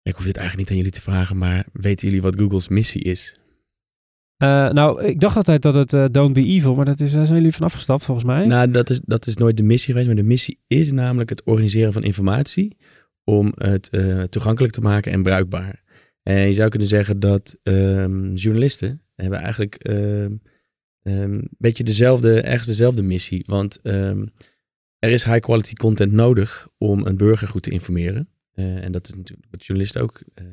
ik 0.03 0.15
hoef 0.15 0.25
dit 0.25 0.37
eigenlijk 0.37 0.57
niet 0.57 0.71
aan 0.71 0.77
jullie 0.77 1.01
te 1.01 1.11
vragen, 1.11 1.39
maar 1.39 1.67
weten 1.73 2.07
jullie 2.07 2.23
wat 2.23 2.39
Google's 2.41 2.69
missie 2.69 3.03
is? 3.03 3.35
Eh, 4.37 4.71
nou, 4.71 5.05
ik 5.05 5.21
dacht 5.21 5.37
altijd 5.37 5.63
dat 5.63 5.75
het 5.75 5.93
eh, 5.93 6.05
Don't 6.11 6.33
Be 6.33 6.45
Evil, 6.45 6.75
maar 6.75 6.85
dat 6.85 7.01
is, 7.01 7.13
daar 7.13 7.27
zijn 7.27 7.39
jullie 7.39 7.55
van 7.55 7.67
afgestapt 7.67 8.05
volgens 8.05 8.27
mij. 8.27 8.47
Nou, 8.47 8.71
dat 8.71 8.91
is, 8.91 9.01
dat 9.05 9.27
is 9.27 9.37
nooit 9.37 9.57
de 9.57 9.63
missie 9.63 9.89
geweest. 9.89 10.07
Maar 10.07 10.17
de 10.23 10.29
missie 10.29 10.61
is 10.67 10.93
namelijk 10.93 11.31
het 11.31 11.43
organiseren 11.45 11.93
van 11.93 12.03
informatie. 12.03 12.77
Om 13.25 13.53
het 13.57 13.89
eh, 13.89 14.23
toegankelijk 14.23 14.73
te 14.73 14.81
maken 14.81 15.13
en 15.13 15.23
bruikbaar. 15.23 15.83
En 16.23 16.49
je 16.49 16.55
zou 16.55 16.69
kunnen 16.69 16.89
zeggen 16.89 17.21
dat 17.21 17.57
ehm, 17.63 18.35
journalisten 18.35 19.03
hebben 19.15 19.39
eigenlijk 19.39 19.75
ehm, 19.75 20.37
een 21.03 21.49
beetje 21.59 21.85
dezelfde, 21.85 22.41
ergens 22.41 22.67
dezelfde 22.67 23.03
missie. 23.03 23.45
Want 23.47 23.81
ehm, 23.83 24.27
er 24.99 25.11
is 25.11 25.25
high 25.25 25.39
quality 25.39 25.73
content 25.73 26.13
nodig 26.13 26.69
om 26.79 27.07
een 27.07 27.17
burger 27.17 27.49
goed 27.49 27.63
te 27.63 27.71
informeren. 27.71 28.29
Eh, 28.53 28.85
en 28.85 28.93
dat 28.93 29.09
is 29.09 29.15
natuurlijk 29.15 29.49
wat 29.51 29.65
journalisten 29.65 30.03
ook 30.03 30.21
eh, 30.35 30.45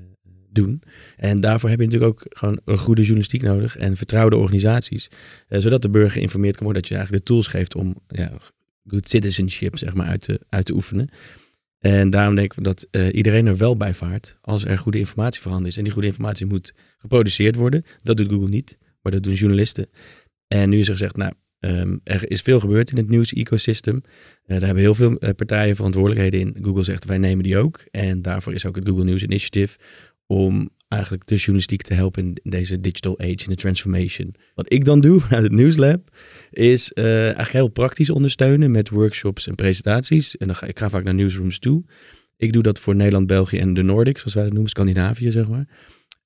doen. 0.49 0.81
En 1.17 1.39
daarvoor 1.39 1.69
heb 1.69 1.79
je 1.79 1.85
natuurlijk 1.85 2.11
ook 2.11 2.25
gewoon 2.29 2.59
een 2.65 2.77
goede 2.77 3.01
journalistiek 3.01 3.41
nodig 3.41 3.77
en 3.77 3.95
vertrouwde 3.95 4.35
organisaties. 4.35 5.09
Eh, 5.47 5.59
zodat 5.59 5.81
de 5.81 5.89
burger 5.89 6.11
geïnformeerd 6.11 6.55
kan 6.55 6.63
worden. 6.63 6.81
Dat 6.81 6.91
je 6.91 6.97
eigenlijk 6.97 7.25
de 7.25 7.33
tools 7.33 7.47
geeft 7.47 7.75
om 7.75 7.95
ja, 8.07 8.31
good 8.87 9.09
citizenship 9.09 9.77
zeg 9.77 9.93
maar, 9.93 10.07
uit, 10.07 10.21
te, 10.21 10.39
uit 10.49 10.65
te 10.65 10.73
oefenen. 10.73 11.09
En 11.79 12.09
daarom 12.09 12.35
denk 12.35 12.53
ik 12.53 12.63
dat 12.63 12.87
iedereen 13.11 13.47
er 13.47 13.57
wel 13.57 13.75
bij 13.75 13.93
vaart 13.93 14.37
als 14.41 14.65
er 14.65 14.77
goede 14.77 14.97
informatie 14.97 15.41
voorhanden 15.41 15.69
is. 15.69 15.77
En 15.77 15.83
die 15.83 15.91
goede 15.91 16.07
informatie 16.07 16.45
moet 16.45 16.73
geproduceerd 16.97 17.55
worden. 17.55 17.83
Dat 18.01 18.17
doet 18.17 18.31
Google 18.31 18.49
niet, 18.49 18.77
maar 19.01 19.11
dat 19.11 19.23
doen 19.23 19.33
journalisten. 19.33 19.87
En 20.49 20.69
nu 20.69 20.79
is 20.79 20.85
er 20.85 20.91
gezegd, 20.91 21.15
nou, 21.15 21.33
ehm, 21.59 21.97
er 22.03 22.31
is 22.31 22.41
veel 22.41 22.59
gebeurd 22.59 22.91
in 22.91 22.97
het 22.97 23.09
nieuws-ecosystem. 23.09 23.95
Eh, 23.95 24.57
daar 24.57 24.65
hebben 24.65 24.83
heel 24.83 24.95
veel 24.95 25.17
eh, 25.17 25.29
partijen 25.35 25.75
verantwoordelijkheden 25.75 26.39
in. 26.39 26.57
Google 26.61 26.83
zegt, 26.83 27.05
wij 27.05 27.17
nemen 27.17 27.43
die 27.43 27.57
ook. 27.57 27.85
En 27.91 28.21
daarvoor 28.21 28.53
is 28.53 28.65
ook 28.65 28.75
het 28.75 28.87
Google 28.87 29.03
News 29.03 29.23
Initiative 29.23 29.77
om 30.27 30.69
eigenlijk 30.87 31.27
de 31.27 31.35
journalistiek 31.35 31.81
te 31.81 31.93
helpen 31.93 32.23
in 32.23 32.37
deze 32.43 32.79
digital 32.79 33.19
age, 33.19 33.29
in 33.31 33.49
de 33.49 33.55
transformation. 33.55 34.33
Wat 34.55 34.73
ik 34.73 34.85
dan 34.85 35.01
doe 35.01 35.19
vanuit 35.25 35.43
het 35.43 35.51
Nieuwslab, 35.51 36.15
is 36.51 36.93
eh, 36.93 37.23
eigenlijk 37.23 37.51
heel 37.51 37.67
praktisch 37.67 38.09
ondersteunen 38.09 38.71
met 38.71 38.89
workshops 38.89 39.47
en 39.47 39.55
presentaties. 39.55 40.37
En 40.37 40.47
dan 40.47 40.55
ga 40.55 40.67
ik 40.67 40.79
ga 40.79 40.89
vaak 40.89 41.03
naar 41.03 41.15
newsrooms 41.15 41.59
toe. 41.59 41.83
Ik 42.37 42.53
doe 42.53 42.63
dat 42.63 42.79
voor 42.79 42.95
Nederland, 42.95 43.27
België 43.27 43.57
en 43.57 43.73
de 43.73 43.83
Nordics, 43.83 44.19
zoals 44.19 44.33
wij 44.33 44.43
dat 44.43 44.53
noemen, 44.53 44.69
Scandinavië, 44.69 45.31
zeg 45.31 45.49
maar. 45.49 45.67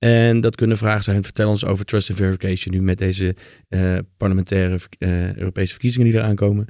En 0.03 0.41
dat 0.41 0.55
kunnen 0.55 0.77
vragen 0.77 1.03
zijn. 1.03 1.23
Vertel 1.23 1.49
ons 1.49 1.65
over 1.65 1.85
trust 1.85 2.09
and 2.09 2.17
verification 2.19 2.75
nu 2.75 2.81
met 2.81 2.97
deze 2.97 3.35
eh, 3.69 3.97
parlementaire 4.17 4.79
eh, 4.97 5.35
Europese 5.35 5.71
verkiezingen 5.71 6.07
die 6.07 6.19
eraan 6.19 6.35
komen. 6.35 6.67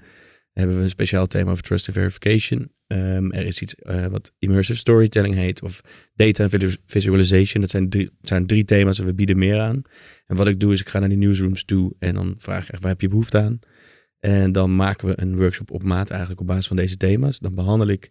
Hebben 0.51 0.77
we 0.77 0.83
een 0.83 0.89
speciaal 0.89 1.27
thema 1.27 1.51
over 1.51 1.63
trust 1.63 1.87
and 1.87 1.97
verification. 1.97 2.71
Ehm, 2.87 3.31
er 3.31 3.45
is 3.45 3.61
iets 3.61 3.75
eh, 3.75 4.05
wat 4.05 4.31
immersive 4.39 4.77
storytelling 4.79 5.35
heet 5.35 5.61
of 5.61 5.81
data 6.15 6.47
visualization. 6.85 7.61
Dat 7.61 7.69
zijn 7.69 7.89
drie, 7.89 8.05
dat 8.05 8.27
zijn 8.27 8.45
drie 8.45 8.65
thema's 8.65 8.99
en 8.99 9.05
we 9.05 9.13
bieden 9.13 9.37
meer 9.37 9.59
aan. 9.59 9.81
En 10.25 10.35
wat 10.35 10.47
ik 10.47 10.59
doe 10.59 10.73
is 10.73 10.79
ik 10.79 10.89
ga 10.89 10.99
naar 10.99 11.09
die 11.09 11.17
newsrooms 11.17 11.63
toe 11.63 11.95
en 11.99 12.13
dan 12.13 12.35
vraag 12.37 12.63
ik 12.63 12.69
echt 12.69 12.81
waar 12.81 12.91
heb 12.91 13.01
je 13.01 13.07
behoefte 13.07 13.37
aan? 13.37 13.59
En 14.19 14.51
dan 14.51 14.75
maken 14.75 15.07
we 15.07 15.21
een 15.21 15.35
workshop 15.35 15.71
op 15.71 15.83
maat 15.83 16.09
eigenlijk 16.09 16.41
op 16.41 16.47
basis 16.47 16.67
van 16.67 16.77
deze 16.77 16.97
thema's. 16.97 17.39
Dan 17.39 17.51
behandel 17.51 17.87
ik 17.87 18.09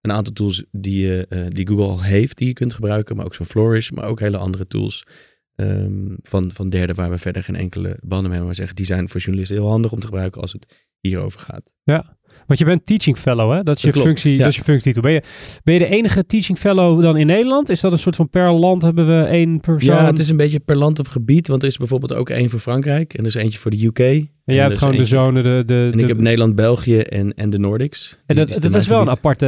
een 0.00 0.12
aantal 0.12 0.32
tools 0.32 0.64
die, 0.70 1.06
je, 1.06 1.26
eh, 1.28 1.46
die 1.48 1.66
Google 1.68 1.84
al 1.86 2.02
heeft, 2.02 2.38
die 2.38 2.46
je 2.46 2.52
kunt 2.52 2.74
gebruiken. 2.74 3.16
Maar 3.16 3.24
ook 3.24 3.34
zo'n 3.34 3.46
Flourish, 3.46 3.90
maar 3.90 4.04
ook 4.04 4.20
hele 4.20 4.36
andere 4.36 4.66
tools. 4.66 5.06
Ehm, 5.56 6.14
van, 6.22 6.50
van 6.52 6.68
derden 6.70 6.96
waar 6.96 7.10
we 7.10 7.18
verder 7.18 7.42
geen 7.42 7.56
enkele 7.56 7.88
banden 7.88 8.08
mee 8.10 8.28
hebben. 8.28 8.46
Maar 8.46 8.54
zeggen, 8.54 8.76
die 8.76 8.86
zijn 8.86 9.08
voor 9.08 9.20
journalisten 9.20 9.56
heel 9.56 9.68
handig 9.68 9.92
om 9.92 10.00
te 10.00 10.06
gebruiken 10.06 10.40
als 10.40 10.52
het 10.52 10.88
hierover 11.00 11.40
gaat. 11.40 11.74
Ja, 11.84 12.16
want 12.46 12.58
je 12.58 12.64
bent 12.64 12.86
teaching 12.86 13.18
fellow, 13.18 13.52
hè? 13.52 13.62
Dat 13.62 13.76
is 13.76 13.82
je, 13.82 13.90
klopt, 13.90 14.06
functie, 14.06 14.32
ja. 14.32 14.38
dat 14.38 14.48
is 14.48 14.56
je 14.56 14.62
functietitel. 14.62 15.02
Ben 15.02 15.12
je, 15.12 15.22
ben 15.64 15.74
je 15.74 15.80
de 15.80 15.86
enige 15.86 16.26
teaching 16.26 16.58
fellow 16.58 17.02
dan 17.02 17.16
in 17.16 17.26
Nederland? 17.26 17.68
Is 17.68 17.80
dat 17.80 17.92
een 17.92 17.98
soort 17.98 18.16
van 18.16 18.28
per 18.28 18.52
land 18.52 18.82
hebben 18.82 19.06
we 19.06 19.22
één 19.24 19.60
persoon? 19.60 19.94
Ja, 19.94 20.06
het 20.06 20.18
is 20.18 20.28
een 20.28 20.36
beetje 20.36 20.60
per 20.60 20.78
land 20.78 20.98
of 20.98 21.06
gebied. 21.06 21.48
Want 21.48 21.62
er 21.62 21.68
is 21.68 21.76
bijvoorbeeld 21.76 22.14
ook 22.14 22.30
één 22.30 22.50
voor 22.50 22.58
Frankrijk 22.58 23.14
en 23.14 23.20
er 23.20 23.26
is 23.26 23.34
eentje 23.34 23.58
voor 23.58 23.70
de 23.70 23.84
UK. 23.86 23.98
en 23.98 24.28
jij 24.44 24.62
hebt 24.62 24.76
gewoon 24.76 24.96
de 24.96 25.04
zone, 25.04 25.42
de... 25.42 25.62
de, 25.66 25.90
En 25.92 25.98
ik 25.98 26.08
heb 26.08 26.20
Nederland, 26.20 26.54
België 26.54 26.98
en, 26.98 27.34
en 27.34 27.50
de 27.50 27.58
Nordics. 27.58 28.18
en 28.26 28.36
dat, 28.36 28.48
is 28.48 28.56
dat 28.56 28.74
is 28.74 28.86
wel 28.86 29.00
een 29.00 29.10
aparte... 29.10 29.46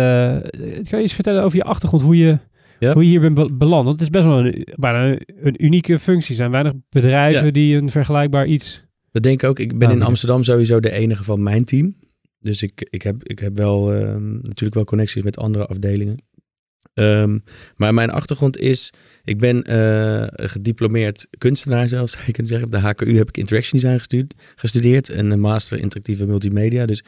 eh, 0.50 0.82
Kan 0.88 0.98
je 0.98 1.04
iets 1.04 1.14
vertellen 1.14 1.42
over 1.42 1.56
je 1.56 1.64
achtergrond, 1.64 2.02
hoe 2.02 2.16
je, 2.16 2.38
Ja. 2.78 2.92
hoe 2.92 3.02
je 3.02 3.08
hier 3.08 3.20
bent 3.20 3.34
be- 3.34 3.52
beland? 3.52 3.86
Want 3.86 4.00
het 4.00 4.00
is 4.00 4.10
best 4.10 4.24
wel 4.26 4.38
een, 4.38 4.66
bijna 4.74 5.18
een, 5.26 5.64
unieke 5.64 5.98
functie. 5.98 6.30
Er 6.30 6.34
zijn 6.36 6.50
weinig 6.50 6.72
bedrijven 6.88 7.44
Ja. 7.44 7.50
die 7.50 7.76
een 7.76 7.90
vergelijkbaar 7.90 8.46
iets... 8.46 8.86
Dat 9.12 9.22
denk 9.22 9.42
ik 9.42 9.48
ook. 9.48 9.58
Ik 9.58 9.78
ben 9.78 9.90
in. 9.90 10.02
Amsterdam 10.02 10.44
sowieso 10.44 10.80
de 10.80 10.92
enige 10.92 11.24
van 11.24 11.42
mijn 11.42 11.64
team. 11.64 11.94
Dus 12.40 12.62
ik, 12.62 12.86
ik, 12.90 13.02
heb, 13.02 13.24
ik 13.24 13.38
heb 13.38 13.56
wel 13.56 13.94
ehm, 13.94 14.32
natuurlijk 14.32 14.74
wel 14.74 14.84
connecties 14.84 15.22
met 15.22 15.38
andere 15.38 15.66
afdelingen. 15.66 16.22
Ehm, 16.94 17.38
maar 17.76 17.94
mijn 17.94 18.10
achtergrond 18.10 18.58
is, 18.58 18.92
ik 19.24 19.38
ben 19.38 19.62
eh, 19.62 20.48
gediplomeerd 20.48 21.28
kunstenaar 21.38 21.88
zelfs, 21.88 22.12
zou 22.12 22.24
je 22.26 22.32
kunnen 22.32 22.52
zeggen. 22.52 22.68
Op 22.68 22.74
de 22.74 22.86
HKU 22.86 23.16
heb 23.16 23.28
ik 23.28 23.36
Interaction 23.36 23.80
Design 23.80 23.96
gestudeerd, 23.98 24.34
gestudeerd 24.54 25.08
en 25.08 25.30
een 25.30 25.40
master 25.40 25.78
interactieve 25.78 26.26
multimedia. 26.26 26.86
Dus 26.86 27.04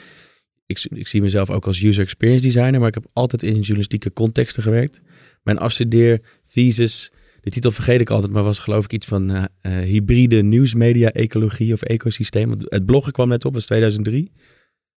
ik, 0.66 0.86
ik 0.90 1.08
zie 1.08 1.22
mezelf 1.22 1.50
ook 1.50 1.66
als 1.66 1.82
user 1.82 2.02
experience 2.02 2.42
designer, 2.42 2.78
maar 2.78 2.88
ik 2.88 2.94
heb 2.94 3.10
altijd 3.12 3.42
in 3.42 3.54
journalistieke 3.60 4.12
contexten 4.12 4.62
gewerkt. 4.62 5.02
Mijn 5.42 5.58
afstudeerthesis, 5.58 7.12
de 7.40 7.50
titel 7.50 7.70
vergeet 7.70 8.00
ik 8.00 8.10
altijd, 8.10 8.32
maar 8.32 8.42
was 8.42 8.58
geloof 8.58 8.84
ik 8.84 8.92
iets 8.92 9.06
van 9.06 9.30
eh, 9.30 9.44
eh, 9.60 9.72
hybride 9.72 10.42
nieuwsmedia, 10.42 11.10
ecologie 11.10 11.72
of 11.72 11.82
ecosysteem. 11.82 12.50
Het 12.58 12.86
bloggen 12.86 13.12
kwam 13.12 13.28
net 13.28 13.44
op, 13.44 13.56
is 13.56 13.66
2003. 13.66 14.32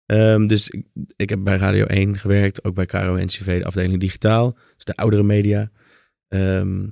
Ehm, 0.07 0.47
dus 0.47 0.71
ik, 1.17 1.29
heb 1.29 1.45
bij 1.45 1.57
Radio 1.57 1.85
1 1.85 2.19
gewerkt, 2.19 2.65
ook 2.65 2.75
bij 2.75 2.87
KRO 2.87 3.17
NCV, 3.17 3.59
de 3.59 3.65
afdeling 3.65 4.01
digitaal. 4.01 4.59
Dus 4.75 4.85
de 4.85 4.95
oudere 4.95 5.23
media. 5.23 5.71
Ehm, 6.29 6.89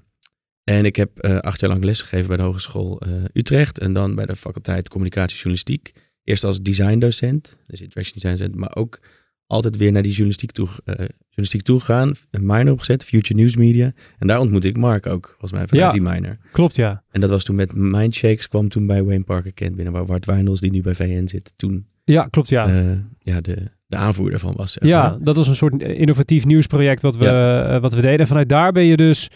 en 0.65 0.85
ik 0.85 0.97
heb 0.97 1.19
eh, 1.19 1.39
acht 1.39 1.61
jaar 1.61 1.71
lang 1.71 1.85
lesgegeven 1.85 2.27
bij 2.27 2.37
de 2.37 2.43
Hogeschool 2.43 3.03
Utrecht. 3.33 3.79
En 3.79 3.93
dan 3.93 4.15
bij 4.15 4.27
de 4.27 4.37
faculteit 4.37 4.89
Communicatie 4.89 5.37
Journalistiek. 5.37 5.93
Eerst 6.25 6.45
als 6.45 6.63
designdocent, 6.63 7.59
dus 7.67 7.81
interaction 7.81 8.15
design 8.21 8.37
docent, 8.37 8.55
maar 8.55 8.77
ook 8.77 9.01
altijd 9.49 9.77
weer 9.77 9.93
naar 9.93 10.03
die 10.03 10.11
journalistiek 10.11 10.51
toe, 10.53 10.69
eh, 10.85 10.95
journalistiek 11.19 11.63
toe 11.63 11.79
gegaan. 11.79 12.13
Een 12.31 12.47
minor 12.47 12.73
opgezet, 12.73 13.05
Future 13.05 13.41
News 13.41 13.57
Media. 13.57 13.93
En 14.19 14.27
daar 14.27 14.41
ontmoette 14.41 14.69
ik 14.69 14.77
Mark 14.77 15.07
ook, 15.07 15.27
volgens 15.29 15.53
mij 15.53 15.67
vanuit 15.67 15.95
Ja. 15.95 15.99
die 16.01 16.09
minor. 16.11 16.37
Klopt, 16.53 16.77
ja. 16.77 17.03
En 17.11 17.21
dat 17.21 17.31
was 17.31 17.45
toen 17.45 17.57
met 17.57 17.75
Mindshakes, 17.75 18.49
kwam 18.49 18.69
toen 18.69 18.87
bij 18.87 19.03
Wayne 19.05 19.25
Parker 19.25 19.53
Kent 19.53 19.75
binnen, 19.77 19.93
waar 19.93 20.07
Wart 20.07 20.27
Wijndels, 20.27 20.61
die 20.61 20.71
nu 20.71 20.81
bij 20.81 20.95
VN 20.95 21.27
zit, 21.27 21.53
toen 21.57 21.87
Ja, 22.05 22.23
klopt, 22.25 22.49
ja. 22.49 22.67
eh, 22.69 22.99
ja, 23.19 23.41
de, 23.41 23.57
de 23.87 23.97
aanvoerder 23.97 24.39
van 24.39 24.55
was. 24.57 24.73
zeg 24.73 24.89
Ja, 24.89 25.09
maar. 25.11 25.19
dat 25.23 25.37
was 25.37 25.49
een 25.49 25.55
soort 25.57 25.83
innovatief 25.83 26.45
nieuwsproject 26.45 27.03
wat 27.03 27.17
we, 27.17 27.27
eh, 27.29 27.81
wat 27.81 27.95
we 27.95 28.01
deden. 28.01 28.19
En 28.19 28.27
vanuit 28.27 28.49
daar 28.49 28.73
ben 28.73 28.85
je 28.85 28.97
dus 28.97 29.29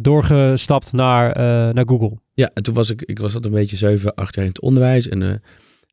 doorgestapt 0.00 0.92
naar, 0.92 1.36
naar 1.74 1.88
Google. 1.88 2.18
Ja, 2.34 2.50
en 2.54 2.62
toen 2.62 2.74
was 2.74 2.90
ik, 2.90 3.02
ik 3.02 3.18
was 3.18 3.34
altijd 3.34 3.52
een 3.52 3.60
beetje 3.60 3.76
zeven, 3.76 4.14
acht 4.14 4.34
jaar 4.34 4.44
in 4.44 4.50
het 4.50 4.60
onderwijs. 4.60 5.08
En 5.08 5.42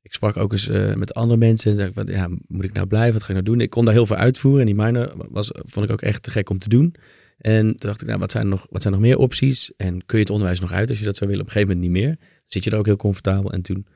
ik 0.02 0.14
sprak 0.14 0.38
ook 0.38 0.52
eens 0.52 0.68
eh, 0.68 0.94
met 0.94 1.14
andere 1.14 1.40
mensen. 1.40 1.72
En 1.72 1.78
zei 1.78 1.92
van, 1.94 2.08
ja, 2.08 2.28
moet 2.48 2.64
ik 2.64 2.74
nou 2.74 2.88
blijven? 2.88 3.14
Wat 3.14 3.24
ga 3.24 3.28
ik 3.28 3.34
nou 3.34 3.46
doen? 3.46 3.62
Ik 3.62 3.70
kon 3.70 3.86
daar 3.86 3.94
heel 3.94 4.06
veel 4.06 4.16
uitvoeren. 4.16 4.60
En 4.60 4.66
die 4.66 4.76
minor 4.76 5.14
was, 5.30 5.52
vond 5.54 5.86
ik 5.86 5.92
ook 5.92 6.02
echt 6.02 6.24
te 6.24 6.32
gek 6.32 6.50
om 6.50 6.58
te 6.58 6.70
doen. 6.70 6.96
En 7.38 7.66
toen 7.66 7.90
dacht 7.90 8.02
ik, 8.02 8.08
nou, 8.08 8.20
wat 8.20 8.32
zijn, 8.32 8.50
nog, 8.50 8.68
wat 8.70 8.82
zijn 8.82 8.94
nog 8.94 9.04
meer 9.04 9.18
opties? 9.18 9.72
En 9.78 10.06
kun 10.06 10.18
je 10.18 10.24
het 10.24 10.34
onderwijs 10.34 10.60
nog 10.60 10.72
uit 10.72 10.90
als 10.90 11.00
je 11.00 11.06
dat 11.06 11.18
zou 11.18 11.30
willen? 11.30 11.46
Op 11.46 11.52
een 11.52 11.58
gegeven 11.58 11.76
moment 11.76 11.94
niet 11.94 12.04
meer. 12.04 12.18
Zit 12.46 12.64
je 12.64 12.72
er 12.72 12.78
ook 12.78 12.86
heel 12.86 12.96
comfortabel. 12.96 13.52
En 13.52 13.62
toen, 13.62 13.88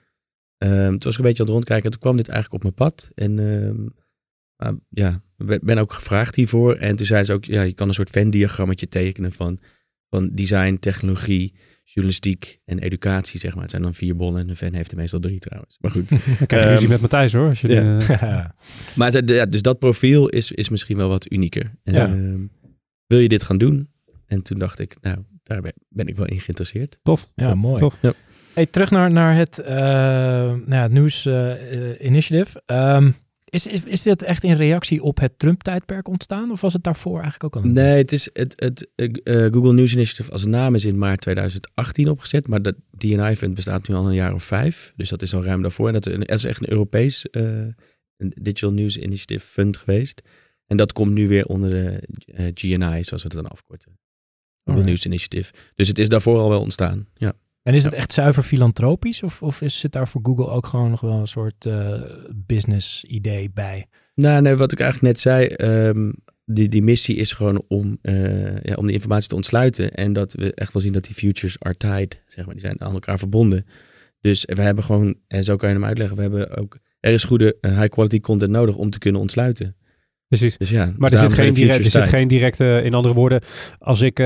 ehm, 0.58 0.90
toen 0.90 1.00
was 1.00 1.14
ik 1.14 1.18
een 1.18 1.26
beetje 1.26 1.40
aan 1.40 1.46
het 1.46 1.56
rondkijken. 1.56 1.86
En 1.86 1.92
toen 1.92 2.00
kwam 2.00 2.16
dit 2.16 2.28
eigenlijk 2.28 2.64
op 2.64 2.72
mijn 2.76 2.90
pad. 2.90 3.12
En 3.16 3.94
ah, 4.56 4.78
ja, 4.90 5.22
ben 5.62 5.78
ook 5.78 5.94
gevraagd 5.94 6.36
hiervoor. 6.36 6.76
En 6.76 6.96
toen 6.96 7.06
zeiden 7.06 7.28
ze 7.28 7.34
ook, 7.34 7.46
ja, 7.46 7.62
je 7.62 7.74
kan 7.74 7.88
een 7.88 7.94
soort 7.94 8.10
Venn-diagrammetje 8.10 8.88
tekenen 8.88 9.32
van, 9.32 9.60
van 10.10 10.30
design, 10.34 10.78
technologie, 10.80 11.54
journalistiek 11.84 12.60
en 12.66 12.80
educatie, 12.80 13.40
zeg 13.40 13.54
maar. 13.54 13.62
Het 13.62 13.72
zijn 13.72 13.82
dan 13.84 13.94
vier 13.94 14.16
bollen 14.16 14.42
en 14.42 14.50
een 14.50 14.56
fan 14.56 14.74
heeft 14.74 14.92
er 14.92 14.98
meestal 14.98 15.20
drie 15.20 15.40
trouwens. 15.40 15.78
Maar 15.82 15.92
goed. 15.92 16.10
Dan 16.38 16.48
krijg 16.48 16.50
je 16.50 16.58
Ehm, 16.58 16.70
ruzie 16.70 16.88
met 16.88 17.02
Matthijs 17.02 17.34
hoor. 17.34 17.48
Als 17.48 17.62
je 17.62 17.68
ja. 17.68 17.98
de- 17.98 18.48
maar 18.98 19.26
ja, 19.26 19.46
dus 19.46 19.62
dat 19.62 19.80
profiel 19.80 20.28
is, 20.30 20.52
is 20.52 20.70
misschien 20.70 20.98
wel 20.98 21.10
wat 21.10 21.32
unieker. 21.32 21.72
En, 21.84 21.94
Ja. 21.94 22.06
ehm, 22.08 22.46
wil 23.08 23.20
je 23.20 23.28
dit 23.28 23.44
gaan 23.44 23.58
doen? 23.58 23.90
En 24.26 24.42
toen 24.42 24.60
dacht 24.60 24.80
ik, 24.80 24.96
nou, 25.02 25.18
daar 25.44 25.62
ben, 25.90 26.08
ik 26.08 26.16
wel 26.16 26.26
in 26.26 26.40
geïnteresseerd. 26.40 27.00
tof. 27.04 27.32
Ja, 27.36 27.56
mooi. 27.56 27.80
Tof. 27.80 27.96
Hey, 28.54 28.66
terug 28.66 28.92
naar, 28.92 29.12
naar 29.12 29.36
het, 29.36 29.60
eh 29.60 29.76
nou 29.76 30.66
ja, 30.70 30.82
het 30.82 30.92
nieuws 30.92 31.26
eh, 31.26 31.52
initiative. 32.06 32.62
Ehm, 32.66 33.12
is, 33.54 33.68
is, 33.68 33.86
is 33.86 34.02
dit 34.02 34.22
echt 34.22 34.44
in 34.44 34.56
reactie 34.56 35.02
op 35.02 35.20
het 35.20 35.40
Trump-tijdperk 35.40 36.08
ontstaan? 36.08 36.52
Of 36.52 36.62
was 36.62 36.74
het 36.74 36.84
daarvoor 36.84 37.22
eigenlijk 37.22 37.44
ook 37.44 37.64
al? 37.64 37.70
Nee, 37.70 37.98
het 37.98 38.12
is 38.12 38.30
het, 38.34 38.54
het 38.56 38.90
eh, 38.96 39.46
eh, 39.46 39.54
Google 39.54 39.74
News 39.74 39.94
Initiative 39.94 40.32
als 40.32 40.46
naam 40.46 40.76
is 40.76 40.86
in 40.86 40.98
maart 40.98 41.22
2018 41.22 42.10
opgezet. 42.10 42.48
Maar 42.48 42.62
dat 42.62 42.76
DNI-fund 42.98 43.54
bestaat 43.54 43.88
nu 43.88 43.96
al 43.96 44.08
een 44.08 44.14
jaar 44.14 44.34
of 44.34 44.44
vijf. 44.44 44.94
Dus 44.96 45.10
dat 45.10 45.22
is 45.22 45.34
al 45.34 45.44
ruim 45.44 45.62
daarvoor. 45.62 45.88
En 45.88 45.94
dat, 45.94 46.04
dat 46.04 46.30
is 46.30 46.44
echt 46.44 46.62
een 46.62 46.72
Europees 46.72 47.30
eh, 47.30 47.44
een 48.18 48.34
Digital 48.42 48.72
News 48.72 48.98
Initiative 48.98 49.46
Fund 49.46 49.78
geweest. 49.78 50.22
En 50.68 50.78
dat 50.78 50.94
komt 50.94 51.12
nu 51.12 51.28
weer 51.28 51.46
onder 51.46 51.70
de 51.70 52.02
GNI, 52.54 53.04
zoals 53.04 53.24
we 53.24 53.30
het 53.30 53.32
dan 53.32 53.48
afkorten. 53.48 54.00
Google. 54.64 54.84
News 54.84 55.06
Initiative. 55.06 55.54
Dus 55.76 55.88
het 55.88 56.00
is 56.00 56.10
daarvoor 56.10 56.40
al 56.40 56.50
wel 56.50 56.62
ontstaan. 56.62 57.08
Ja. 57.14 57.34
En 57.64 57.74
is 57.74 57.84
het 57.84 57.94
echt 57.94 58.12
zuiver 58.12 58.44
filantropisch? 58.44 59.24
Of, 59.24 59.42
of 59.42 59.62
is, 59.62 59.80
zit 59.80 59.92
daar 59.92 60.08
voor 60.08 60.22
Google 60.24 60.50
ook 60.50 60.66
gewoon 60.66 60.90
nog 60.90 61.02
wel 61.02 61.20
een 61.20 61.28
soort 61.28 61.66
eh, 61.66 62.02
business 62.36 63.04
idee 63.04 63.52
bij? 63.54 63.86
Nou, 64.16 64.42
nee, 64.42 64.56
wat 64.56 64.72
ik 64.72 64.80
eigenlijk 64.80 65.14
net 65.14 65.22
zei, 65.22 65.48
ehm, 65.48 66.12
die, 66.46 66.70
die 66.70 66.82
missie 66.82 67.16
is 67.16 67.32
gewoon 67.32 67.64
om, 67.68 67.98
eh, 68.02 68.62
ja, 68.62 68.76
om 68.76 68.86
die 68.86 68.96
informatie 68.96 69.30
te 69.30 69.36
ontsluiten. 69.36 69.94
En 69.94 70.14
dat 70.14 70.34
we 70.34 70.54
echt 70.54 70.74
wel 70.74 70.82
zien 70.82 70.94
dat 70.94 71.04
die 71.04 71.16
futures 71.16 71.60
are 71.60 71.78
tied, 71.78 72.24
zeg 72.28 72.46
maar, 72.46 72.54
die 72.54 72.64
zijn 72.64 72.82
aan 72.82 72.94
elkaar 72.94 73.20
verbonden. 73.20 73.66
Dus 74.22 74.46
we 74.46 74.62
hebben 74.62 74.84
gewoon, 74.84 75.16
en 75.28 75.44
zo 75.44 75.56
kan 75.56 75.70
je 75.70 75.76
hem 75.76 75.86
uitleggen, 75.86 76.16
we 76.16 76.22
hebben 76.22 76.58
ook, 76.58 76.80
er 77.00 77.14
is 77.14 77.24
goede 77.24 77.58
eh, 77.62 77.78
high 77.78 77.90
quality 77.90 78.20
content 78.20 78.52
nodig 78.52 78.76
om 78.76 78.90
te 78.90 79.00
kunnen 79.00 79.22
ontsluiten. 79.22 79.76
Precies. 80.38 80.58
Dus 80.58 80.70
ja, 80.70 80.94
Maar 80.98 81.10
dus 81.10 81.22
er 81.22 81.28
zit, 81.28 81.38
geen 81.38 81.54
direct, 81.54 81.86
er 81.86 81.92
zit 81.92 82.04
geen 82.04 82.28
directe, 82.28 82.82
in 82.84 82.94
andere 82.94 83.14
woorden, 83.14 83.42
als 83.80 84.02
ik 84.02 84.20
eh, 84.20 84.26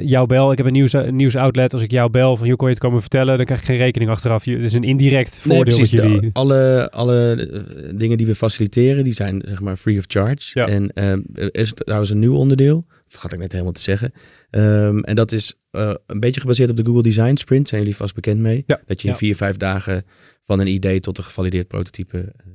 jou 0.00 0.26
bel, 0.26 0.50
ik 0.52 0.56
heb 0.58 0.66
een 0.66 0.72
nieuws, 0.72 0.92
een 0.92 1.16
nieuwsoutlet, 1.16 1.72
als 1.72 1.82
ik 1.82 1.90
jou 1.90 2.10
bel 2.10 2.36
van, 2.36 2.46
joh, 2.46 2.56
kon 2.56 2.66
je 2.68 2.72
het 2.74 2.82
komen 2.82 3.00
vertellen, 3.00 3.36
dan 3.36 3.44
krijg 3.46 3.60
ik 3.60 3.66
geen 3.66 3.76
rekening 3.76 4.10
achteraf. 4.10 4.44
Je- 4.44 4.56
Het 4.56 4.64
is 4.64 4.72
een 4.72 4.82
indirect 4.84 5.40
Nee, 5.44 5.56
voordeel 5.56 5.76
precies. 5.76 5.96
dat 5.96 6.04
jullie... 6.04 6.20
De- 6.20 6.30
alle 6.32 6.90
alle 6.90 7.32
eh, 7.32 7.90
dingen 7.98 8.16
die 8.16 8.26
we 8.26 8.34
faciliteren, 8.34 9.04
die 9.04 9.12
zijn 9.12 9.42
zeg 9.46 9.60
maar 9.60 9.76
free 9.76 9.98
of 9.98 10.04
charge. 10.06 10.50
Ja. 10.58 10.66
En 10.66 10.88
ehm, 10.92 11.20
er 11.34 11.48
is 11.54 11.72
trouwens 11.74 12.10
een 12.10 12.18
nieuw 12.18 12.34
onderdeel, 12.36 12.86
vergat 13.06 13.32
ik 13.32 13.38
net 13.38 13.52
helemaal 13.52 13.72
te 13.72 13.80
zeggen. 13.80 14.12
Ehm, 14.50 14.98
en 14.98 15.14
dat 15.14 15.32
is 15.32 15.54
eh, 15.70 15.90
een 16.06 16.20
beetje 16.20 16.40
gebaseerd 16.40 16.70
op 16.70 16.76
de 16.76 16.84
Google 16.84 17.02
Design 17.02 17.34
Sprint, 17.34 17.68
zijn 17.68 17.80
jullie 17.80 17.96
vast 17.96 18.14
bekend 18.14 18.40
mee. 18.40 18.62
Ja. 18.66 18.80
Dat 18.86 19.00
je 19.00 19.06
in 19.06 19.12
Ja. 19.12 19.18
vier, 19.18 19.36
vijf 19.36 19.56
dagen 19.56 20.02
van 20.40 20.60
een 20.60 20.66
idee 20.66 21.00
tot 21.00 21.18
een 21.18 21.24
gevalideerd 21.24 21.68
prototype 21.68 22.18
eh, 22.18 22.46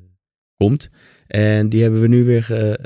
komt. 0.58 0.90
En 1.28 1.70
die 1.70 1.82
hebben 1.82 2.02
we 2.02 2.08
nu 2.08 2.24
weer, 2.24 2.44
ge, 2.44 2.78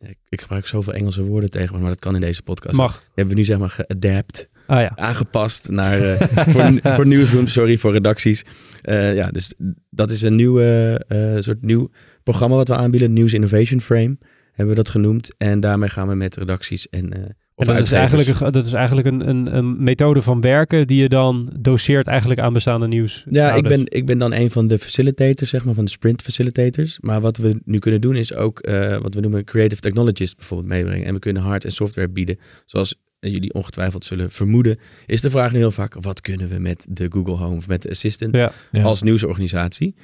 eh, 0.00 0.10
ik 0.28 0.40
gebruik 0.40 0.66
zoveel 0.66 0.92
Engelse 0.92 1.22
woorden 1.22 1.50
tegen 1.50 1.74
me, 1.74 1.80
maar 1.80 1.90
dat 1.90 1.98
kan 1.98 2.14
in 2.14 2.20
deze 2.20 2.42
podcast. 2.42 2.76
Mag. 2.76 2.98
Die 2.98 3.08
hebben 3.14 3.34
we 3.34 3.40
nu 3.40 3.46
zeg 3.46 3.58
maar 3.58 3.70
geadapt 3.70 4.50
Ah 4.68 4.80
ja. 4.80 4.92
aangepast 4.94 5.68
naar 5.68 6.00
eh, 6.00 6.28
voor, 6.82 7.06
voor 7.06 7.48
sorry, 7.48 7.78
voor 7.78 7.92
redacties. 7.92 8.44
Eh, 8.82 9.14
ja, 9.14 9.30
dus 9.30 9.52
dat 9.90 10.10
is 10.10 10.22
een 10.22 10.36
nieuw 10.36 10.60
eh, 10.60 11.34
eh, 11.34 11.42
soort 11.42 11.62
nieuw 11.62 11.90
programma 12.22 12.56
wat 12.56 12.68
we 12.68 12.76
aanbieden, 12.76 13.12
News 13.12 13.34
Innovation 13.34 13.80
Frame 13.80 14.18
hebben 14.52 14.74
we 14.74 14.82
dat 14.82 14.88
genoemd. 14.88 15.34
En 15.38 15.60
daarmee 15.60 15.88
gaan 15.88 16.08
we 16.08 16.14
met 16.14 16.36
redacties 16.36 16.88
en 16.88 17.12
eh 17.12 17.30
of 17.58 17.66
En 17.66 17.74
dat, 17.74 17.82
is 17.82 17.92
eigenlijk, 17.92 18.28
een, 18.28 18.52
dat 18.52 18.66
is 18.66 18.72
eigenlijk 18.72 19.06
een, 19.06 19.28
een, 19.28 19.56
een 19.56 19.82
methode 19.82 20.22
van 20.22 20.40
werken 20.40 20.86
die 20.86 21.02
je 21.02 21.08
dan 21.08 21.52
doseert 21.60 22.06
eigenlijk 22.06 22.40
aan 22.40 22.52
bestaande 22.52 22.86
nieuws. 22.86 23.24
Ja, 23.28 23.54
ik 23.54 23.62
ben, 23.62 23.82
ik 23.84 24.06
ben 24.06 24.18
dan 24.18 24.32
een 24.32 24.50
van 24.50 24.68
de 24.68 24.78
facilitators, 24.78 25.50
zeg 25.50 25.64
maar, 25.64 25.74
van 25.74 25.84
de 25.84 25.90
sprint 25.90 26.22
facilitators. 26.22 26.98
Maar 27.00 27.20
wat 27.20 27.36
we 27.36 27.60
nu 27.64 27.78
kunnen 27.78 28.00
doen 28.00 28.16
is 28.16 28.34
ook 28.34 28.58
eh, 28.58 28.96
wat 28.96 29.14
we 29.14 29.20
noemen 29.20 29.44
creative 29.44 29.80
technologists 29.80 30.34
bijvoorbeeld 30.34 30.68
meebrengen. 30.68 31.06
En 31.06 31.14
we 31.14 31.20
kunnen 31.20 31.42
hard- 31.42 31.64
en 31.64 31.72
software 31.72 32.08
bieden. 32.08 32.38
Zoals 32.66 32.94
jullie 33.20 33.54
ongetwijfeld 33.54 34.04
zullen 34.04 34.30
vermoeden, 34.30 34.76
is 35.06 35.20
de 35.20 35.30
vraag 35.30 35.52
nu 35.52 35.58
heel 35.58 35.70
vaak, 35.70 35.94
wat 36.00 36.20
kunnen 36.20 36.48
we 36.48 36.58
met 36.58 36.86
de 36.88 37.06
Google 37.10 37.36
Home 37.36 37.56
of 37.56 37.68
met 37.68 37.82
de 37.82 37.90
Assistant 37.90 38.34
Ja. 38.34 38.52
Ja. 38.72 38.82
als 38.82 39.02
nieuwsorganisatie? 39.02 39.94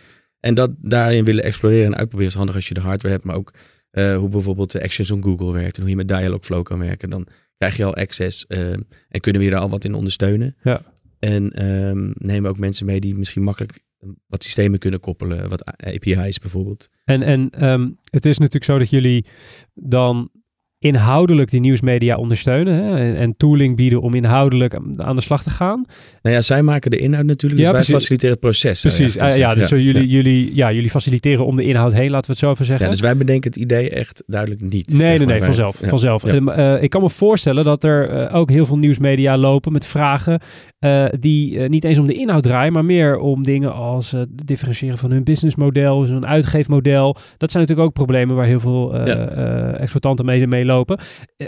En 0.40 0.54
dat 0.54 0.70
daarin 0.80 1.24
willen 1.24 1.44
exploreren 1.44 1.86
en 1.86 1.96
uitproberen 1.96 2.30
is 2.30 2.36
handig 2.36 2.54
als 2.54 2.68
je 2.68 2.74
de 2.74 2.80
hardware 2.80 3.14
hebt, 3.14 3.26
maar 3.26 3.36
ook 3.36 3.52
eh, 3.94 4.16
hoe 4.16 4.28
bijvoorbeeld 4.28 4.70
de 4.70 4.82
Actions 4.82 5.10
on 5.10 5.22
Google 5.22 5.52
werkt 5.52 5.74
en 5.76 5.80
hoe 5.80 5.90
je 5.90 5.96
met 5.96 6.08
Dialogflow 6.08 6.62
kan 6.62 6.78
werken. 6.78 7.10
Dan 7.10 7.26
krijg 7.56 7.76
je 7.76 7.84
al 7.84 7.94
access 7.94 8.46
eh, 8.46 8.70
en 9.08 9.20
kunnen 9.20 9.40
we 9.40 9.46
je 9.46 9.52
daar 9.52 9.62
al 9.62 9.68
wat 9.68 9.84
in 9.84 9.94
ondersteunen. 9.94 10.56
Ja. 10.62 10.82
En 11.18 11.50
ehm, 11.50 12.10
nemen 12.14 12.42
we 12.42 12.48
ook 12.48 12.58
mensen 12.58 12.86
mee 12.86 13.00
die 13.00 13.14
misschien 13.14 13.42
makkelijk 13.42 13.82
wat 14.26 14.42
systemen 14.42 14.78
kunnen 14.78 15.00
koppelen, 15.00 15.48
wat 15.48 15.64
API's 15.64 16.38
bijvoorbeeld. 16.38 16.90
En, 17.04 17.22
en 17.22 17.50
ehm, 17.50 17.90
het 18.10 18.24
is 18.26 18.38
natuurlijk 18.38 18.64
zo 18.64 18.78
dat 18.78 18.90
jullie 18.90 19.26
dan 19.74 20.30
inhoudelijk 20.84 21.50
die 21.50 21.60
nieuwsmedia 21.60 22.16
ondersteunen 22.16 22.74
hè, 22.74 22.96
en, 22.96 23.16
en 23.16 23.36
tooling 23.36 23.76
bieden 23.76 24.00
om 24.00 24.14
inhoudelijk 24.14 24.76
aan 24.96 25.16
de 25.16 25.22
slag 25.22 25.42
te 25.42 25.50
gaan. 25.50 25.84
Nou 26.22 26.34
ja, 26.36 26.42
zij 26.42 26.62
maken 26.62 26.90
de 26.90 26.96
inhoud 26.98 27.24
natuurlijk, 27.24 27.60
dus 27.60 27.70
Ja, 27.70 27.72
wij 27.76 27.82
precies. 27.82 27.94
faciliteren 27.94 28.30
het 28.30 28.40
proces. 28.40 28.80
Precies, 28.80 29.18
Ah, 29.18 29.36
ja, 29.36 29.54
dus 29.54 29.68
jullie. 29.68 30.08
Jullie, 30.08 30.54
ja, 30.54 30.72
jullie 30.72 30.90
faciliteren 30.90 31.46
om 31.46 31.56
de 31.56 31.64
inhoud 31.64 31.92
heen, 31.92 32.10
laten 32.10 32.26
we 32.26 32.32
het 32.32 32.38
zo 32.38 32.50
even 32.50 32.64
zeggen. 32.64 32.84
Ja, 32.86 32.92
dus 32.92 33.00
wij 33.00 33.16
bedenken 33.16 33.50
het 33.50 33.60
idee 33.60 33.90
echt 33.90 34.22
duidelijk 34.26 34.60
niet. 34.62 34.72
Nee, 34.92 34.98
zeg 34.98 35.08
nee, 35.08 35.18
maar. 35.18 35.26
nee, 35.26 35.42
vanzelf. 35.44 35.80
vanzelf. 35.82 36.24
Ehm, 36.24 36.48
eh, 36.48 36.82
ik 36.82 36.90
kan 36.90 37.02
me 37.02 37.10
voorstellen 37.10 37.64
dat 37.64 37.84
er 37.84 38.08
eh, 38.08 38.36
ook 38.36 38.50
heel 38.50 38.66
veel 38.66 38.78
nieuwsmedia 38.78 39.38
lopen 39.38 39.72
met 39.72 39.86
vragen 39.86 40.40
eh, 40.78 41.04
die 41.18 41.58
niet 41.58 41.84
eens 41.84 41.98
om 41.98 42.06
de 42.06 42.14
inhoud 42.14 42.42
draaien, 42.42 42.72
maar 42.72 42.84
meer 42.84 43.18
om 43.18 43.42
dingen 43.42 43.72
als 43.74 44.10
het 44.10 44.28
differentiëren 44.46 44.98
van 44.98 45.10
hun 45.10 45.24
businessmodel, 45.24 46.04
zo'n 46.04 46.26
uitgeefmodel. 46.26 47.16
Dat 47.36 47.50
zijn 47.50 47.62
natuurlijk 47.62 47.88
ook 47.88 47.94
problemen 47.94 48.36
waar 48.36 48.46
heel 48.46 48.60
veel 48.60 48.94
exploitanten 48.94 50.24
mee, 50.24 50.46
mee 50.46 50.64
lopen. 50.64 50.73
Eh, 51.36 51.46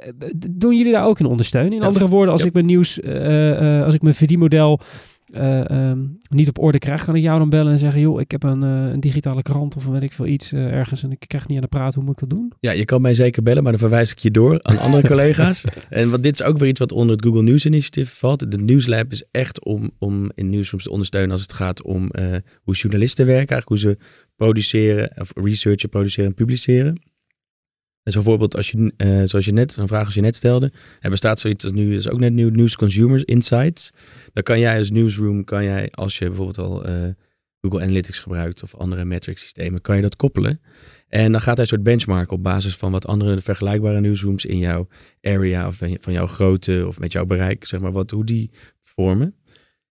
doen 0.51 0.77
jullie 0.77 0.93
daar 0.93 1.07
ook 1.07 1.21
in 1.21 1.27
ondersteunen? 1.27 1.73
In 1.73 1.83
andere 1.83 2.09
woorden, 2.09 2.33
als 2.33 2.41
ja. 2.41 2.47
ik 2.47 2.53
mijn 2.53 2.67
nieuws, 2.67 3.01
eh, 3.01 3.79
eh, 3.79 3.85
als 3.85 3.95
ik 3.95 4.03
mijn 4.03 4.15
verdienmodel 4.15 4.81
eh, 5.27 5.71
ehm, 5.71 5.99
niet 6.31 6.49
op 6.49 6.59
orde 6.59 6.79
krijg, 6.79 7.05
kan 7.05 7.17
ik 7.17 7.23
jou 7.23 7.39
dan 7.39 7.49
bellen 7.49 7.73
en 7.73 7.79
zeggen, 7.79 8.01
joh, 8.01 8.21
ik 8.21 8.31
heb 8.31 8.43
een, 8.43 8.63
een 8.63 9.01
digitale 9.01 9.43
krant 9.43 9.77
of 9.77 9.87
weet 9.87 10.03
ik 10.03 10.13
veel 10.13 10.27
iets 10.27 10.53
ergens 10.53 11.03
en 11.03 11.11
ik 11.11 11.25
krijg 11.27 11.49
niet 11.49 11.57
aan 11.57 11.63
de 11.63 11.69
praat, 11.69 11.95
hoe 11.95 12.05
moet 12.05 12.23
ik 12.23 12.29
dat 12.29 12.39
doen? 12.39 12.53
Ja, 12.61 12.73
je 12.73 12.85
kan 12.85 13.01
mij 13.01 13.15
zeker 13.15 13.43
bellen, 13.43 13.63
maar 13.63 13.73
dan 13.73 13.81
verwijs 13.81 14.11
ik 14.11 14.19
je 14.19 14.31
door 14.31 14.59
aan 14.63 14.79
andere 14.79 15.09
collega's. 15.13 15.65
En 15.89 16.11
want 16.11 16.23
dit 16.23 16.41
is 16.41 16.47
ook 16.47 16.59
weer 16.59 16.69
iets 16.69 16.81
wat 16.81 16.93
onder 16.93 17.17
het 17.17 17.25
Google 17.25 17.43
News 17.43 17.67
Initiative 17.67 18.17
valt. 18.17 18.51
De 18.51 18.59
Newslab 18.59 19.13
is 19.13 19.27
echt 19.31 19.65
om, 19.65 19.91
om 19.99 20.31
in 20.35 20.51
newsrooms 20.51 20.85
te 20.85 20.91
ondersteunen 20.91 21.31
als 21.31 21.43
het 21.43 21.53
gaat 21.53 21.83
om 21.83 22.11
hoe 22.63 22.75
journalisten 22.75 23.27
werken, 23.27 23.57
eigenlijk 23.57 23.83
hoe 23.83 23.93
ze 23.93 23.99
produceren, 24.37 25.11
of 25.21 25.33
researchen, 25.35 25.89
produceren 25.89 26.31
en 26.31 26.35
publiceren. 26.35 27.01
En 28.07 28.13
zo 28.13 28.19
bijvoorbeeld, 28.19 28.57
als 28.57 28.71
je, 28.71 28.93
eh, 28.97 29.23
zoals 29.25 29.45
je 29.45 29.53
net, 29.53 29.77
een 29.77 29.89
vraag 29.89 30.05
als 30.05 30.15
je 30.15 30.21
net 30.21 30.37
stelde, 30.37 30.73
er 31.01 31.11
bestaat 31.11 31.41
zoiets 31.41 31.65
als 31.65 31.73
nu, 31.73 31.91
dat 31.91 31.99
is 31.99 32.09
ook 32.09 32.21
net 32.21 32.33
nieuw, 32.33 32.51
News 32.51 32.77
Consumers 32.77 33.25
Insights. 33.25 33.91
Dan 34.33 34.43
kan 34.43 34.59
jij 34.59 34.79
als 34.79 34.91
newsroom, 34.91 35.45
kan 35.45 35.65
jij, 35.65 35.89
als 35.91 36.19
je 36.19 36.27
bijvoorbeeld 36.27 36.59
al 36.59 36.85
eh, 36.85 36.95
Google 37.61 37.81
Analytics 37.81 38.19
gebruikt 38.19 38.63
of 38.63 38.75
andere 38.75 39.05
metric 39.05 39.39
systemen, 39.39 39.81
kan 39.81 39.97
je 39.97 40.03
dat 40.03 40.17
koppelen. 40.17 40.61
En 41.09 41.33
dan 41.33 41.41
gaat 41.41 41.55
hij 41.55 41.63
een 41.63 41.67
soort 41.67 41.83
benchmark 41.83 42.31
op 42.31 42.43
basis 42.43 42.77
van 42.77 42.93
wat 42.93 43.07
andere 43.07 43.41
vergelijkbare 43.41 44.01
newsrooms 44.01 44.45
in 44.45 44.59
jouw 44.59 44.89
area 45.23 45.67
of 45.67 45.77
van 45.77 46.13
jouw 46.13 46.27
grootte 46.27 46.85
of 46.87 46.99
met 46.99 47.13
jouw 47.13 47.25
bereik, 47.25 47.65
zeg 47.65 47.81
maar, 47.81 47.93
wat, 47.93 48.11
hoe 48.11 48.25
die 48.25 48.51
vormen. 48.83 49.35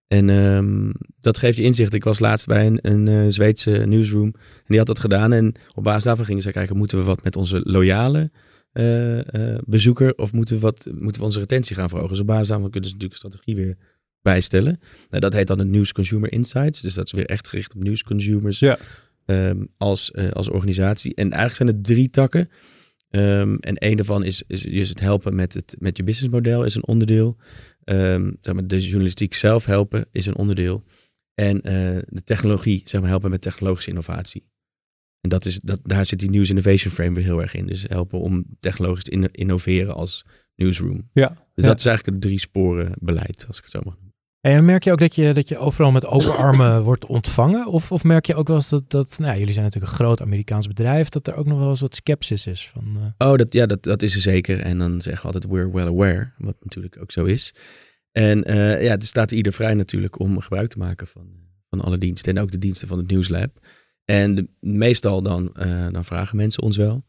En 0.07 0.29
ehm, 0.29 0.91
dat 1.19 1.37
geeft 1.37 1.57
je 1.57 1.63
inzicht. 1.63 1.93
Ik 1.93 2.03
was 2.03 2.19
laatst 2.19 2.47
bij 2.47 2.65
een, 2.65 2.79
een 2.81 3.07
eh, 3.07 3.25
Zweedse 3.27 3.71
newsroom 3.71 4.33
en 4.35 4.65
die 4.65 4.77
had 4.77 4.87
dat 4.87 4.99
gedaan. 4.99 5.33
En 5.33 5.55
op 5.73 5.83
basis 5.83 6.03
daarvan 6.03 6.25
gingen 6.25 6.41
ze 6.41 6.51
kijken, 6.51 6.77
moeten 6.77 6.97
we 6.97 7.03
wat 7.03 7.23
met 7.23 7.35
onze 7.35 7.61
loyale 7.63 8.31
eh, 8.71 9.55
bezoeker 9.65 10.15
of 10.15 10.33
moeten 10.33 10.55
we, 10.55 10.61
wat, 10.61 10.87
moeten 10.95 11.21
we 11.21 11.27
onze 11.27 11.39
retentie 11.39 11.75
gaan 11.75 11.89
verhogen? 11.89 12.11
Dus 12.11 12.21
op 12.21 12.27
basis 12.27 12.47
daarvan 12.47 12.69
kunnen 12.69 12.89
ze 12.89 12.95
natuurlijk 12.95 13.23
een 13.23 13.29
strategie 13.29 13.65
weer 13.65 13.77
bijstellen. 14.21 14.79
Nou, 15.09 15.21
dat 15.21 15.33
heet 15.33 15.47
dan 15.47 15.59
het 15.59 15.67
News 15.67 15.91
Consumer 15.91 16.31
Insights. 16.31 16.81
Dus 16.81 16.93
dat 16.93 17.05
is 17.05 17.11
weer 17.11 17.25
echt 17.25 17.47
gericht 17.47 17.75
op 17.75 17.83
news 17.83 18.03
consumers 18.03 18.59
Ja. 18.59 18.77
ehm, 19.25 19.65
als, 19.77 20.13
als 20.33 20.49
organisatie. 20.49 21.15
En 21.15 21.31
eigenlijk 21.31 21.55
zijn 21.55 21.69
er 21.69 21.81
drie 21.81 22.09
takken. 22.09 22.49
Ehm, 23.15 23.55
en 23.59 23.75
een 23.77 23.95
daarvan 23.95 24.23
is, 24.23 24.43
is, 24.47 24.65
is 24.65 24.89
het 24.89 24.99
helpen 24.99 25.35
met, 25.35 25.53
het, 25.53 25.75
met 25.79 25.97
je 25.97 26.03
businessmodel 26.03 26.63
is 26.63 26.75
een 26.75 26.87
onderdeel. 26.87 27.37
Ehm, 27.85 28.31
zeg 28.41 28.53
maar, 28.53 28.67
de 28.67 28.81
journalistiek 28.81 29.33
zelf 29.33 29.65
helpen 29.65 30.05
is 30.11 30.25
een 30.25 30.35
onderdeel. 30.35 30.83
En 31.33 31.61
eh, 31.61 32.01
de 32.07 32.23
technologie, 32.23 32.81
zeg 32.83 33.01
maar, 33.01 33.09
helpen 33.09 33.29
met 33.29 33.41
technologische 33.41 33.89
innovatie. 33.89 34.47
En 35.21 35.29
dat 35.29 35.45
is, 35.45 35.59
dat, 35.59 35.79
daar 35.83 36.05
zit 36.05 36.19
die 36.19 36.29
News 36.29 36.49
Innovation 36.49 36.91
Frame 36.93 37.13
weer 37.15 37.23
heel 37.23 37.41
erg 37.41 37.53
in. 37.53 37.65
Dus 37.65 37.83
helpen 37.87 38.19
om 38.19 38.45
technologisch 38.59 39.03
te 39.03 39.11
inno- 39.11 39.27
innoveren 39.31 39.95
als 39.95 40.25
newsroom. 40.55 41.09
Ja. 41.13 41.27
Dus 41.29 41.63
Ja. 41.63 41.69
dat 41.69 41.79
is 41.79 41.85
eigenlijk 41.85 42.15
het 42.17 42.21
drie 42.25 42.39
sporen 42.39 42.91
beleid, 42.99 43.45
als 43.47 43.57
ik 43.57 43.63
het 43.63 43.71
zo 43.71 43.79
mag 43.83 43.93
noemen. 43.95 44.04
En 44.45 44.65
merk 44.65 44.83
je 44.83 44.91
ook 44.91 44.99
dat 44.99 45.15
je, 45.15 45.33
dat 45.33 45.47
je 45.47 45.57
overal 45.57 45.91
met 45.91 46.05
open 46.05 46.35
armen 46.45 46.83
wordt 46.83 47.05
ontvangen? 47.05 47.67
Of, 47.67 47.91
of 47.91 48.03
merk 48.03 48.25
je 48.25 48.35
ook 48.35 48.47
wel 48.47 48.57
eens 48.57 48.69
dat, 48.69 48.89
dat 48.89 49.15
nou 49.17 49.31
ja, 49.31 49.37
jullie 49.37 49.53
zijn 49.53 49.65
natuurlijk 49.65 49.91
een 49.91 49.97
groot 49.97 50.21
Amerikaans 50.21 50.67
bedrijf, 50.67 51.09
dat 51.09 51.27
er 51.27 51.35
ook 51.35 51.45
nog 51.45 51.59
wel 51.59 51.69
eens 51.69 51.79
wat 51.79 51.95
sceptisch 51.95 52.47
is 52.47 52.69
van... 52.69 52.97
eh, 53.17 53.27
Oh, 53.29 53.35
dat, 53.37 53.53
ja, 53.53 53.65
dat, 53.65 53.83
dat 53.83 54.01
is 54.01 54.15
er 54.15 54.21
zeker. 54.21 54.59
En 54.61 54.77
dan 54.77 55.01
zeggen 55.01 55.27
we 55.27 55.33
altijd 55.33 55.53
we're 55.53 55.71
well 55.71 55.87
aware, 55.87 56.31
wat 56.37 56.55
natuurlijk 56.61 56.97
ook 57.01 57.11
zo 57.11 57.23
is. 57.23 57.53
En 58.11 58.43
eh, 58.43 58.83
ja, 58.83 58.91
er 58.95 59.01
staat 59.03 59.31
ieder 59.31 59.53
vrij 59.53 59.73
natuurlijk 59.73 60.19
om 60.19 60.39
gebruik 60.39 60.69
te 60.69 60.77
maken 60.77 61.07
van, 61.07 61.27
van 61.69 61.81
alle 61.81 61.97
diensten. 61.97 62.35
En 62.35 62.41
ook 62.41 62.51
de 62.51 62.57
diensten 62.57 62.87
van 62.87 62.97
het 62.97 63.07
Nieuwslab. 63.07 63.59
En 64.05 64.35
de- 64.35 64.47
meestal 64.59 65.21
dan, 65.21 65.49
eh, 65.55 65.87
dan 65.91 66.05
vragen 66.05 66.37
mensen 66.37 66.63
ons 66.63 66.77
wel. 66.77 67.05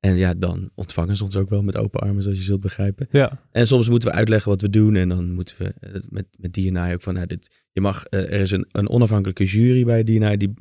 En 0.00 0.16
ja, 0.16 0.34
dan 0.34 0.70
ontvangen 0.74 1.16
ze 1.16 1.24
ons 1.24 1.36
ook 1.36 1.48
wel 1.48 1.62
met 1.62 1.76
open 1.76 2.00
armen, 2.00 2.22
zoals 2.22 2.38
je 2.38 2.44
zult 2.44 2.60
begrijpen. 2.60 3.08
Ja. 3.10 3.42
En 3.50 3.66
soms 3.66 3.88
moeten 3.88 4.08
we 4.08 4.14
uitleggen 4.14 4.50
wat 4.50 4.60
we 4.60 4.70
doen. 4.70 4.96
En 4.96 5.08
dan 5.08 5.32
moeten 5.32 5.54
we 5.58 5.74
met, 6.10 6.26
met 6.38 6.52
DNI 6.52 6.92
ook 6.92 7.02
van, 7.02 7.14
nou, 7.14 7.26
dit, 7.26 7.64
je 7.72 7.80
mag, 7.80 8.04
eh, 8.04 8.20
er 8.20 8.40
is 8.40 8.50
een, 8.50 8.66
een 8.72 8.88
onafhankelijke 8.88 9.44
jury 9.44 9.84
bij 9.84 10.04
DNI 10.04 10.36
die, 10.36 10.54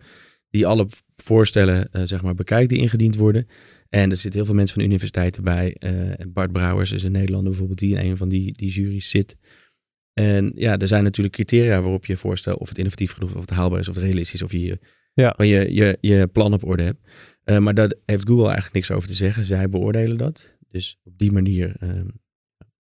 die 0.50 0.68
alle 0.68 0.88
voorstellen, 1.16 1.92
eh, 1.92 2.02
zeg 2.06 2.22
maar, 2.22 2.36
bekijkt 2.36 2.70
die 2.70 2.80
ingediend 2.80 3.16
worden. 3.16 3.48
En 3.90 4.10
er 4.10 4.16
zitten 4.16 4.34
heel 4.34 4.46
veel 4.46 4.56
mensen 4.56 4.74
van 4.74 4.84
de 4.84 4.90
universiteiten 4.90 5.44
bij. 5.44 5.76
en 5.80 6.34
Bart 6.34 6.52
Brouwers 6.52 6.92
is 6.92 7.04
een 7.04 7.12
Nederlander 7.12 7.50
bijvoorbeeld, 7.50 7.80
die 7.80 7.96
in 7.96 8.10
een 8.10 8.18
van 8.18 8.30
die, 8.30 8.52
die 8.52 8.72
juries 8.72 9.10
zit. 9.10 9.38
En 10.14 10.52
ja, 10.56 10.78
er 10.78 10.88
zijn 10.88 11.04
natuurlijk 11.04 11.36
criteria 11.36 11.82
waarop 11.82 12.06
je 12.06 12.18
voorstel 12.18 12.56
of 12.56 12.70
het 12.70 12.78
innovatief 12.78 13.12
genoeg 13.12 13.30
is, 13.30 13.36
of 13.36 13.42
het 13.42 13.50
haalbaar 13.50 13.80
is, 13.80 13.88
of 13.88 13.96
het 13.96 14.04
realistisch, 14.04 14.42
of 14.42 14.52
je 14.52 14.80
Ja. 15.14 15.34
je, 15.38 15.74
je, 15.74 15.98
je 16.02 16.28
plan 16.28 16.54
op 16.54 16.66
orde 16.66 16.84
hebt. 16.84 17.00
Eh, 17.50 17.58
maar 17.58 17.74
daar 17.74 17.92
heeft 18.06 18.28
Google 18.28 18.44
eigenlijk 18.46 18.74
niks 18.74 18.92
over 18.92 19.08
te 19.08 19.14
zeggen. 19.14 19.46
Zij 19.46 19.70
beoordelen 19.70 20.18
dat. 20.18 20.58
Dus 20.72 21.00
op 21.04 21.18
die 21.18 21.32
manier 21.32 21.76
ehm, 21.80 22.06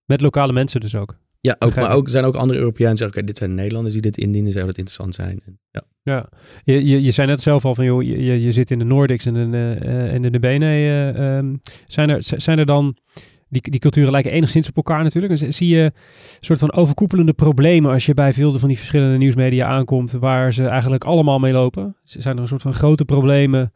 Met 0.05 0.21
lokale 0.21 0.53
mensen 0.53 0.79
dus 0.79 0.95
ook. 0.95 1.17
ja, 1.41 1.55
ook, 1.59 1.75
maar 1.75 1.91
ook, 1.91 2.09
zijn 2.09 2.23
ook 2.23 2.35
andere 2.35 2.59
Europeanen 2.59 2.95
die 2.95 3.03
zeggen, 3.03 3.17
oké, 3.17 3.27
dit 3.31 3.37
zijn 3.37 3.55
Nederlanders 3.55 3.93
die 3.93 4.01
dit 4.03 4.17
indienen, 4.17 4.51
zou 4.51 4.65
dat 4.65 4.77
interessant 4.77 5.15
zijn. 5.15 5.41
En, 5.45 5.59
ja. 5.71 5.83
Ja, 6.03 6.29
je, 6.63 6.85
je, 6.85 7.01
je 7.01 7.11
zei 7.11 7.27
net 7.27 7.41
zelf 7.41 7.65
al 7.65 7.75
van, 7.75 7.85
joh, 7.85 8.01
je, 8.03 8.41
je- 8.41 8.51
zit 8.51 8.71
in 8.71 8.79
de 8.79 8.85
Nordics 8.85 9.25
en 9.25 9.35
in, 9.35 9.51
de, 9.51 9.77
eh, 9.81 10.13
en 10.13 10.25
in 10.25 10.31
de 10.31 10.39
BNE. 10.39 10.65
eh, 10.65 11.37
ehm, 11.37 11.55
zijn, 11.85 12.09
er, 12.09 12.23
zijn 12.23 12.59
er 12.59 12.65
dan, 12.65 12.97
die, 13.49 13.61
die 13.61 13.79
culturen 13.79 14.11
lijken 14.11 14.31
enigszins 14.31 14.67
op 14.69 14.75
elkaar 14.75 15.03
natuurlijk. 15.03 15.39
Dus 15.39 15.55
zie 15.57 15.67
je 15.67 15.81
een 15.83 15.91
soort 16.39 16.59
van 16.59 16.73
overkoepelende 16.73 17.33
problemen 17.33 17.91
als 17.91 18.05
je 18.05 18.13
bij 18.13 18.33
veel 18.33 18.59
van 18.59 18.67
die 18.67 18.77
verschillende 18.77 19.17
nieuwsmedia 19.17 19.67
aankomt, 19.67 20.11
waar 20.11 20.53
ze 20.53 20.65
eigenlijk 20.67 21.03
allemaal 21.03 21.39
mee 21.39 21.53
lopen? 21.53 21.95
Zijn 22.03 22.35
er 22.35 22.41
een 22.41 22.47
soort 22.47 22.61
van 22.61 22.73
grote 22.73 23.05
problemen 23.05 23.71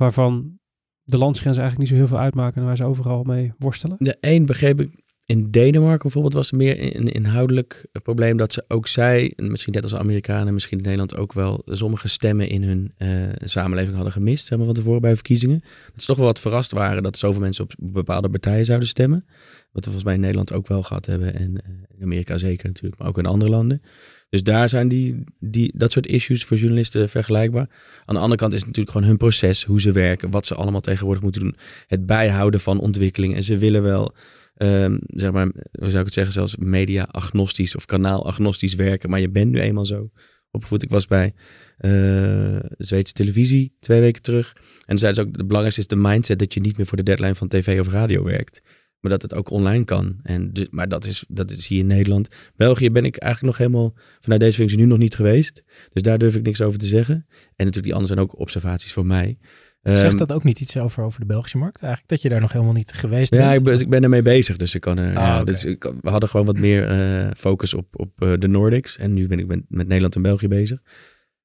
waarvan 0.00 0.58
de 1.02 1.18
landsgrenzen 1.18 1.62
eigenlijk 1.62 1.90
niet 1.90 1.98
zo 1.98 2.04
heel 2.04 2.16
veel 2.16 2.24
uitmaken 2.24 2.60
en 2.60 2.66
waar 2.66 2.76
ze 2.76 2.84
overal 2.84 3.22
mee 3.22 3.52
worstelen? 3.58 3.96
De 3.98 4.16
één 4.20 4.46
begreep 4.46 4.80
ik, 4.80 4.90
in 5.26 5.50
Denemarken 5.50 6.02
bijvoorbeeld 6.02 6.34
was 6.34 6.50
er 6.50 6.56
meer 6.56 6.96
een 6.96 7.08
inhoudelijk 7.08 7.86
probleem 8.02 8.36
dat 8.36 8.52
ze 8.52 8.64
ook 8.68 8.86
zij, 8.86 9.32
en 9.36 9.50
misschien 9.50 9.72
net 9.72 9.82
als 9.82 9.94
Amerikanen, 9.94 10.52
misschien 10.54 10.76
in 10.78 10.84
Nederland 10.84 11.16
ook 11.16 11.32
wel, 11.32 11.62
sommige 11.64 12.08
stemmen 12.08 12.48
in 12.48 12.62
hun 12.62 12.92
eh, 12.96 13.28
samenleving 13.38 13.94
hadden 13.94 14.12
gemist, 14.12 14.46
zeg 14.46 14.58
maar, 14.58 14.66
van 14.66 14.76
tevoren 14.76 15.00
bij 15.00 15.14
verkiezingen. 15.14 15.60
Dat 15.60 16.00
ze 16.00 16.06
toch 16.06 16.16
wel 16.16 16.26
wat 16.26 16.40
verrast 16.40 16.72
waren 16.72 17.02
dat 17.02 17.18
zoveel 17.18 17.40
mensen 17.40 17.64
op 17.64 17.72
bepaalde 17.78 18.30
partijen 18.30 18.64
zouden 18.64 18.88
stemmen. 18.88 19.24
Wat 19.72 19.84
we 19.84 19.90
volgens 19.90 20.04
mij 20.04 20.14
in 20.14 20.20
Nederland 20.20 20.52
ook 20.52 20.66
wel 20.66 20.82
gehad 20.82 21.06
hebben 21.06 21.34
en 21.34 21.62
eh, 21.62 21.70
in 21.96 22.02
Amerika 22.02 22.38
zeker 22.38 22.66
natuurlijk, 22.66 22.98
maar 22.98 23.08
ook 23.08 23.18
in 23.18 23.26
andere 23.26 23.50
landen. 23.50 23.82
Dus 24.30 24.42
daar 24.42 24.68
zijn 24.68 24.88
die, 24.88 25.24
die, 25.38 25.72
dat 25.74 25.92
soort 25.92 26.06
issues 26.06 26.44
voor 26.44 26.56
journalisten 26.56 27.08
vergelijkbaar. 27.08 27.68
Aan 28.04 28.14
de 28.14 28.20
andere 28.20 28.40
kant 28.40 28.52
is 28.52 28.60
natuurlijk 28.64 28.90
gewoon 28.90 29.06
hun 29.06 29.16
proces, 29.16 29.64
hoe 29.64 29.80
ze 29.80 29.92
werken, 29.92 30.30
wat 30.30 30.46
ze 30.46 30.54
allemaal 30.54 30.80
tegenwoordig 30.80 31.22
moeten 31.22 31.42
doen. 31.42 31.56
Het 31.86 32.06
bijhouden 32.06 32.60
van 32.60 32.80
ontwikkeling. 32.80 33.34
En 33.34 33.44
ze 33.44 33.58
willen 33.58 33.82
wel, 33.82 34.14
ehm, 34.54 34.98
zeg 35.06 35.32
maar, 35.32 35.44
hoe 35.72 35.90
zou 35.90 35.98
ik 35.98 36.04
het 36.04 36.12
zeggen, 36.12 36.32
zelfs 36.32 36.56
media-agnostisch 36.56 37.76
of 37.76 37.84
kanaal-agnostisch 37.84 38.74
werken. 38.74 39.10
Maar 39.10 39.20
je 39.20 39.30
bent 39.30 39.50
nu 39.50 39.60
eenmaal 39.60 39.86
zo 39.86 40.10
opgevoed. 40.50 40.82
Ik 40.82 40.90
was 40.90 41.06
bij 41.06 41.32
eh 41.76 42.58
Zweedse 42.78 43.12
televisie 43.12 43.76
twee 43.80 44.00
weken 44.00 44.22
terug. 44.22 44.56
En 44.86 44.98
zeiden 44.98 45.22
ze 45.22 45.28
ook, 45.28 45.36
het 45.36 45.46
belangrijkste 45.46 45.80
is 45.80 45.86
de 45.86 46.08
mindset 46.08 46.38
dat 46.38 46.54
je 46.54 46.60
niet 46.60 46.76
meer 46.76 46.86
voor 46.86 46.96
de 46.96 47.02
deadline 47.02 47.34
van 47.34 47.48
tv 47.48 47.80
of 47.80 47.88
radio 47.88 48.24
werkt. 48.24 48.62
Maar 49.00 49.10
dat 49.10 49.22
het 49.22 49.34
ook 49.34 49.50
online 49.50 49.84
kan. 49.84 50.18
En 50.22 50.52
de, 50.52 50.66
maar 50.70 50.88
dat 50.88 51.04
is, 51.04 51.24
dat 51.28 51.50
is 51.50 51.66
hier 51.66 51.78
in 51.78 51.86
Nederland. 51.86 52.28
België 52.56 52.90
ben 52.90 53.04
ik 53.04 53.16
eigenlijk 53.16 53.56
nog 53.56 53.66
helemaal 53.66 53.94
vanuit 54.20 54.40
deze 54.40 54.56
functie 54.56 54.78
nu 54.78 54.86
nog 54.86 54.98
niet 54.98 55.14
geweest. 55.14 55.62
Dus 55.92 56.02
daar 56.02 56.18
durf 56.18 56.34
ik 56.34 56.42
niks 56.42 56.60
over 56.60 56.78
te 56.78 56.86
zeggen. 56.86 57.14
En 57.14 57.66
natuurlijk 57.66 57.84
die 57.84 57.94
anderen 57.94 58.16
zijn 58.16 58.28
ook 58.28 58.38
observaties 58.38 58.92
voor 58.92 59.06
mij. 59.06 59.38
Zegt 59.82 60.02
Ehm, 60.02 60.16
dat 60.16 60.32
ook 60.32 60.44
niet 60.44 60.60
iets 60.60 60.76
over, 60.76 61.04
over 61.04 61.20
de 61.20 61.26
Belgische 61.26 61.58
markt 61.58 61.80
eigenlijk? 61.80 62.10
Dat 62.10 62.22
je 62.22 62.28
daar 62.28 62.40
nog 62.40 62.52
helemaal 62.52 62.72
niet 62.72 62.92
geweest 62.92 63.30
bent? 63.30 63.42
ja, 63.42 63.52
ik 63.52 63.62
ben, 63.62 63.80
ik 63.80 63.88
ben 63.88 64.02
ermee 64.02 64.22
bezig. 64.22 64.56
Dus, 64.56 64.74
ik 64.74 64.80
kan 64.80 64.98
er, 64.98 65.16
Ah, 65.16 65.24
ja, 65.24 65.44
dus 65.44 65.64
ik, 65.64 65.92
we 66.00 66.10
hadden 66.10 66.28
gewoon 66.28 66.46
wat 66.46 66.58
meer 66.58 66.88
eh, 66.88 67.30
focus 67.36 67.74
op, 67.74 67.86
op 67.92 68.22
eh, 68.22 68.32
de 68.38 68.48
Nordics. 68.48 68.98
En 68.98 69.12
nu 69.12 69.26
ben 69.26 69.38
ik 69.38 69.46
met, 69.46 69.62
met 69.68 69.86
Nederland 69.86 70.16
en 70.16 70.22
België 70.22 70.48
bezig. 70.48 70.82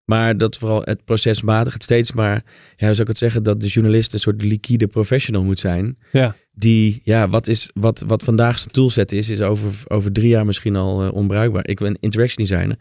Maar 0.06 0.38
dat 0.38 0.58
vooral 0.58 0.82
het 0.84 1.06
proces 1.06 1.42
matigt 1.42 1.84
steeds 1.84 2.12
maar, 2.12 2.44
ja, 2.76 2.86
hoe 2.86 2.96
zou 2.96 3.02
ik 3.02 3.08
het 3.08 3.18
zeggen, 3.18 3.44
dat 3.44 3.62
de 3.62 3.68
journalist 3.68 4.14
een 4.14 4.20
soort 4.20 4.44
liquide 4.44 4.88
professional 4.88 5.44
moet 5.44 5.60
zijn. 5.60 5.98
Ja. 6.12 6.36
Die, 6.54 7.02
ja, 7.04 7.30
wat, 7.30 7.48
is, 7.48 7.70
wat, 7.74 8.04
wat 8.08 8.24
vandaag 8.24 8.60
zijn 8.60 8.72
toolset 8.72 9.12
is, 9.12 9.30
is 9.30 9.42
over, 9.42 9.84
over 9.88 10.12
drie 10.12 10.30
jaar 10.30 10.46
misschien 10.46 10.76
al 10.76 11.04
eh, 11.04 11.14
onbruikbaar. 11.14 11.68
Ik 11.68 11.80
ben 11.80 11.98
interaction 12.00 12.46
designer. 12.46 12.78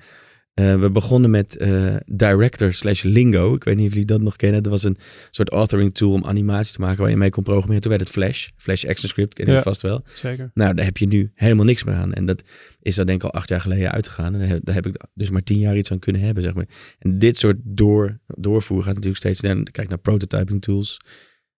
Eh, 0.55 0.81
we 0.81 0.91
begonnen 0.91 1.31
met 1.31 1.57
eh, 1.57 1.97
Director 2.05 2.73
slash 2.73 3.03
Lingo. 3.03 3.55
Ik 3.55 3.65
weet 3.65 3.77
niet 3.77 3.87
of 3.87 3.93
jullie 3.93 4.07
dat 4.07 4.21
nog 4.21 4.37
kennen. 4.37 4.63
Dat 4.63 4.73
was 4.73 4.83
een 4.83 4.97
soort 5.31 5.51
authoring 5.51 5.95
tool 5.95 6.13
om 6.13 6.25
animatie 6.25 6.75
te 6.75 6.81
maken 6.81 7.01
waar 7.01 7.11
je 7.11 7.17
mee 7.17 7.31
kon 7.31 7.43
programmeren. 7.43 7.81
Toen 7.83 7.91
werd 7.91 8.03
het 8.03 8.13
Flash. 8.13 8.49
Flash 8.57 8.85
ActionScript, 8.85 9.35
ken 9.35 9.47
je 9.47 9.53
Ja. 9.53 9.63
vast 9.63 9.83
wel. 9.83 10.05
Zeker. 10.15 10.51
Nou, 10.55 10.75
daar 10.75 10.85
heb 10.85 10.97
je 10.97 11.07
nu 11.07 11.31
helemaal 11.35 11.65
niks 11.65 11.85
meer 11.85 11.95
aan. 11.95 12.13
En 12.13 12.27
dat 12.27 12.43
is 12.81 12.95
daar 12.95 13.07
denk 13.07 13.23
ik 13.23 13.25
al 13.31 13.33
acht 13.41 13.49
jaar 13.49 13.61
geleden 13.61 13.91
uitgegaan. 13.93 14.35
En 14.35 14.61
daar 14.63 14.75
heb, 14.75 14.87
ik 14.87 15.01
dus 15.15 15.31
maar 15.31 15.43
tien 15.43 15.59
jaar 15.59 15.77
iets 15.77 15.91
aan 15.93 15.99
kunnen 15.99 16.23
hebben, 16.23 16.43
zeg 16.43 16.55
maar. 16.55 16.67
En 16.99 17.15
dit 17.15 17.37
soort 17.37 17.57
door, 17.63 18.19
doorvoeren 18.27 18.85
gaat 18.85 18.95
natuurlijk 18.95 19.23
steeds 19.23 19.39
sneller. 19.39 19.71
Kijk 19.71 19.89
naar 19.89 19.99
prototyping 19.99 20.63
tools. 20.63 21.01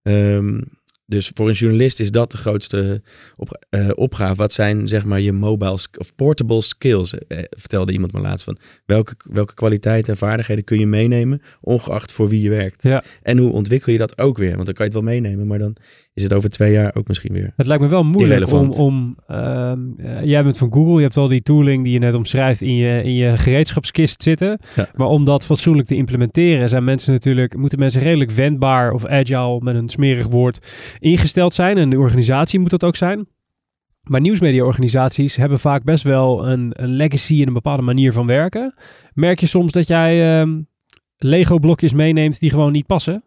Ehm, 0.02 0.62
dus 1.08 1.32
voor 1.34 1.48
een 1.48 1.54
journalist 1.54 2.00
is 2.00 2.12
dat 2.12 2.32
de 2.32 2.38
grootste 2.38 3.02
op, 3.36 3.66
eh, 3.70 3.90
opgave. 3.96 4.36
Wat 4.36 4.52
zijn 4.52 4.88
zeg 4.88 5.06
maar 5.06 5.20
je 5.20 5.32
mobile 5.32 5.72
of 5.72 6.16
portable 6.16 6.62
skills? 6.62 7.18
Eh, 7.18 7.38
vertelde 7.50 7.92
iemand 7.92 8.12
me 8.14 8.20
laatst 8.20 8.46
van. 8.46 8.58
Welke, 8.86 9.16
welke 9.32 9.54
kwaliteiten 9.54 10.12
en 10.12 10.18
vaardigheden 10.18 10.64
kun 10.64 10.80
je 10.80 10.88
meenemen, 10.88 11.42
ongeacht 11.62 12.12
voor 12.12 12.30
wie 12.30 12.42
je 12.42 12.50
werkt? 12.50 12.84
Ja. 12.84 13.04
En 13.22 13.38
hoe 13.38 13.52
ontwikkel 13.52 13.92
je 13.92 13.98
dat 13.98 14.20
ook 14.22 14.38
weer? 14.38 14.54
Want 14.54 14.66
dan 14.66 14.74
kan 14.74 14.86
je 14.86 14.92
het 14.92 15.04
wel 15.04 15.14
meenemen, 15.14 15.48
maar 15.48 15.60
dan 15.60 15.76
is 16.14 16.24
het 16.24 16.34
over 16.34 16.50
twee 16.50 16.72
jaar 16.72 16.96
ook 16.96 17.08
misschien 17.08 17.34
weer. 17.34 17.54
Het 17.56 17.66
lijkt 17.66 17.84
me 17.84 17.90
wel 17.90 18.04
moeilijk 18.04 18.42
om, 18.42 18.46
Irrelevant. 18.46 18.78
om 18.78 19.18
ehm, 19.28 19.80
eh, 19.98 20.24
jij 20.24 20.44
bent 20.44 20.58
van 20.58 20.74
Google, 20.74 20.96
je 20.96 21.02
hebt 21.02 21.18
al 21.18 21.28
die 21.28 21.44
tooling 21.44 21.84
die 21.84 21.94
je 21.94 22.00
net 22.00 22.14
omschrijft 22.14 22.62
in 22.62 22.76
je, 22.76 23.04
in 23.04 23.14
je 23.14 23.38
gereedschapskist 23.38 24.24
zitten. 24.24 24.60
Ja. 24.76 24.90
Maar 24.96 25.08
om 25.08 25.24
dat 25.24 25.46
fatsoenlijk 25.46 25.88
te 25.88 25.96
implementeren 25.96 26.70
zijn 26.70 26.84
mensen 26.84 27.12
natuurlijk, 27.12 27.58
moeten 27.58 27.80
mensen 27.80 28.02
redelijk 28.02 28.32
wendbaar 28.32 28.92
of 28.92 29.06
agile 29.06 29.60
met 29.62 29.76
een 29.76 29.90
smerig 29.90 30.28
woord 30.28 30.60
ingesteld 31.00 31.54
zijn. 31.54 31.78
En 31.78 31.90
de 31.90 32.00
organisatie 32.00 32.60
moet 32.60 32.70
dat 32.70 32.84
ook 32.84 32.96
zijn. 32.96 33.28
Maar 34.02 34.22
nieuwsmediaorganisaties 34.22 35.36
hebben 35.36 35.60
vaak 35.60 35.84
best 35.84 36.04
wel 36.04 36.48
een, 36.48 36.72
een 36.76 36.90
legacy 36.90 37.42
en 37.42 37.48
een 37.48 37.54
bepaalde 37.54 37.84
manier 37.84 38.14
van 38.14 38.28
werken. 38.28 38.74
Merk 39.14 39.40
je 39.40 39.46
soms 39.46 39.72
dat 39.72 39.88
jij 39.88 40.40
ehm, 40.40 40.62
Lego 41.18 41.60
blokjes 41.60 41.94
meeneemt 41.94 42.40
die 42.40 42.50
gewoon 42.50 42.72
niet 42.72 42.86
passen? 42.86 43.24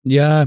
Ja, 0.00 0.46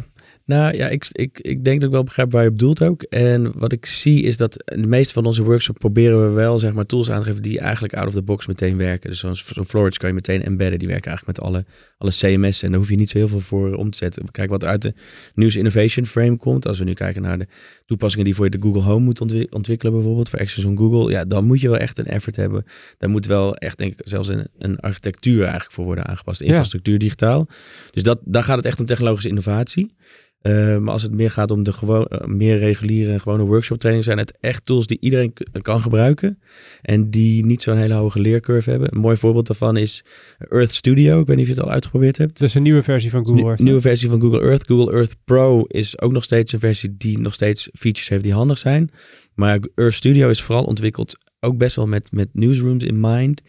nou 0.51 0.75
ja, 0.75 0.87
ik, 0.87 1.07
ik, 1.11 1.39
ik 1.39 1.63
denk 1.63 1.79
dat 1.79 1.89
ik 1.89 1.95
wel 1.95 2.03
begrijp 2.03 2.31
waar 2.31 2.43
je 2.43 2.49
op 2.49 2.59
doelt 2.59 2.81
ook. 2.81 3.01
En 3.01 3.51
wat 3.59 3.71
ik 3.71 3.85
zie 3.85 4.23
is 4.23 4.37
dat 4.37 4.63
in 4.73 4.81
de 4.81 4.87
meeste 4.87 5.13
van 5.13 5.25
onze 5.25 5.43
workshops 5.43 5.79
proberen 5.79 6.27
we 6.27 6.33
wel 6.33 6.59
zeg 6.59 6.73
maar 6.73 6.85
tools 6.85 7.11
aan 7.11 7.19
te 7.19 7.25
geven 7.25 7.41
die 7.41 7.59
eigenlijk 7.59 7.93
out 7.93 8.07
of 8.07 8.13
the 8.13 8.21
box 8.21 8.47
meteen 8.47 8.77
werken. 8.77 9.09
Dus 9.09 9.19
zoals 9.19 9.45
zo'n 9.45 9.65
Florence 9.65 9.99
kan 9.99 10.09
je 10.09 10.15
meteen 10.15 10.43
embedden. 10.43 10.79
Die 10.79 10.87
werken 10.87 11.07
eigenlijk 11.09 11.37
met 11.37 11.47
alle, 11.47 11.65
alle 11.97 12.11
CMS 12.11 12.63
en 12.63 12.69
daar 12.69 12.79
hoef 12.79 12.89
je 12.89 12.95
niet 12.95 13.09
zo 13.09 13.17
heel 13.17 13.27
veel 13.27 13.39
voor 13.39 13.73
om 13.75 13.89
te 13.89 13.97
zetten. 13.97 14.31
Kijk 14.31 14.49
wat 14.49 14.63
uit 14.63 14.81
de 14.81 14.93
News 15.35 15.55
Innovation 15.55 16.05
Frame 16.05 16.37
komt. 16.37 16.67
Als 16.67 16.79
we 16.79 16.85
nu 16.85 16.93
kijken 16.93 17.21
naar 17.21 17.37
de 17.37 17.47
toepassingen 17.85 18.25
die 18.25 18.35
voor 18.35 18.45
je 18.45 18.51
de 18.51 18.61
Google 18.61 18.81
Home 18.81 19.05
moet 19.05 19.21
ontwi- 19.21 19.47
ontwikkelen 19.49 19.93
bijvoorbeeld 19.93 20.29
voor 20.29 20.65
on 20.65 20.77
Google. 20.77 21.11
Ja, 21.11 21.25
dan 21.25 21.45
moet 21.45 21.61
je 21.61 21.69
wel 21.69 21.77
echt 21.77 21.97
een 21.97 22.05
effort 22.05 22.35
hebben. 22.35 22.65
Daar 22.97 23.09
moet 23.09 23.25
wel 23.25 23.55
echt 23.55 23.77
denk 23.77 23.91
ik 23.91 23.99
zelfs 24.03 24.27
een, 24.27 24.47
een 24.57 24.79
architectuur 24.79 25.41
eigenlijk 25.41 25.71
voor 25.71 25.85
worden 25.85 26.05
aangepast. 26.07 26.41
Infrastructuur 26.41 26.99
digitaal. 26.99 27.47
Dus 27.91 28.03
dat, 28.03 28.19
daar 28.25 28.43
gaat 28.43 28.57
het 28.57 28.65
echt 28.65 28.79
om 28.79 28.85
technologische 28.85 29.29
innovatie. 29.29 29.93
Uh, 30.41 30.77
maar 30.77 30.93
als 30.93 31.01
het 31.01 31.15
meer 31.15 31.31
gaat 31.31 31.51
om 31.51 31.63
de 31.63 31.71
gewoon, 31.71 32.07
uh, 32.09 32.19
meer 32.27 32.57
reguliere 32.57 33.11
en 33.11 33.21
gewone 33.21 33.43
workshop 33.43 33.77
training, 33.77 34.05
zijn 34.05 34.17
het 34.17 34.37
echt 34.39 34.65
tools 34.65 34.87
die 34.87 34.97
iedereen 35.01 35.33
kan 35.61 35.81
gebruiken. 35.81 36.39
En 36.81 37.09
die 37.09 37.45
niet 37.45 37.61
zo'n 37.61 37.77
hele 37.77 37.93
hoge 37.93 38.19
leercurve 38.19 38.69
hebben. 38.69 38.93
Een 38.93 38.99
mooi 38.99 39.17
voorbeeld 39.17 39.47
daarvan 39.47 39.77
is 39.77 40.03
Earth 40.49 40.71
Studio. 40.71 41.19
Ik 41.19 41.27
weet 41.27 41.35
niet 41.35 41.45
of 41.45 41.51
je 41.51 41.57
het 41.57 41.67
al 41.67 41.73
uitgeprobeerd 41.73 42.17
hebt. 42.17 42.39
Dus 42.39 42.53
een 42.53 42.63
nieuwe 42.63 42.83
versie 42.83 43.11
van 43.11 43.25
Google 43.25 43.43
Earth. 43.43 43.59
nieuwe 43.59 43.81
versie 43.81 44.09
van 44.09 44.21
Google 44.21 44.41
Earth. 44.41 44.67
Google 44.67 44.93
Earth 44.93 45.15
Pro 45.23 45.63
is 45.67 46.01
ook 46.01 46.11
nog 46.11 46.23
steeds 46.23 46.53
een 46.53 46.59
versie 46.59 46.95
die 46.97 47.19
nog 47.19 47.33
steeds 47.33 47.69
features 47.73 48.09
heeft 48.09 48.23
die 48.23 48.33
handig 48.33 48.57
zijn. 48.57 48.91
Maar 49.33 49.59
Earth 49.75 49.93
Studio 49.93 50.29
is 50.29 50.41
vooral 50.41 50.63
ontwikkeld 50.63 51.17
ook 51.39 51.57
best 51.57 51.75
wel 51.75 51.87
met, 51.87 52.11
met 52.11 52.29
newsrooms 52.33 52.83
in 52.83 52.99
mind. 52.99 53.41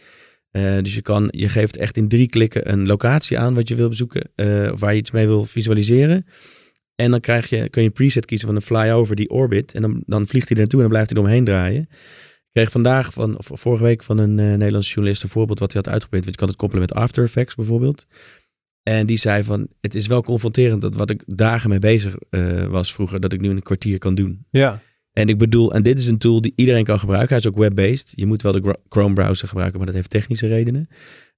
Uh, 0.57 0.77
dus 0.81 0.95
je, 0.95 1.01
kan, 1.01 1.27
je 1.31 1.49
geeft 1.49 1.77
echt 1.77 1.97
in 1.97 2.07
drie 2.07 2.27
klikken 2.27 2.71
een 2.71 2.85
locatie 2.85 3.39
aan 3.39 3.53
wat 3.53 3.67
je 3.67 3.75
wil 3.75 3.89
bezoeken. 3.89 4.29
Uh, 4.35 4.71
of 4.71 4.79
waar 4.79 4.93
je 4.93 4.99
iets 4.99 5.11
mee 5.11 5.27
wil 5.27 5.45
visualiseren. 5.45 6.25
En 6.95 7.11
dan 7.11 7.19
krijg 7.19 7.49
je, 7.49 7.69
kun 7.69 7.81
je 7.81 7.87
een 7.87 7.93
preset 7.93 8.25
kiezen 8.25 8.47
van 8.47 8.55
een 8.55 8.61
flyover 8.61 9.15
die 9.15 9.29
orbit. 9.29 9.73
En 9.73 9.81
dan, 9.81 10.03
dan 10.05 10.27
vliegt 10.27 10.49
hij 10.49 10.57
naartoe 10.57 10.79
en 10.79 10.85
dan 10.85 10.93
blijft 10.93 11.09
hij 11.09 11.19
eromheen 11.19 11.45
draaien. 11.45 11.81
Ik 11.81 12.49
kreeg 12.51 12.71
vandaag, 12.71 13.13
van, 13.13 13.37
of 13.37 13.49
vorige 13.53 13.83
week, 13.83 14.03
van 14.03 14.17
een 14.17 14.37
uh, 14.37 14.45
Nederlandse 14.53 14.91
journalist 14.91 15.23
een 15.23 15.29
voorbeeld 15.29 15.59
wat 15.59 15.73
hij 15.73 15.81
had 15.83 15.93
uitgeprobeerd. 15.93 16.23
Want 16.23 16.35
je 16.35 16.41
kan 16.41 16.47
het 16.47 16.57
koppelen 16.57 16.85
met 16.87 16.93
After 16.93 17.23
Effects 17.23 17.55
bijvoorbeeld. 17.55 18.05
En 18.83 19.05
die 19.05 19.17
zei 19.17 19.43
van, 19.43 19.67
het 19.81 19.95
is 19.95 20.07
wel 20.07 20.23
confronterend 20.23 20.81
dat 20.81 20.95
wat 20.95 21.09
ik 21.09 21.23
dagen 21.25 21.69
mee 21.69 21.79
bezig 21.79 22.15
was 22.69 22.93
vroeger, 22.93 23.19
dat 23.19 23.33
ik 23.33 23.41
nu 23.41 23.49
in 23.49 23.55
een 23.55 23.61
kwartier 23.61 23.97
kan 23.97 24.15
doen. 24.15 24.45
Ja. 24.49 24.81
En 25.13 25.27
ik 25.27 25.37
bedoel, 25.37 25.73
en 25.73 25.83
dit 25.83 25.99
is 25.99 26.07
een 26.07 26.17
tool 26.17 26.41
die 26.41 26.53
iedereen 26.55 26.83
kan 26.83 26.99
gebruiken. 26.99 27.29
Hij 27.29 27.37
is 27.37 27.47
ook 27.47 27.57
web-based. 27.57 28.11
Je 28.15 28.25
moet 28.25 28.41
wel 28.41 28.51
de 28.51 28.77
Chrome 28.89 29.13
browser 29.13 29.47
gebruiken, 29.47 29.77
maar 29.77 29.87
dat 29.87 29.95
heeft 29.95 30.09
technische 30.09 30.47
redenen. 30.47 30.87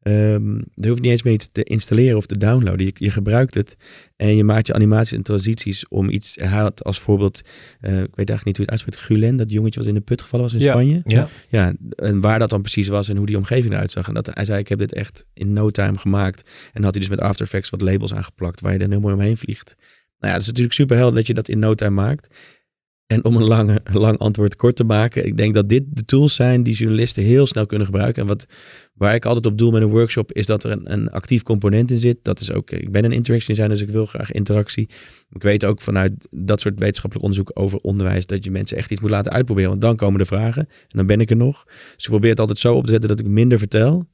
Um, 0.07 0.57
er 0.75 0.89
hoeft 0.89 1.01
niet 1.01 1.11
eens 1.11 1.23
meer 1.23 1.33
iets 1.33 1.49
te 1.51 1.63
installeren 1.63 2.17
of 2.17 2.25
te 2.25 2.37
downloaden. 2.37 2.85
Je, 2.85 2.91
je, 2.93 3.09
gebruikt 3.09 3.53
het 3.53 3.77
en 4.15 4.35
je 4.35 4.43
maakt 4.43 4.67
je 4.67 4.73
animaties 4.73 5.17
en 5.17 5.23
transities 5.23 5.87
om 5.87 6.09
iets. 6.09 6.35
Hij 6.35 6.47
had 6.47 6.83
als 6.83 6.99
voorbeeld, 6.99 7.41
uh, 7.81 7.91
ik 7.91 8.15
weet 8.15 8.29
eigenlijk 8.29 8.45
niet 8.45 8.57
hoe 8.57 8.65
het 8.65 8.69
uitspreekt, 8.69 8.99
Gulen, 8.99 9.35
dat 9.35 9.51
jongetje 9.51 9.79
wat 9.79 9.89
in 9.89 9.95
de 9.95 10.01
put 10.01 10.21
gevallen 10.21 10.45
was 10.45 10.53
in 10.53 10.61
ja. 10.61 10.71
Spanje. 10.71 11.01
Ja. 11.03 11.27
ja, 11.49 11.73
en 11.95 12.21
waar 12.21 12.39
dat 12.39 12.49
dan 12.49 12.61
precies 12.61 12.87
was 12.87 13.09
en 13.09 13.17
hoe 13.17 13.25
die 13.25 13.37
omgeving 13.37 13.73
eruit 13.73 13.91
zag. 13.91 14.07
En 14.07 14.13
dat, 14.13 14.29
hij 14.33 14.45
zei, 14.45 14.59
ik 14.59 14.67
heb 14.67 14.79
dit 14.79 14.93
echt 14.93 15.25
in 15.33 15.53
no 15.53 15.69
time 15.69 15.97
gemaakt. 15.97 16.49
En 16.73 16.83
had 16.83 16.91
hij 16.91 17.01
dus 17.01 17.09
met 17.09 17.21
After 17.21 17.45
Effects 17.45 17.69
wat 17.69 17.81
labels 17.81 18.13
aangeplakt 18.13 18.61
waar 18.61 18.73
je 18.73 18.79
dan 18.79 18.89
heel 18.91 18.99
mooi 18.99 19.13
omheen 19.13 19.37
vliegt. 19.37 19.75
Nou 19.77 19.87
ja, 20.19 20.31
dat 20.31 20.41
is 20.41 20.47
natuurlijk 20.47 20.75
super 20.75 20.97
helder 20.97 21.15
dat 21.15 21.27
je 21.27 21.33
dat 21.33 21.47
in 21.47 21.59
no 21.59 21.73
time 21.73 22.01
maakt. 22.01 22.27
En 23.07 23.25
om 23.25 23.35
een 23.35 23.47
lange, 23.47 23.81
lang 23.93 24.17
antwoord 24.17 24.55
kort 24.55 24.75
te 24.75 24.83
maken. 24.83 25.25
Ik 25.25 25.37
denk 25.37 25.53
dat 25.53 25.69
dit 25.69 25.83
de 25.89 26.05
tools 26.05 26.35
zijn 26.35 26.63
die 26.63 26.75
journalisten 26.75 27.23
heel 27.23 27.47
snel 27.47 27.65
kunnen 27.65 27.87
gebruiken. 27.87 28.21
En 28.21 28.27
wat, 28.27 28.45
waar 28.93 29.15
ik 29.15 29.25
altijd 29.25 29.45
op 29.45 29.57
doel 29.57 29.71
met 29.71 29.81
een 29.81 29.89
workshop 29.89 30.31
is 30.31 30.45
dat 30.45 30.63
er 30.63 30.71
een, 30.71 30.91
een 30.91 31.09
actief 31.09 31.43
component 31.43 31.91
in 31.91 31.97
zit. 31.97 32.17
Dat 32.21 32.39
is 32.39 32.51
ook, 32.51 32.71
ik 32.71 32.91
ben 32.91 33.05
een 33.05 33.11
interaction 33.11 33.55
designer, 33.55 33.77
dus 33.77 33.87
ik 33.87 33.93
wil 33.93 34.05
graag 34.05 34.31
interactie. 34.31 34.89
Ik 35.29 35.43
weet 35.43 35.65
ook 35.65 35.81
vanuit 35.81 36.27
dat 36.29 36.61
soort 36.61 36.79
wetenschappelijk 36.79 37.27
onderzoek 37.27 37.51
over 37.53 37.79
onderwijs 37.79 38.25
dat 38.25 38.43
je 38.43 38.51
mensen 38.51 38.77
echt 38.77 38.91
iets 38.91 39.01
moet 39.01 39.09
laten 39.09 39.31
uitproberen. 39.31 39.69
Want 39.69 39.81
dan 39.81 39.95
komen 39.95 40.19
de 40.19 40.25
vragen 40.25 40.67
en 40.67 40.97
dan 40.97 41.05
ben 41.05 41.19
ik 41.19 41.29
er 41.29 41.35
nog. 41.35 41.63
Dus 41.65 42.03
ik 42.03 42.09
probeer 42.09 42.29
het 42.29 42.39
altijd 42.39 42.57
zo 42.57 42.73
op 42.73 42.85
te 42.85 42.91
zetten 42.91 43.09
dat 43.09 43.19
ik 43.19 43.27
minder 43.27 43.57
vertel. 43.57 44.07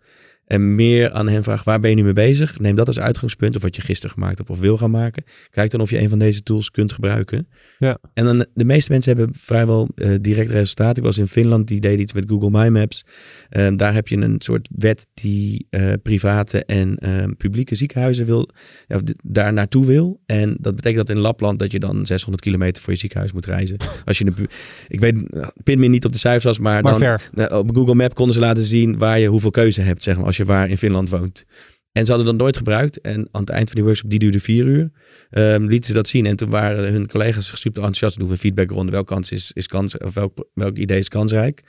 En 0.51 0.75
meer 0.75 1.11
aan 1.11 1.27
hen 1.27 1.43
vraag, 1.43 1.63
waar 1.63 1.79
ben 1.79 1.89
je 1.89 1.95
nu 1.95 2.03
mee 2.03 2.13
bezig? 2.13 2.59
Neem 2.59 2.75
dat 2.75 2.87
als 2.87 2.99
uitgangspunt 2.99 3.55
of 3.55 3.61
wat 3.61 3.75
je 3.75 3.81
gisteren 3.81 4.11
gemaakt 4.11 4.37
hebt 4.37 4.49
of 4.49 4.59
wil 4.59 4.77
gaan 4.77 4.91
maken. 4.91 5.23
Kijk 5.49 5.71
dan 5.71 5.81
of 5.81 5.89
je 5.89 5.99
een 5.99 6.09
van 6.09 6.19
deze 6.19 6.43
tools 6.43 6.71
kunt 6.71 6.91
gebruiken. 6.93 7.47
Ja. 7.79 7.97
En 8.13 8.25
dan, 8.25 8.45
de 8.53 8.65
meeste 8.65 8.91
mensen 8.91 9.17
hebben 9.17 9.35
vrijwel 9.35 9.89
uh, 9.95 10.15
direct 10.21 10.49
resultaat. 10.49 10.97
Ik 10.97 11.03
was 11.03 11.17
in 11.17 11.27
Finland, 11.27 11.67
die 11.67 11.79
deed 11.79 11.99
iets 11.99 12.13
met 12.13 12.23
Google 12.27 12.49
My 12.49 12.67
Maps. 12.67 13.05
Uh, 13.51 13.67
daar 13.75 13.93
heb 13.93 14.07
je 14.07 14.17
een 14.17 14.35
soort 14.37 14.69
wet 14.75 15.07
die 15.13 15.67
uh, 15.69 15.93
private 16.03 16.65
en 16.65 16.99
publieke 17.37 17.75
ziekenhuizen 17.75 18.25
wil, 18.25 18.47
ja, 18.87 18.99
daar 19.23 19.53
naartoe 19.53 19.85
wil. 19.85 20.21
En 20.25 20.57
dat 20.59 20.75
betekent 20.75 21.07
dat 21.07 21.15
in 21.15 21.21
Lapland 21.21 21.59
dat 21.59 21.71
je 21.71 21.79
dan 21.79 22.05
600 22.05 22.43
kilometer 22.43 22.83
voor 22.83 22.93
je 22.93 22.99
ziekenhuis 22.99 23.31
moet 23.31 23.45
reizen. 23.45 23.77
Als 24.05 24.17
je 24.17 24.25
een, 24.25 24.47
ik 24.87 24.99
weet, 24.99 25.23
pin 25.63 25.79
me 25.79 25.87
niet 25.87 26.05
op 26.05 26.11
de 26.11 26.17
cijfers, 26.17 26.59
maar, 26.59 26.81
maar 26.81 26.99
dan, 26.99 27.19
ver. 27.33 27.57
op 27.57 27.75
Google 27.75 27.95
Map 27.95 28.13
konden 28.13 28.33
ze 28.33 28.39
laten 28.39 28.63
zien 28.63 28.97
waar 28.97 29.19
je 29.19 29.27
hoeveel 29.27 29.51
keuze 29.51 29.81
hebt, 29.81 30.03
zeg 30.03 30.15
maar, 30.15 30.25
als 30.25 30.37
je 30.37 30.40
waar 30.45 30.69
in 30.69 30.77
Finland 30.77 31.09
woont. 31.09 31.45
En 31.91 32.05
ze 32.05 32.11
hadden 32.11 32.29
dat 32.29 32.41
nooit 32.41 32.57
gebruikt. 32.57 33.01
En 33.01 33.27
aan 33.31 33.41
het 33.41 33.49
eind 33.49 33.67
van 33.67 33.75
die 33.75 33.83
workshop, 33.83 34.09
die 34.09 34.19
duurde 34.19 34.39
vier 34.39 34.65
uur, 34.65 34.91
um, 35.31 35.67
lieten 35.67 35.87
ze 35.87 35.93
dat 35.93 36.07
zien. 36.07 36.25
En 36.25 36.35
toen 36.35 36.49
waren 36.49 36.91
hun 36.91 37.07
collega's 37.07 37.47
super 37.47 37.83
enthousiast. 37.83 38.17
Doen 38.17 38.27
we 38.27 38.33
een 38.33 38.39
feedbackronde. 38.39 38.91
Welke 38.91 39.13
kans 39.13 39.31
is, 39.31 39.51
is 39.53 39.67
kans, 39.67 39.97
of 39.97 40.13
welk, 40.13 40.49
welk 40.53 40.77
idee 40.77 40.99
is 40.99 41.07
kansrijk? 41.07 41.61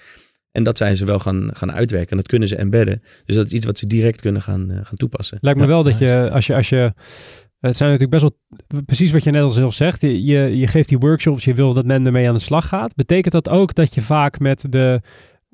En 0.52 0.64
dat 0.64 0.76
zijn 0.76 0.96
ze 0.96 1.04
wel 1.04 1.18
gaan, 1.18 1.50
gaan 1.52 1.72
uitwerken. 1.72 2.10
En 2.10 2.16
dat 2.16 2.26
kunnen 2.26 2.48
ze 2.48 2.56
embedden. 2.56 3.02
Dus 3.24 3.36
dat 3.36 3.46
is 3.46 3.52
iets 3.52 3.66
wat 3.66 3.78
ze 3.78 3.86
direct 3.86 4.20
kunnen 4.20 4.42
gaan, 4.42 4.70
uh, 4.70 4.76
gaan 4.76 4.96
toepassen. 4.96 5.38
Lijkt 5.40 5.58
me 5.58 5.64
ja, 5.64 5.70
wel 5.70 5.82
dat 5.82 5.98
je, 5.98 6.30
als 6.30 6.46
je, 6.46 6.54
als 6.54 6.68
je 6.68 6.92
het 7.68 7.76
zijn 7.76 7.90
natuurlijk 7.90 8.22
best 8.22 8.34
wel, 8.68 8.82
precies 8.84 9.10
wat 9.10 9.24
je 9.24 9.30
net 9.30 9.42
al 9.42 9.48
zelf 9.48 9.74
zegt. 9.74 10.00
Je, 10.00 10.58
je 10.58 10.66
geeft 10.66 10.88
die 10.88 10.98
workshops, 10.98 11.44
je 11.44 11.54
wil 11.54 11.74
dat 11.74 11.84
men 11.84 12.06
ermee 12.06 12.28
aan 12.28 12.34
de 12.34 12.40
slag 12.40 12.68
gaat. 12.68 12.94
Betekent 12.94 13.32
dat 13.32 13.48
ook 13.48 13.74
dat 13.74 13.94
je 13.94 14.00
vaak 14.00 14.38
met 14.38 14.66
de, 14.68 15.00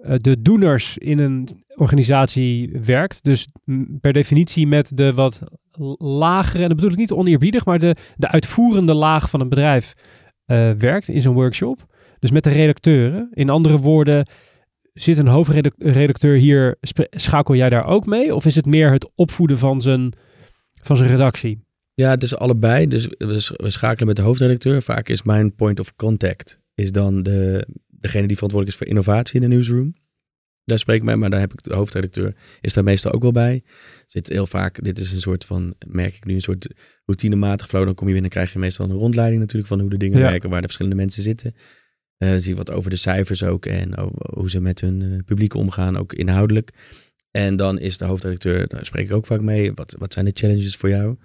de 0.02 0.42
doeners 0.42 0.98
in 0.98 1.18
een 1.18 1.48
organisatie 1.74 2.78
werkt? 2.82 3.24
Dus 3.24 3.48
per 4.00 4.12
definitie 4.12 4.66
met 4.66 4.96
de 4.96 5.12
wat 5.12 5.42
lagere, 5.98 6.62
en 6.62 6.68
dat 6.68 6.76
bedoel 6.76 6.92
ik 6.92 6.98
niet 6.98 7.12
oneerbiedig, 7.12 7.64
maar 7.64 7.78
de, 7.78 7.96
de 8.16 8.28
uitvoerende 8.28 8.94
laag 8.94 9.30
van 9.30 9.40
een 9.40 9.48
bedrijf 9.48 9.94
uh, 10.46 10.70
werkt 10.70 11.08
in 11.08 11.20
zo'n 11.20 11.34
workshop. 11.34 11.96
Dus 12.18 12.30
met 12.30 12.44
de 12.44 12.50
redacteuren. 12.50 13.28
In 13.32 13.50
andere 13.50 13.78
woorden, 13.78 14.26
zit 14.92 15.16
een 15.16 15.26
hoofdredacteur 15.26 16.36
hier, 16.36 16.76
schakel 17.10 17.54
jij 17.54 17.68
daar 17.68 17.86
ook 17.86 18.06
mee? 18.06 18.34
Of 18.34 18.44
is 18.44 18.54
het 18.54 18.66
meer 18.66 18.90
het 18.90 19.10
opvoeden 19.14 19.58
van 19.58 19.80
zijn, 19.80 20.12
van 20.82 20.96
zijn 20.96 21.10
redactie? 21.10 21.66
Ja, 21.94 22.10
het 22.10 22.22
is 22.22 22.36
allebei. 22.36 22.86
Dus 22.86 23.08
we 23.56 23.70
schakelen 23.70 24.06
met 24.06 24.16
de 24.16 24.22
hoofdredacteur. 24.22 24.82
Vaak 24.82 25.08
is 25.08 25.22
mijn 25.22 25.54
point 25.54 25.80
of 25.80 25.96
contact 25.96 26.60
is 26.74 26.92
dan 26.92 27.22
de, 27.22 27.66
degene 28.00 28.26
die 28.26 28.36
verantwoordelijk 28.36 28.68
is 28.68 28.76
voor 28.76 28.96
innovatie 28.96 29.40
in 29.40 29.48
de 29.48 29.54
newsroom. 29.54 29.94
Daar 30.64 30.78
spreek 30.78 30.96
ik 30.96 31.02
mee, 31.02 31.16
maar 31.16 31.30
daar 31.30 31.40
heb 31.40 31.52
ik 31.52 31.62
de 31.62 31.74
hoofdredacteur, 31.74 32.36
is 32.60 32.72
daar 32.72 32.84
meestal 32.84 33.12
ook 33.12 33.22
wel 33.22 33.32
bij. 33.32 33.62
Zit 34.06 34.28
heel 34.28 34.46
vaak, 34.46 34.84
dit 34.84 34.98
is 34.98 35.12
een 35.12 35.20
soort 35.20 35.44
van, 35.44 35.74
merk 35.86 36.14
ik 36.16 36.24
nu, 36.24 36.34
een 36.34 36.40
soort 36.40 36.68
routinematig 37.04 37.68
flow. 37.68 37.84
Dan 37.84 37.94
kom 37.94 38.06
je 38.06 38.12
binnen, 38.12 38.30
krijg 38.30 38.52
je 38.52 38.58
meestal 38.58 38.90
een 38.90 38.96
rondleiding 38.96 39.40
natuurlijk 39.40 39.68
van 39.68 39.80
hoe 39.80 39.90
de 39.90 39.96
dingen 39.96 40.18
Ja. 40.18 40.30
werken, 40.30 40.50
waar 40.50 40.60
de 40.60 40.66
verschillende 40.66 40.96
mensen 40.96 41.22
zitten. 41.22 41.54
Uh, 42.18 42.34
zie 42.36 42.56
wat 42.56 42.70
over 42.70 42.90
de 42.90 42.96
cijfers 42.96 43.42
ook 43.42 43.66
en 43.66 43.98
hoe 44.34 44.50
ze 44.50 44.60
met 44.60 44.80
hun 44.80 45.00
uh, 45.00 45.18
publiek 45.24 45.54
omgaan, 45.54 45.96
ook 45.96 46.12
inhoudelijk. 46.12 46.70
En 47.30 47.56
dan 47.56 47.78
is 47.78 47.98
de 47.98 48.04
hoofdredacteur, 48.04 48.68
daar 48.68 48.84
spreek 48.84 49.06
ik 49.06 49.12
ook 49.12 49.26
vaak 49.26 49.40
mee. 49.40 49.72
Wat, 49.72 49.94
wat 49.98 50.12
zijn 50.12 50.24
de 50.24 50.30
challenges 50.34 50.76
voor 50.76 50.88
jou? 50.88 51.16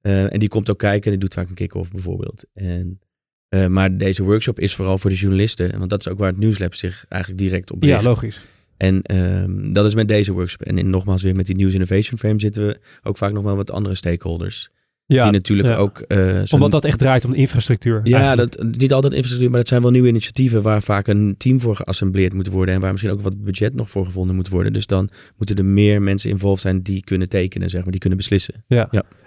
Eh, 0.00 0.32
en 0.32 0.38
die 0.38 0.48
komt 0.48 0.70
ook 0.70 0.78
kijken 0.78 1.04
en 1.04 1.10
die 1.10 1.20
doet 1.20 1.34
vaak 1.34 1.48
een 1.48 1.54
kick-off 1.54 1.90
bijvoorbeeld. 1.90 2.44
En, 2.52 3.00
eh, 3.48 3.66
maar 3.66 3.96
deze 3.96 4.22
workshop 4.22 4.60
is 4.60 4.74
vooral 4.74 4.98
voor 4.98 5.10
de 5.10 5.16
journalisten. 5.16 5.78
Want 5.78 5.90
dat 5.90 6.00
is 6.00 6.08
ook 6.08 6.18
waar 6.18 6.28
het 6.28 6.38
Nieuwslab 6.38 6.74
zich 6.74 7.04
eigenlijk 7.08 7.42
direct 7.42 7.70
op 7.70 7.82
richt. 7.82 8.00
Ja, 8.02 8.08
logisch. 8.08 8.40
En 8.76 9.02
ehm, 9.02 9.72
dat 9.72 9.86
is 9.86 9.94
met 9.94 10.08
deze 10.08 10.32
workshop. 10.32 10.62
En 10.62 10.78
in, 10.78 10.90
nogmaals 10.90 11.22
weer 11.22 11.34
met 11.34 11.46
die 11.46 11.56
News 11.56 11.74
Innovation 11.74 12.18
Frame 12.18 12.40
zitten 12.40 12.66
we 12.66 12.78
ook 13.02 13.16
vaak 13.16 13.32
nog 13.32 13.44
wel 13.44 13.56
wat 13.56 13.70
andere 13.70 13.94
stakeholders. 13.94 14.70
Ja, 15.08 15.22
die 15.22 15.32
natuurlijk 15.32 15.68
ja. 15.68 15.74
ook... 15.74 15.98
eh, 15.98 16.42
omdat 16.50 16.70
dat 16.70 16.84
echt 16.84 16.98
draait 16.98 17.24
om 17.24 17.32
de 17.32 17.38
infrastructuur. 17.38 18.00
ja, 18.04 18.18
eigenlijk. 18.18 18.56
dat, 18.56 18.76
niet 18.78 18.92
altijd 18.92 19.12
infrastructuur, 19.12 19.50
maar 19.50 19.60
dat 19.60 19.68
zijn 19.68 19.82
wel 19.82 19.90
nieuwe 19.90 20.08
initiatieven 20.08 20.62
waar 20.62 20.82
vaak 20.82 21.06
een 21.06 21.34
team 21.38 21.60
voor 21.60 21.76
geassembleerd 21.76 22.32
moet 22.32 22.48
worden 22.48 22.74
en 22.74 22.80
waar 22.80 22.90
misschien 22.92 23.12
ook 23.12 23.20
wat 23.20 23.42
budget 23.44 23.74
nog 23.74 23.90
voor 23.90 24.04
gevonden 24.04 24.36
moet 24.36 24.48
worden. 24.48 24.72
Dus 24.72 24.86
dan 24.86 25.08
moeten 25.36 25.56
er 25.56 25.64
meer 25.64 26.02
mensen 26.02 26.30
involved 26.30 26.60
zijn 26.60 26.82
die 26.82 27.04
kunnen 27.04 27.28
tekenen, 27.28 27.70
zeg 27.70 27.82
maar, 27.82 27.90
die 27.90 28.00
kunnen 28.00 28.18
beslissen. 28.18 28.64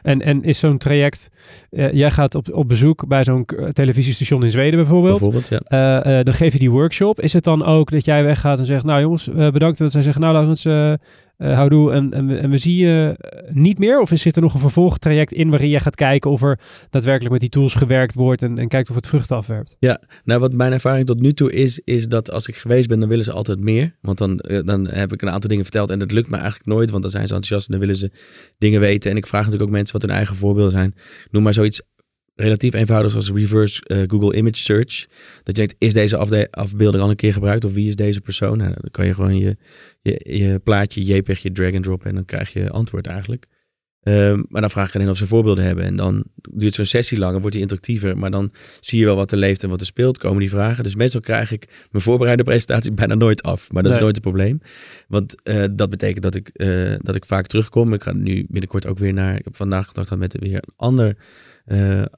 En, 0.01 0.21
en 0.21 0.43
is 0.43 0.59
zo'n 0.59 0.77
traject, 0.77 1.29
eh, 1.69 1.93
jij 1.93 2.11
gaat 2.11 2.35
op, 2.35 2.53
op 2.53 2.67
bezoek 2.67 3.07
bij 3.07 3.23
zo'n 3.23 3.45
k- 3.45 3.69
televisiestation 3.73 4.43
in 4.43 4.51
Zweden 4.51 4.79
bijvoorbeeld. 4.79 5.19
Bijvoorbeeld, 5.19 5.47
ja. 5.47 5.59
Eh, 5.59 6.19
eh, 6.19 6.25
dan 6.25 6.33
geef 6.33 6.53
je 6.53 6.59
die 6.59 6.71
workshop. 6.71 7.21
Is 7.21 7.33
het 7.33 7.43
dan 7.43 7.65
ook 7.65 7.91
dat 7.91 8.05
jij 8.05 8.23
weggaat 8.23 8.59
en 8.59 8.65
zegt, 8.65 8.83
nou 8.83 9.01
jongens, 9.01 9.27
eh, 9.29 9.49
bedankt 9.49 9.77
dat 9.77 9.91
zij 9.91 10.01
zeggen, 10.01 10.21
nou 10.21 10.33
Laurens, 10.33 10.65
eh 10.65 10.93
eh, 11.39 11.53
houdoe 11.53 11.91
en, 11.91 12.13
en, 12.13 12.39
en 12.39 12.49
we 12.49 12.57
zien 12.57 12.75
je 12.75 13.15
eh, 13.17 13.53
niet 13.53 13.79
meer? 13.79 13.99
Of 13.99 14.11
zit 14.13 14.35
er 14.35 14.41
nog 14.41 14.53
een 14.53 14.59
vervolgtraject 14.59 15.33
in 15.33 15.49
waarin 15.49 15.69
jij 15.69 15.79
gaat 15.79 15.95
kijken 15.95 16.31
of 16.31 16.41
er 16.41 16.59
daadwerkelijk 16.89 17.31
met 17.31 17.41
die 17.41 17.49
tools 17.49 17.73
gewerkt 17.73 18.13
wordt 18.13 18.41
en, 18.41 18.57
en 18.57 18.67
kijkt 18.67 18.89
of 18.89 18.95
het 18.95 19.07
vruchten 19.07 19.35
afwerpt? 19.35 19.77
Nou, 20.23 20.39
wat 20.39 20.53
mijn 20.53 20.71
ervaring 20.71 21.05
tot 21.05 21.19
nu 21.19 21.33
toe 21.33 21.51
is, 21.51 21.81
is 21.83 22.07
dat 22.07 22.31
als 22.31 22.47
ik 22.47 22.55
geweest 22.55 22.87
ben, 22.87 22.99
dan 22.99 23.09
willen 23.09 23.25
ze 23.25 23.31
altijd 23.31 23.59
meer. 23.59 23.95
Want 24.01 24.17
dan, 24.17 24.39
eh, 24.39 24.59
dan 24.63 24.87
heb 24.87 25.13
ik 25.13 25.21
een 25.21 25.29
aantal 25.29 25.49
dingen 25.49 25.63
verteld 25.63 25.89
en 25.89 25.99
dat 25.99 26.11
lukt 26.11 26.29
me 26.29 26.37
eigenlijk 26.37 26.65
nooit, 26.65 26.89
want 26.89 27.01
dan 27.01 27.11
zijn 27.11 27.27
ze 27.27 27.33
enthousiast 27.33 27.65
en 27.65 27.71
dan 27.71 27.81
willen 27.81 27.99
ze 27.99 28.11
dingen 28.57 28.79
weten. 28.79 29.11
En 29.11 29.17
ik 29.17 29.27
vraag 29.27 29.43
natuurlijk 29.43 29.69
ook 29.69 29.75
mensen 29.75 29.93
wat 29.93 30.01
hun 30.01 30.17
eigen 30.17 30.35
voorbeelden 30.35 30.71
zijn. 30.71 30.95
Noem 31.31 31.43
maar 31.43 31.53
zoiets 31.53 31.81
relatief 32.39 32.73
eenvoudigs 32.73 33.15
als 33.15 33.31
reverse 33.31 33.83
eh, 33.83 34.01
Google 34.07 34.35
Image 34.35 34.57
Search. 34.57 35.05
Dat 35.43 35.57
je 35.57 35.65
denkt, 35.65 35.75
is 35.77 35.93
deze 35.93 36.17
afbeelding 36.51 37.03
al 37.03 37.09
een 37.09 37.15
keer 37.15 37.33
gebruikt 37.33 37.65
of 37.65 37.73
wie 37.73 37.87
is 37.87 37.95
deze 37.95 38.21
persoon? 38.21 38.57
Nou, 38.57 38.73
dan 38.73 38.91
kan 38.91 39.05
je 39.05 39.13
gewoon 39.13 39.37
je, 39.37 39.57
je, 40.01 40.19
je 40.23 40.59
plaatje, 40.59 41.03
JPEG, 41.03 41.39
je 41.39 41.51
drag 41.51 41.73
and 41.73 41.83
drop 41.83 42.05
en 42.05 42.13
dan 42.13 42.25
krijg 42.25 42.53
je 42.53 42.69
antwoord 42.69 43.07
eigenlijk. 43.07 43.47
Ehm, 44.03 44.43
maar 44.49 44.61
dan 44.61 44.69
vraag 44.69 44.87
ik 44.87 44.95
alleen 44.95 45.09
of 45.09 45.17
ze 45.17 45.27
voorbeelden 45.27 45.63
hebben. 45.63 45.83
En 45.83 45.95
dan 45.95 46.23
duurt 46.33 46.75
zo'n 46.75 46.85
sessie 46.85 47.17
langer, 47.17 47.39
wordt 47.39 47.51
die 47.51 47.61
interactiever. 47.61 48.17
Maar 48.17 48.31
dan 48.31 48.51
zie 48.79 48.99
je 48.99 49.05
wel 49.05 49.15
wat 49.15 49.31
er 49.31 49.37
leeft 49.37 49.63
en 49.63 49.69
wat 49.69 49.79
er 49.79 49.85
speelt, 49.85 50.17
komen 50.17 50.39
die 50.39 50.49
vragen. 50.49 50.83
Dus 50.83 50.95
meestal 50.95 51.21
krijg 51.21 51.51
ik 51.51 51.87
mijn 51.91 52.03
voorbereide 52.03 52.43
presentatie 52.43 52.91
bijna 53.01 53.15
nooit 53.15 53.43
af. 53.43 53.71
Maar 53.71 53.83
dat 53.83 53.93
is 53.93 53.99
nooit 53.99 54.15
een 54.15 54.21
probleem. 54.21 54.61
Want 55.07 55.43
eh, 55.43 55.63
dat 55.71 55.89
betekent 55.89 56.23
dat 56.23 56.35
ik, 56.35 56.47
eh, 56.47 56.93
dat 57.01 57.15
ik 57.15 57.25
vaak 57.25 57.47
terugkom. 57.47 57.93
Ik 57.93 58.03
ga 58.03 58.13
nu 58.13 58.45
binnenkort 58.49 58.85
ook 58.85 58.97
weer 58.97 59.13
naar... 59.13 59.35
Ik 59.35 59.43
heb 59.43 59.55
vandaag 59.55 59.87
gehad 59.93 60.17
met 60.17 60.37
weer 60.39 60.55
een 60.55 60.73
ander, 60.75 61.17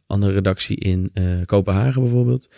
andere 0.08 0.34
redactie 0.34 0.76
in 0.76 1.10
eh, 1.14 1.24
Kopenhagen 1.46 2.02
bijvoorbeeld. 2.02 2.50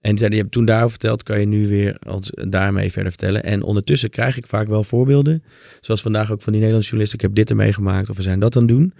En 0.00 0.18
zeiden, 0.18 0.38
je 0.38 0.42
hebt 0.42 0.54
toen 0.54 0.64
daarover 0.64 0.90
verteld, 0.90 1.22
kan 1.22 1.40
je 1.40 1.46
nu 1.46 1.68
weer 1.68 1.98
ons 2.06 2.30
daarmee 2.48 2.92
verder 2.92 3.12
vertellen. 3.12 3.44
En 3.44 3.62
ondertussen 3.62 4.10
krijg 4.10 4.36
ik 4.36 4.46
vaak 4.46 4.68
wel 4.68 4.84
voorbeelden. 4.84 5.42
Zoals 5.80 6.02
vandaag 6.02 6.32
ook 6.32 6.42
van 6.42 6.52
die 6.52 6.60
Nederlandse 6.60 6.88
journalisten. 6.88 7.18
Ik 7.18 7.24
heb 7.24 7.34
dit 7.34 7.50
ermee 7.50 7.72
gemaakt 7.72 8.10
of 8.10 8.16
we 8.16 8.22
zijn 8.22 8.40
dat 8.40 8.56
aan 8.56 8.66
doen. 8.66 8.94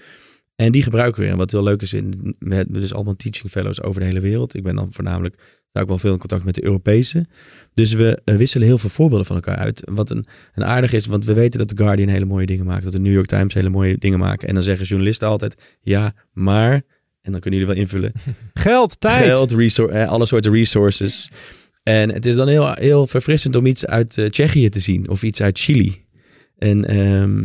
En 0.57 0.73
die 0.73 0.83
gebruiken 0.83 1.15
we 1.15 1.23
weer. 1.23 1.33
En 1.33 1.39
wat 1.39 1.51
heel 1.51 1.63
leuk 1.63 1.83
is, 1.83 1.93
in, 1.93 2.37
we 2.39 2.55
hebben 2.55 2.81
dus 2.81 2.95
allemaal 2.95 3.17
teaching 3.17 3.51
fellows 3.51 3.83
over 3.83 4.01
de 4.01 4.07
hele 4.07 4.21
wereld. 4.21 4.55
Ik 4.55 4.63
ben 4.63 4.75
dan 4.75 4.93
voornamelijk, 4.93 5.63
sta 5.69 5.81
ook 5.81 5.89
wel 5.89 5.99
veel 5.99 6.13
in 6.13 6.19
contact 6.19 6.45
met 6.45 6.55
de 6.55 6.65
Europese. 6.65 7.27
Dus 7.75 7.93
we 7.93 8.21
eh, 8.25 8.37
wisselen 8.37 8.67
heel 8.67 8.79
veel 8.79 8.91
voorbeelden 8.91 9.27
van 9.27 9.37
elkaar 9.37 9.57
uit. 9.57 9.83
Wat 9.85 10.11
een, 10.11 10.25
een 10.55 10.65
aardig 10.65 10.93
is, 10.93 11.07
want 11.07 11.25
we 11.25 11.33
weten 11.33 11.59
dat 11.59 11.69
The 11.69 11.77
Guardian 11.77 12.09
hele 12.09 12.25
mooie 12.25 12.47
dingen 12.47 12.67
maakt. 12.67 12.85
Dat 12.85 12.93
de 12.93 13.01
New 13.01 13.13
York 13.13 13.27
Times 13.27 13.55
hele 13.55 13.69
mooie 13.69 13.99
dingen 13.99 14.19
maken. 14.19 14.49
En 14.49 14.55
dan 14.55 14.63
zeggen 14.63 14.87
journalisten 14.87 15.29
altijd, 15.29 15.79
ja, 15.81 16.13
maar... 16.33 16.83
En 17.23 17.33
dan 17.33 17.41
kunnen 17.41 17.61
jullie 17.61 17.75
wel 17.75 17.83
invullen. 17.85 18.13
Geld, 18.55 19.01
tijd. 19.01 19.25
Geld, 19.25 19.53
resor- 19.53 19.89
eh, 19.91 20.09
alle 20.09 20.27
soorten 20.27 20.53
resources. 20.53 21.29
En 21.83 22.13
het 22.13 22.27
is 22.27 22.35
dan 22.35 22.49
heel, 22.49 22.73
heel 22.73 23.07
verfrissend 23.07 23.57
om 23.57 23.67
iets 23.67 23.87
uit 23.87 24.19
eh, 24.19 24.27
Tsjechië 24.27 24.69
te 24.69 24.81
zien. 24.81 25.09
Of 25.09 25.23
iets 25.23 25.43
uit 25.43 25.59
Chili. 25.59 26.05
En 26.59 26.85
ehm, 26.85 27.37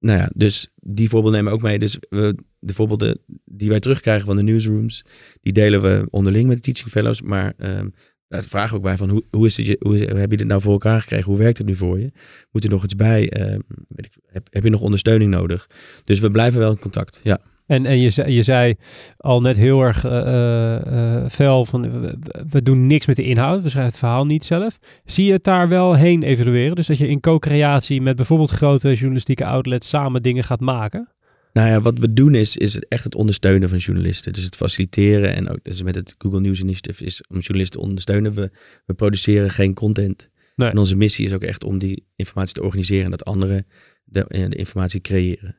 nou 0.00 0.18
ja, 0.18 0.30
dus 0.34 0.68
die 0.74 1.08
voorbeelden 1.08 1.38
nemen 1.38 1.52
we 1.52 1.58
ook 1.58 1.64
mee. 1.64 1.78
Dus 1.78 1.96
we, 2.08 2.34
de 2.58 2.74
voorbeelden 2.74 3.18
die 3.44 3.68
wij 3.68 3.80
terugkrijgen 3.80 4.26
van 4.26 4.36
de 4.36 4.42
newsrooms, 4.42 5.04
die 5.40 5.52
delen 5.52 5.82
we 5.82 6.06
onderling 6.10 6.48
met 6.48 6.56
de 6.56 6.62
teaching 6.62 6.90
fellows. 6.90 7.22
Maar 7.22 7.52
ehm 7.58 7.88
daar 8.28 8.42
vragen 8.42 8.70
we 8.70 8.76
ook 8.76 8.82
bij 8.82 8.96
van 8.96 9.08
hoe, 9.10 9.22
hoe, 9.30 9.46
is 9.46 9.56
het, 9.56 9.66
je- 9.66 9.76
hoe, 9.80 9.96
hoe 10.10 10.18
heb 10.18 10.30
je 10.30 10.36
dit 10.36 10.46
nou 10.46 10.60
voor 10.60 10.72
elkaar 10.72 11.00
gekregen? 11.00 11.24
Hoe 11.26 11.38
werkt 11.38 11.58
het 11.58 11.66
nu 11.66 11.74
voor 11.74 11.98
je? 11.98 12.10
Moet 12.50 12.64
er 12.64 12.70
nog 12.70 12.84
iets 12.84 12.96
bij? 12.96 13.30
Ehm, 13.30 13.60
weet 13.88 14.04
ik, 14.06 14.12
heb, 14.26 14.46
heb 14.50 14.62
je 14.64 14.70
nog 14.70 14.80
ondersteuning 14.80 15.30
nodig? 15.30 15.66
Dus 16.04 16.20
we 16.20 16.30
blijven 16.30 16.58
wel 16.60 16.70
in 16.70 16.78
contact. 16.78 17.20
Ja. 17.22 17.38
En, 17.66 17.86
en 17.86 17.98
je, 17.98 18.10
zei- 18.10 18.32
je 18.32 18.42
zei 18.42 18.74
al 19.16 19.40
net 19.40 19.56
heel 19.56 19.80
erg 19.80 20.04
eh, 20.04 20.20
eh, 20.20 21.16
eh, 21.16 21.28
fel 21.30 21.64
van 21.64 22.00
we, 22.00 22.18
we 22.48 22.62
doen 22.62 22.86
niks 22.86 23.06
met 23.06 23.16
de 23.16 23.22
inhoud, 23.22 23.62
we 23.62 23.68
schrijven 23.68 23.90
het 23.90 24.00
verhaal 24.00 24.26
niet 24.26 24.44
zelf. 24.44 24.78
Zie 25.04 25.24
je 25.24 25.32
het 25.32 25.44
daar 25.44 25.68
wel 25.68 25.94
heen 25.94 26.22
evalueren? 26.22 26.76
Dus 26.76 26.86
dat 26.86 26.98
je 26.98 27.08
in 27.08 27.20
co-creatie 27.20 28.02
met 28.02 28.16
bijvoorbeeld 28.16 28.50
grote 28.50 28.94
journalistieke 28.94 29.44
outlets 29.44 29.88
samen 29.88 30.22
dingen 30.22 30.44
gaat 30.44 30.60
maken? 30.60 31.08
Nou 31.52 31.68
ja, 31.68 31.80
wat 31.80 31.98
we 31.98 32.12
doen 32.12 32.34
is, 32.34 32.56
is 32.56 32.78
echt 32.78 33.04
het 33.04 33.14
ondersteunen 33.14 33.68
van 33.68 33.78
journalisten. 33.78 34.32
Dus 34.32 34.44
het 34.44 34.56
faciliteren 34.56 35.34
en 35.34 35.48
ook 35.48 35.58
dus 35.62 35.82
met 35.82 35.94
het 35.94 36.14
Google 36.18 36.40
News 36.40 36.60
Initiative 36.60 37.04
is 37.04 37.22
om 37.28 37.38
journalisten 37.38 37.80
te 37.80 37.86
ondersteunen. 37.86 38.32
We, 38.32 38.50
we 38.86 38.94
produceren 38.94 39.50
geen 39.50 39.74
content. 39.74 40.30
Nee. 40.56 40.70
En 40.70 40.78
onze 40.78 40.96
missie 40.96 41.24
is 41.24 41.32
ook 41.32 41.42
echt 41.42 41.64
om 41.64 41.78
die 41.78 42.06
informatie 42.16 42.54
te 42.54 42.62
organiseren 42.62 43.04
en 43.04 43.10
dat 43.10 43.24
anderen 43.24 43.66
de, 44.04 44.24
de 44.28 44.56
informatie 44.56 45.00
creëren. 45.00 45.56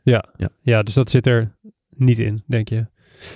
Ja, 0.62 0.84
dus 0.84 0.94
dat 0.94 1.10
zit 1.10 1.28
er 1.28 1.57
niet 1.98 2.20
in, 2.20 2.44
denk 2.46 2.68
je. 2.68 2.88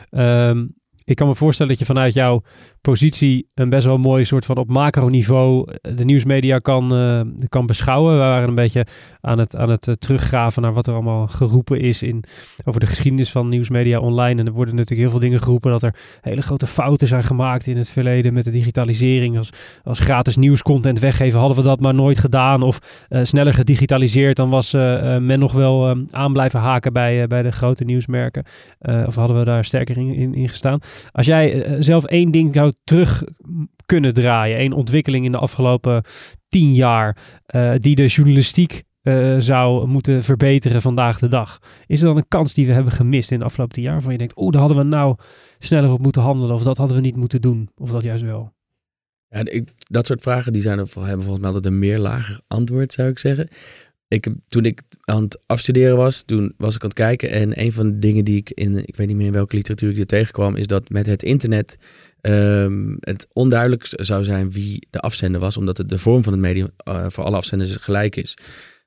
Ehm, 0.10 0.68
ik 1.04 1.16
kan 1.16 1.28
me 1.28 1.36
voorstellen 1.36 1.72
dat 1.72 1.82
je 1.82 1.94
vanuit 1.94 2.14
jouw 2.14 2.44
positie 2.82 3.48
een 3.54 3.70
best 3.70 3.86
wel 3.86 3.98
mooi 3.98 4.26
soort 4.26 4.46
van 4.46 4.58
op 4.58 4.70
macroniveau 4.70 5.72
eh, 5.72 5.96
de 5.96 6.06
nieuwsmedia 6.06 6.60
kan, 6.60 6.96
eh, 6.96 7.22
kan 7.50 7.66
beschouwen. 7.66 8.14
We 8.14 8.20
waren 8.20 8.50
een 8.50 8.56
beetje 8.56 8.86
aan 9.22 9.38
het, 9.38 9.56
aan 9.56 9.70
het 9.70 9.88
eh, 9.88 9.94
teruggraven 9.94 10.62
naar 10.62 10.74
wat 10.74 10.88
er 10.88 10.94
allemaal 10.94 11.28
geroepen 11.28 11.80
is 11.80 12.04
in, 12.04 12.24
over 12.64 12.80
de 12.80 12.86
geschiedenis 12.86 13.32
van 13.32 13.50
nieuwsmedia 13.50 14.00
online. 14.00 14.40
En 14.40 14.48
er 14.48 14.54
worden 14.54 14.76
natuurlijk 14.76 15.02
heel 15.02 15.10
veel 15.10 15.20
dingen 15.20 15.42
geroepen 15.42 15.72
dat 15.72 15.84
er 15.84 15.96
hele 16.22 16.42
grote 16.42 16.68
fouten 16.68 17.08
zijn 17.08 17.24
gemaakt 17.24 17.68
in 17.68 17.78
het 17.78 17.90
verleden 17.90 18.34
met 18.34 18.44
de 18.44 18.52
digitalisering. 18.52 19.38
Als, 19.38 19.50
als 19.84 20.00
gratis 20.00 20.36
nieuwscontent 20.36 21.00
weggeven 21.00 21.40
hadden 21.40 21.58
we 21.58 21.64
dat 21.64 21.80
maar 21.80 21.94
nooit 21.94 22.18
gedaan. 22.18 22.62
Of 22.62 23.06
sneller 23.10 23.54
gedigitaliseerd, 23.54 24.36
dan 24.36 24.50
was 24.50 24.72
men 24.72 25.40
nog 25.40 25.54
wel 25.54 25.96
aan 26.10 26.34
blijven 26.34 26.60
haken 26.60 26.94
bij, 26.94 27.28
bij 27.28 27.42
de 27.42 27.52
grote 27.52 27.84
nieuwsmerken. 27.84 28.44
Of 29.06 29.16
hadden 29.16 29.38
we 29.38 29.44
daar 29.44 29.66
sterker 29.66 29.98
in, 29.98 30.14
in, 30.14 30.34
in 30.34 30.50
gestaan. 30.50 30.80
Als 31.12 31.26
jij 31.26 31.76
zelf 31.80 32.06
één 32.06 32.32
ding 32.32 32.54
zou 32.54 32.71
terug 32.84 33.24
kunnen 33.86 34.14
draaien, 34.14 34.58
één 34.58 34.74
ontwikkeling 34.74 35.26
in 35.26 35.32
de 35.32 35.38
afgelopen 35.38 36.04
tien 36.48 36.74
jaar, 36.74 37.18
eh, 37.46 37.74
die 37.78 37.96
de 37.96 38.08
journalistiek 38.08 38.84
eh, 39.02 39.36
zou 39.40 39.88
moeten 39.88 40.24
verbeteren 40.24 40.82
vandaag 40.82 41.20
de 41.20 41.28
dag. 41.28 41.60
Is 41.86 42.00
er 42.02 42.08
dan 42.08 42.18
een 42.18 42.28
kans 42.28 42.54
die 42.54 42.66
we 42.66 42.74
hebben 42.74 42.92
gemist 42.92 43.32
in 43.32 43.40
de 43.40 43.46
afgelopen 43.46 43.74
tien 43.74 43.84
jaar, 43.84 43.94
waarvan 43.94 44.12
je 44.12 44.18
denkt, 44.18 44.38
oeh, 44.38 44.52
daar 44.52 44.62
hadden 44.62 44.78
we 44.78 44.84
nou 44.84 45.16
sneller 45.60 45.92
op 45.92 46.02
moeten 46.02 46.22
handelen, 46.22 46.56
of 46.56 46.64
dat 46.64 46.78
hadden 46.78 46.96
we 46.96 47.04
niet 47.04 47.16
moeten 47.16 47.42
doen, 47.42 47.70
of 47.78 47.92
dat 47.92 48.04
juist 48.04 48.24
wel? 48.24 48.54
Ja, 49.28 49.42
ik, 49.46 49.70
dat 49.84 50.06
soort 50.06 50.22
vragen 50.22 50.54
die 50.54 50.62
zijn 50.62 50.80
er, 50.80 50.88
hebben 50.94 51.24
volgens 51.24 51.38
mij 51.38 51.54
altijd 51.54 51.66
een 51.66 51.80
meer 51.80 52.00
lager 52.00 52.40
antwoord, 52.48 52.94
zou 52.94 53.10
ik 53.10 53.20
zeggen. 53.20 53.48
Ik, 54.08 54.28
toen 54.48 54.66
ik 54.66 54.82
aan 55.02 55.24
het 55.24 55.44
afstuderen 55.46 55.98
was, 55.98 56.22
toen 56.22 56.54
was 56.58 56.76
ik 56.76 56.82
aan 56.82 56.90
het 56.90 56.98
kijken. 56.98 57.30
En 57.30 57.60
een 57.62 57.72
van 57.72 57.92
de 57.92 58.00
dingen 58.00 58.26
die 58.26 58.38
ik 58.38 58.50
in, 58.50 58.88
ik 58.88 58.96
weet 58.96 59.08
niet 59.08 59.16
meer 59.16 59.26
in 59.26 59.32
welke 59.32 59.56
literatuur 59.56 59.90
ik 59.90 59.96
dit 59.96 60.08
tegenkwam, 60.08 60.56
is 60.56 60.68
dat 60.68 60.90
met 60.90 61.06
het 61.06 61.24
internet 61.24 61.78
ehm, 62.22 62.96
het 63.00 63.28
onduidelijk 63.34 63.88
zou 63.92 64.24
zijn 64.24 64.52
wie 64.52 64.88
de 64.90 65.00
afzender 65.00 65.42
was, 65.42 65.58
omdat 65.58 65.78
het 65.78 65.90
de 65.90 65.98
vorm 65.98 66.24
van 66.24 66.34
het 66.34 66.42
medium 66.42 66.70
eh, 66.78 67.06
voor 67.08 67.24
alle 67.24 67.36
afzenders 67.36 67.76
gelijk 67.76 68.16
is. 68.16 68.38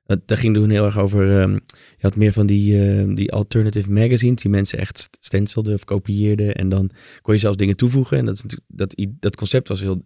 Dat, 0.05 0.19
daar 0.25 0.37
ging 0.37 0.55
toen 0.55 0.69
heel 0.69 0.85
erg 0.85 0.99
over. 0.99 1.39
ehm, 1.39 1.51
je 1.97 2.01
had 2.01 2.15
meer 2.15 2.31
van 2.31 2.45
die, 2.45 2.79
ehm, 2.79 3.13
die 3.13 3.31
alternative 3.31 3.91
magazines, 3.91 4.41
die 4.41 4.51
mensen 4.51 4.79
echt 4.79 5.07
stencilden 5.19 5.73
of 5.73 5.83
kopieerden. 5.83 6.55
En 6.55 6.69
dan 6.69 6.91
kon 7.21 7.33
je 7.33 7.39
zelfs 7.39 7.57
dingen 7.57 7.77
toevoegen. 7.77 8.17
En 8.17 8.25
dat, 8.25 8.43
dat, 8.67 8.95
dat 9.19 9.35
concept 9.35 9.67
was 9.67 9.79
heel, 9.79 10.05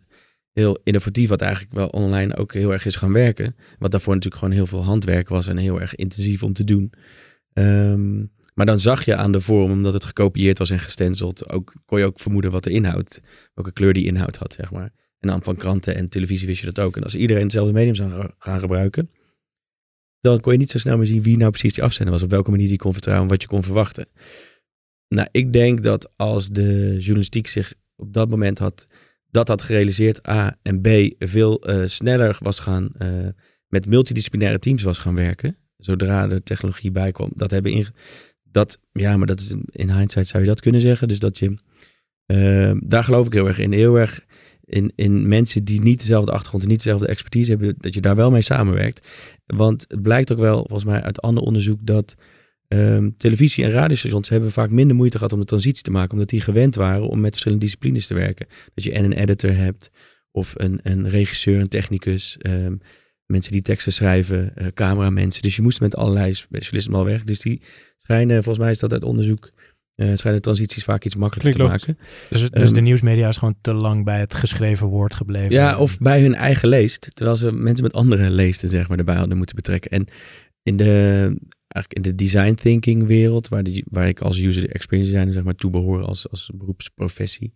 heel 0.53 0.79
innovatief, 0.83 1.29
wat 1.29 1.41
eigenlijk 1.41 1.73
wel 1.73 1.87
online 1.87 2.35
ook 2.35 2.53
heel 2.53 2.71
erg 2.71 2.85
is 2.85 2.95
gaan 2.95 3.13
werken. 3.13 3.55
Wat 3.79 3.91
daarvoor 3.91 4.13
natuurlijk 4.13 4.41
gewoon 4.41 4.57
heel 4.57 4.67
veel 4.67 4.83
handwerk 4.83 5.29
was 5.29 5.47
en 5.47 5.57
heel 5.57 5.81
erg 5.81 5.95
intensief 5.95 6.43
om 6.43 6.53
te 6.53 6.63
doen. 6.63 6.93
Ehm, 7.53 8.25
maar 8.59 8.67
dan 8.67 8.79
zag 8.79 9.05
je 9.05 9.15
aan 9.15 9.31
de 9.31 9.41
vorm, 9.41 9.71
omdat 9.71 9.93
het 9.93 10.03
gekopieerd 10.03 10.57
was 10.57 10.69
en 10.69 10.79
gestenceld, 10.79 11.51
ook, 11.51 11.73
kon 11.85 11.99
je 11.99 12.05
ook 12.05 12.19
vermoeden 12.19 12.51
wat 12.51 12.63
de 12.63 12.69
inhoud, 12.69 13.21
welke 13.53 13.73
kleur 13.73 13.93
die 13.93 14.05
inhoud 14.05 14.35
had, 14.35 14.53
zeg 14.53 14.71
maar. 14.71 14.91
En 15.19 15.29
dan 15.29 15.43
van 15.43 15.55
kranten 15.55 15.95
en 15.95 16.09
televisie 16.09 16.47
wist 16.47 16.59
je 16.59 16.65
dat 16.71 16.79
ook. 16.79 16.95
En 16.95 17.03
als 17.03 17.15
iedereen 17.15 17.43
hetzelfde 17.43 17.73
medium 17.73 17.95
zou 17.95 18.11
ga- 18.11 18.33
gaan 18.37 18.59
gebruiken, 18.59 19.09
dan 20.19 20.39
kon 20.39 20.51
je 20.51 20.57
niet 20.57 20.69
zo 20.69 20.79
snel 20.79 20.97
meer 20.97 21.05
zien 21.05 21.21
wie 21.21 21.37
nou 21.37 21.49
precies 21.49 21.73
die 21.73 21.83
afzender 21.83 22.13
was, 22.13 22.23
op 22.23 22.29
welke 22.29 22.49
manier 22.49 22.67
die 22.67 22.77
kon 22.77 22.93
vertrouwen, 22.93 23.29
wat 23.29 23.41
je 23.41 23.47
kon 23.47 23.63
verwachten. 23.63 24.07
Nou, 25.07 25.27
ik 25.31 25.53
denk 25.53 25.83
dat 25.83 26.11
als 26.15 26.49
de 26.49 26.95
journalistiek 26.97 27.47
zich 27.47 27.73
op 27.95 28.13
dat 28.13 28.29
moment 28.29 28.59
had 28.59 28.87
dat 29.31 29.47
had 29.47 29.61
gerealiseerd, 29.61 30.27
A 30.27 30.57
en 30.61 30.81
B, 30.81 30.87
veel 31.19 31.61
eh, 31.61 31.85
sneller 31.85 32.37
was 32.39 32.59
gaan 32.59 32.89
eh, 32.97 33.27
met 33.67 33.85
multidisciplinaire 33.85 34.59
teams 34.59 34.83
was 34.83 34.97
gaan 34.97 35.15
werken. 35.15 35.55
zodra 35.77 36.27
de 36.27 36.43
technologie 36.43 36.91
bij 36.91 37.13
dat 37.33 37.51
hebben 37.51 37.71
inge... 37.71 37.91
Dat, 38.51 38.77
ja, 38.91 39.17
maar 39.17 39.27
dat 39.27 39.39
is 39.39 39.49
in, 39.49 39.63
in 39.71 39.91
hindsight 39.91 40.27
zou 40.27 40.43
je 40.43 40.49
dat 40.49 40.61
kunnen 40.61 40.81
zeggen. 40.81 41.07
Dus 41.07 41.19
dat 41.19 41.37
je, 41.37 41.57
eh, 42.25 42.71
daar 42.83 43.03
geloof 43.03 43.25
ik 43.25 43.33
heel 43.33 43.47
erg 43.47 43.59
in. 43.59 43.71
Heel 43.71 43.99
erg 43.99 44.25
in, 44.69 44.91
in 44.95 45.27
mensen 45.27 45.63
die 45.63 45.81
niet 45.81 45.99
dezelfde 45.99 46.31
achtergrond 46.31 46.63
en 46.63 46.69
niet 46.69 46.83
dezelfde 46.83 47.07
expertise 47.07 47.49
hebben, 47.49 47.75
dat 47.77 47.93
je 47.93 48.01
daar 48.01 48.15
wel 48.15 48.31
mee 48.31 48.41
samenwerkt. 48.41 49.07
Want 49.45 49.85
het 49.87 50.01
blijkt 50.01 50.31
ook 50.31 50.39
wel, 50.39 50.57
volgens 50.57 50.83
mij 50.83 51.01
uit 51.01 51.21
ander 51.21 51.43
onderzoek, 51.43 51.79
dat 51.81 52.15
ehm, 52.67 53.09
televisie- 53.17 53.63
en 53.63 53.71
radiostations 53.71 54.29
hebben 54.29 54.51
vaak 54.51 54.69
minder 54.69 54.95
moeite 54.95 55.17
gehad 55.17 55.33
om 55.33 55.39
de 55.39 55.45
transitie 55.45 55.83
te 55.83 55.91
maken, 55.91 56.11
omdat 56.11 56.29
die 56.29 56.41
gewend 56.41 56.75
waren 56.75 57.07
om 57.07 57.19
met 57.19 57.29
verschillende 57.29 57.65
disciplines 57.65 58.07
te 58.07 58.13
werken. 58.13 58.47
Dat 58.73 58.83
je 58.83 58.91
en 58.91 59.03
een 59.03 59.13
editor 59.13 59.55
hebt, 59.55 59.91
of 60.31 60.53
een, 60.57 60.79
een 60.83 61.09
regisseur, 61.09 61.59
een 61.59 61.67
technicus, 61.67 62.37
ehm, 62.37 62.75
mensen 63.31 63.51
die 63.51 63.61
teksten 63.61 63.93
schrijven, 63.93 64.53
uh, 64.57 64.67
cameramensen. 64.73 65.41
Dus 65.41 65.55
je 65.55 65.61
moest 65.61 65.79
met 65.79 65.95
allerlei 65.95 66.33
specialisten 66.33 66.93
al 66.93 67.05
werken. 67.05 67.25
Dus 67.25 67.39
die 67.39 67.61
schijnen, 67.97 68.43
volgens 68.43 68.63
mij 68.63 68.71
is 68.71 68.79
dat 68.79 68.93
uit 68.93 69.03
onderzoek, 69.03 69.51
uh, 69.95 70.11
schijnen 70.15 70.41
transities 70.41 70.83
vaak 70.83 71.05
iets 71.05 71.15
makkelijker 71.15 71.53
Klinkt 71.53 71.85
te 71.85 71.87
maken. 71.87 72.05
Dus, 72.29 72.39
dus 72.39 72.63
Ehm, 72.63 72.73
de 72.73 72.81
nieuwsmedia 72.81 73.27
is 73.27 73.37
gewoon 73.37 73.55
te 73.61 73.73
lang 73.73 74.05
bij 74.05 74.19
het 74.19 74.33
geschreven 74.33 74.87
woord 74.87 75.15
gebleven. 75.15 75.51
Ja, 75.51 75.77
of 75.77 75.97
bij 75.97 76.21
hun 76.21 76.35
eigen 76.35 76.69
leest. 76.69 77.09
Terwijl 77.13 77.37
ze 77.37 77.51
mensen 77.51 77.83
met 77.83 77.93
andere 77.93 78.29
leesten 78.29 78.69
zeg 78.69 78.87
maar, 78.87 78.97
erbij 78.97 79.15
hadden 79.15 79.37
moeten 79.37 79.55
betrekken. 79.55 79.91
En 79.91 80.07
in 80.63 80.77
de, 80.77 81.23
eigenlijk 81.67 81.93
in 81.93 82.01
de 82.01 82.15
design 82.15 82.53
thinking 82.53 83.07
wereld, 83.07 83.47
waar, 83.47 83.63
die, 83.63 83.83
waar 83.89 84.07
ik 84.07 84.21
als 84.21 84.37
user 84.37 84.69
experience 84.69 85.11
designer 85.11 85.33
zeg 85.33 85.43
maar, 85.43 85.55
toe 85.55 85.71
behoor 85.71 86.03
als, 86.03 86.29
als 86.29 86.51
beroepsprofessie. 86.55 87.53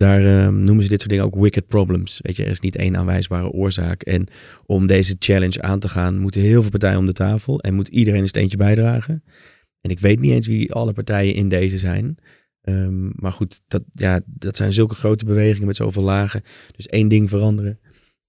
Daar 0.00 0.24
ehm, 0.24 0.62
noemen 0.62 0.82
ze 0.82 0.88
dit 0.88 0.98
soort 0.98 1.10
dingen 1.10 1.24
ook 1.24 1.34
wicked 1.34 1.66
problems. 1.66 2.20
Weet 2.22 2.36
je, 2.36 2.44
er 2.44 2.50
is 2.50 2.60
niet 2.60 2.76
één 2.76 2.96
aanwijsbare 2.96 3.50
oorzaak. 3.50 4.02
En 4.02 4.26
om 4.66 4.86
deze 4.86 5.16
challenge 5.18 5.62
aan 5.62 5.78
te 5.78 5.88
gaan, 5.88 6.18
moeten 6.18 6.40
heel 6.40 6.60
veel 6.60 6.70
partijen 6.70 6.98
om 6.98 7.06
de 7.06 7.12
tafel. 7.12 7.60
En 7.60 7.74
moet 7.74 7.88
iedereen 7.88 8.20
een 8.20 8.28
steentje 8.28 8.56
bijdragen. 8.56 9.24
En 9.80 9.90
ik 9.90 10.00
weet 10.00 10.20
niet 10.20 10.32
eens 10.32 10.46
wie 10.46 10.72
alle 10.72 10.92
partijen 10.92 11.34
in 11.34 11.48
deze 11.48 11.78
zijn. 11.78 12.18
Ehm, 12.60 13.08
maar 13.14 13.32
goed, 13.32 13.60
dat, 13.68 13.82
ja, 13.90 14.20
dat 14.26 14.56
zijn 14.56 14.72
zulke 14.72 14.94
grote 14.94 15.24
bewegingen 15.24 15.66
met 15.66 15.76
zoveel 15.76 16.02
lagen. 16.02 16.42
Dus 16.76 16.86
één 16.86 17.08
ding 17.08 17.28
veranderen. 17.28 17.80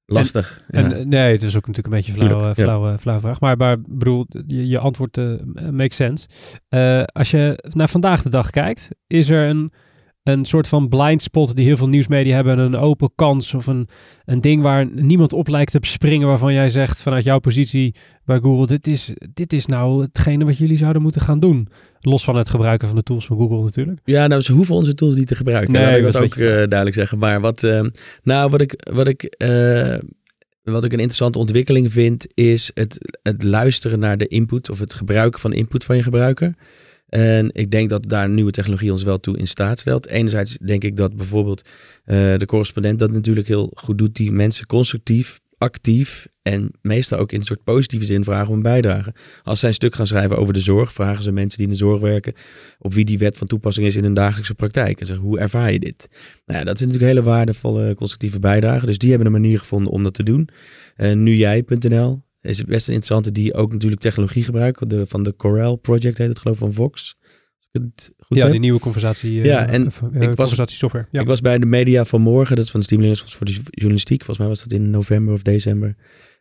Lastig. 0.05 0.63
En, 0.67 0.89
ja. 0.89 0.95
eh, 0.95 1.05
nee, 1.05 1.31
het 1.31 1.43
is 1.43 1.55
ook 1.55 1.67
natuurlijk 1.67 1.95
een 1.95 2.01
beetje 2.01 2.21
een 2.21 2.27
flauw, 2.27 2.47
ja. 2.47 2.53
flauwe, 2.53 2.97
flauwe 2.99 3.21
vraag. 3.21 3.39
Maar, 3.39 3.57
maar 3.57 3.81
bedoel, 3.81 4.25
je, 4.45 4.67
je 4.67 4.79
antwoord 4.79 5.17
eh, 5.17 5.33
makes 5.71 5.95
sense. 5.95 6.27
Eh, 6.69 7.03
als 7.03 7.31
je 7.31 7.63
naar 7.69 7.89
vandaag 7.89 8.21
de 8.21 8.29
dag 8.29 8.49
kijkt, 8.49 8.89
is 9.07 9.29
er 9.29 9.49
een, 9.49 9.71
een 10.23 10.45
soort 10.45 10.67
van 10.67 10.87
blind 10.89 11.21
spot 11.21 11.55
die 11.55 11.65
heel 11.65 11.77
veel 11.77 11.89
nieuwsmedia 11.89 12.35
hebben. 12.35 12.59
Een 12.59 12.75
open 12.75 13.11
kans 13.15 13.53
of 13.53 13.67
een, 13.67 13.87
een 14.25 14.41
ding 14.41 14.61
waar 14.61 14.87
niemand 14.93 15.33
op 15.33 15.47
lijkt 15.47 15.71
te 15.71 15.77
springen. 15.81 16.27
Waarvan 16.27 16.53
jij 16.53 16.69
zegt 16.69 17.01
vanuit 17.01 17.23
jouw 17.23 17.39
positie 17.39 17.95
bij 18.25 18.39
Google, 18.39 18.67
dit 18.67 18.87
is, 18.87 19.13
dit 19.33 19.53
is 19.53 19.65
nou 19.65 20.01
hetgene 20.01 20.45
wat 20.45 20.57
jullie 20.57 20.77
zouden 20.77 21.01
moeten 21.01 21.21
gaan 21.21 21.39
doen. 21.39 21.67
Los 21.99 22.23
van 22.23 22.35
het 22.35 22.49
gebruiken 22.49 22.87
van 22.87 22.97
de 22.97 23.03
tools 23.03 23.25
van 23.25 23.37
Google 23.37 23.61
natuurlijk. 23.61 23.99
Ja, 24.03 24.27
nou, 24.27 24.41
ze 24.41 24.51
hoeven 24.51 24.75
onze 24.75 24.93
tools 24.93 25.15
niet 25.15 25.27
te 25.27 25.35
gebruiken. 25.35 25.73
Nee, 25.73 26.01
dat 26.01 26.13
wil 26.13 26.23
ik 26.23 26.31
ook 26.31 26.37
eh, 26.37 26.47
duidelijk 26.47 26.93
zeggen. 26.93 27.17
Maar 27.17 27.41
wat, 27.41 27.63
eh, 27.63 27.85
nou, 28.23 28.49
wat 28.49 28.61
ik, 28.61 28.89
wat 28.93 29.07
ik, 29.07 29.23
eh, 29.23 29.97
wat 30.63 30.83
ik 30.83 30.93
een 30.93 30.99
interessante 30.99 31.37
ontwikkeling 31.37 31.91
vind, 31.91 32.27
is 32.33 32.71
het, 32.73 33.19
het 33.23 33.43
luisteren 33.43 33.99
naar 33.99 34.17
de 34.17 34.27
input 34.27 34.69
of 34.69 34.79
het 34.79 34.93
gebruiken 34.93 35.39
van 35.39 35.53
input 35.53 35.83
van 35.83 35.95
je 35.95 36.03
gebruiker. 36.03 36.55
En 37.11 37.49
ik 37.51 37.71
denk 37.71 37.89
dat 37.89 38.09
daar 38.09 38.29
nieuwe 38.29 38.51
technologie 38.51 38.91
ons 38.91 39.03
wel 39.03 39.19
toe 39.19 39.37
in 39.37 39.47
staat 39.47 39.79
stelt. 39.79 40.07
Enerzijds 40.07 40.57
denk 40.57 40.83
ik 40.83 40.97
dat 40.97 41.15
bijvoorbeeld 41.15 41.69
eh, 42.03 42.35
de 42.37 42.45
correspondent 42.45 42.99
dat 42.99 43.11
natuurlijk 43.11 43.47
heel 43.47 43.71
goed 43.73 43.97
doet, 43.97 44.15
die 44.15 44.31
mensen 44.31 44.65
constructief, 44.65 45.39
actief 45.57 46.27
en 46.41 46.71
meestal 46.81 47.19
ook 47.19 47.31
in 47.31 47.39
een 47.39 47.45
soort 47.45 47.63
positieve 47.63 48.05
zin 48.05 48.23
vragen 48.23 48.53
om 48.53 48.61
bijdrage. 48.61 49.13
Als 49.43 49.59
zij 49.59 49.69
een 49.69 49.75
stuk 49.75 49.95
gaan 49.95 50.07
schrijven 50.07 50.37
over 50.37 50.53
de 50.53 50.59
zorg, 50.59 50.93
vragen 50.93 51.23
ze 51.23 51.31
mensen 51.31 51.57
die 51.57 51.67
in 51.67 51.73
de 51.73 51.79
zorg 51.79 52.01
werken 52.01 52.33
op 52.79 52.93
wie 52.93 53.05
die 53.05 53.17
wet 53.17 53.37
van 53.37 53.47
toepassing 53.47 53.85
is 53.85 53.95
in 53.95 54.03
hun 54.03 54.13
dagelijkse 54.13 54.55
praktijk. 54.55 54.99
En 54.99 55.05
zeggen, 55.05 55.25
hoe 55.25 55.39
ervaar 55.39 55.71
je 55.71 55.79
dit? 55.79 56.07
Nou 56.45 56.63
dat 56.63 56.77
zijn 56.77 56.89
natuurlijk 56.89 57.17
hele 57.17 57.35
waardevolle 57.35 57.95
constructieve 57.95 58.39
bijdragen. 58.39 58.87
Dus 58.87 58.97
die 58.97 59.09
hebben 59.09 59.27
een 59.27 59.41
manier 59.41 59.59
gevonden 59.59 59.91
om 59.91 60.03
dat 60.03 60.13
te 60.13 60.23
doen. 60.23 60.49
Uh, 60.97 61.11
nujij.nl 61.11 62.23
is 62.41 62.57
het 62.57 62.67
best 62.67 62.87
een 62.87 62.93
interessante 62.93 63.31
die 63.31 63.53
ook 63.53 63.71
natuurlijk 63.71 64.01
technologie 64.01 64.43
gebruikt. 64.43 64.89
De, 64.89 65.05
van 65.07 65.23
de 65.23 65.35
Corel 65.35 65.75
Project 65.75 66.17
heet 66.17 66.27
het 66.27 66.39
geloof 66.39 66.55
ik, 66.57 66.63
van 66.63 66.73
Vox. 66.73 67.15
Als 67.21 67.67
ik 67.71 67.81
het 67.81 68.11
goed 68.17 68.37
ja, 68.37 68.43
heb. 68.43 68.51
die 68.51 68.59
nieuwe 68.59 68.79
conversatie, 68.79 69.39
eh, 69.39 69.45
Ja, 69.45 69.67
en 69.67 69.87
of, 69.87 70.01
eh, 70.01 70.07
ik 70.07 70.27
was- 70.27 70.35
conversatiesoftware. 70.35 71.07
Ja. 71.11 71.21
Ik 71.21 71.27
was 71.27 71.41
bij 71.41 71.57
de 71.57 71.65
media 71.65 72.05
van 72.05 72.21
morgen, 72.21 72.55
dat 72.55 72.65
is 72.65 72.71
van 72.71 72.79
de 72.79 72.85
Stimuleringsfonds 72.85 73.35
voor 73.37 73.45
de 73.45 73.59
Journalistiek. 73.69 74.17
Volgens 74.23 74.37
mij 74.37 74.47
was 74.47 74.59
dat 74.63 74.71
in 74.71 74.89
november 74.89 75.33
of 75.33 75.41
december. 75.41 75.95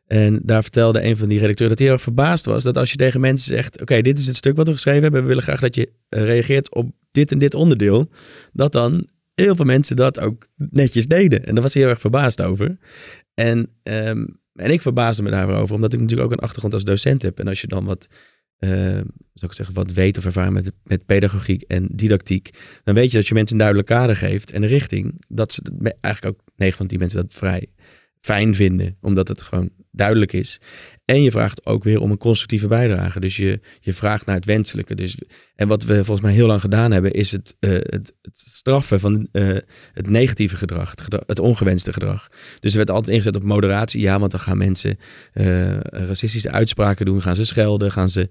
En 0.07 0.41
daar 0.43 0.63
vertelde 0.63 1.05
een 1.05 1.17
van 1.17 1.29
die 1.29 1.39
redacteuren 1.39 1.69
dat 1.69 1.79
hij 1.79 1.87
heel 1.87 1.97
erg 1.97 2.03
verbaasd 2.05 2.45
was. 2.45 2.63
Dat 2.63 2.77
als 2.77 2.91
je 2.91 2.97
tegen 2.97 3.21
mensen 3.21 3.55
zegt, 3.55 3.81
oké, 3.81 4.01
dit 4.01 4.19
is 4.19 4.27
het 4.27 4.37
stuk 4.37 4.57
wat 4.57 4.67
we 4.67 4.73
geschreven 4.73 5.03
hebben. 5.03 5.21
We 5.23 5.29
willen 5.29 5.43
graag 5.43 5.61
dat 5.61 5.75
je 5.75 5.93
eh, 6.09 6.25
reageert 6.25 6.75
op 6.75 6.91
dit 7.11 7.33
en 7.33 7.39
dit 7.39 7.55
onderdeel. 7.55 8.11
Dat 8.53 8.73
dan 8.73 9.09
heel 9.35 9.57
veel 9.57 9.65
mensen 9.65 9.97
dat 9.97 10.21
ook 10.21 10.49
netjes 10.57 11.07
deden. 11.07 11.47
En 11.47 11.55
daar 11.55 11.63
was 11.63 11.73
hij 11.75 11.83
heel 11.83 11.91
erg 11.91 12.01
verbaasd 12.01 12.41
over. 12.43 12.79
En, 13.35 13.69
ehm, 13.83 14.27
en 14.61 14.71
ik 14.71 14.83
verbaasde 14.83 15.23
me 15.23 15.31
daarover, 15.31 15.75
omdat 15.75 15.93
ik 15.93 16.01
natuurlijk 16.01 16.31
ook 16.31 16.37
een 16.37 16.45
achtergrond 16.45 16.75
als 16.75 16.85
docent 16.85 17.23
heb. 17.23 17.39
En 17.39 17.49
als 17.49 17.61
je 17.61 17.67
dan 17.67 17.85
wat, 17.85 18.07
eh, 18.59 18.71
zou 19.33 19.51
ik 19.51 19.53
zeggen, 19.53 19.75
wat 19.75 19.93
weet 19.93 20.19
of 20.19 20.25
ervaring 20.25 20.55
met, 20.55 20.73
met 20.85 21.07
pedagogiek 21.07 21.63
en 21.63 21.89
didactiek, 21.93 22.51
dan 22.85 22.95
weet 22.95 23.11
je 23.11 23.17
dat 23.17 23.27
je 23.27 23.35
mensen 23.35 23.53
een 23.53 23.63
duidelijk 23.63 23.89
kader 23.89 24.17
geeft 24.17 24.51
en 24.51 24.67
richting. 24.67 25.25
Dat 25.29 25.53
ze 25.53 25.63
eigenlijk 26.01 26.37
ook 26.37 26.45
9 26.57 26.77
van 26.77 26.87
die 26.87 26.99
mensen 26.99 27.21
dat 27.21 27.35
vrij 27.35 27.67
fijn 28.21 28.55
vinden, 28.55 28.97
omdat 29.01 29.29
het 29.29 29.43
gewoon 29.43 29.71
duidelijk 29.91 30.33
is. 30.33 30.61
En 31.05 31.23
je 31.23 31.31
vraagt 31.31 31.67
ook 31.67 31.85
weer 31.85 32.01
om 32.01 32.11
een 32.11 32.19
constructieve 32.19 32.69
bijdrage. 32.69 33.21
Dus 33.21 33.37
je, 33.37 33.61
je 33.81 33.95
vraagt 33.95 34.27
naar 34.27 34.35
het 34.37 34.45
wenselijke. 34.45 34.95
Dus, 34.95 35.17
en 35.55 35.69
wat 35.69 35.85
we 35.85 35.95
volgens 35.95 36.21
mij 36.21 36.33
heel 36.33 36.47
lang 36.47 36.61
gedaan 36.61 36.93
hebben, 36.93 37.11
is 37.11 37.33
het, 37.33 37.57
eh, 37.61 37.71
het, 37.73 38.13
straffen 38.33 39.01
van 39.01 39.29
eh, 39.33 39.47
het 39.93 40.09
negatieve 40.09 40.57
gedrag 40.57 40.95
het, 41.27 41.39
ongewenste 41.39 41.93
gedrag. 41.93 42.29
Dus 42.61 42.71
er 42.71 42.77
werd 42.77 42.91
altijd 42.91 43.17
ingezet 43.17 43.37
op 43.37 43.43
moderatie. 43.43 44.01
Ja, 44.01 44.19
want 44.19 44.31
dan 44.31 44.41
gaan 44.41 44.59
mensen 44.59 44.97
eh, 45.33 45.81
racistische 45.81 46.51
uitspraken 46.51 47.07
doen, 47.07 47.23
gaan 47.23 47.37
ze 47.37 47.45
schelden, 47.45 47.93
gaan 47.93 48.11
ze 48.11 48.29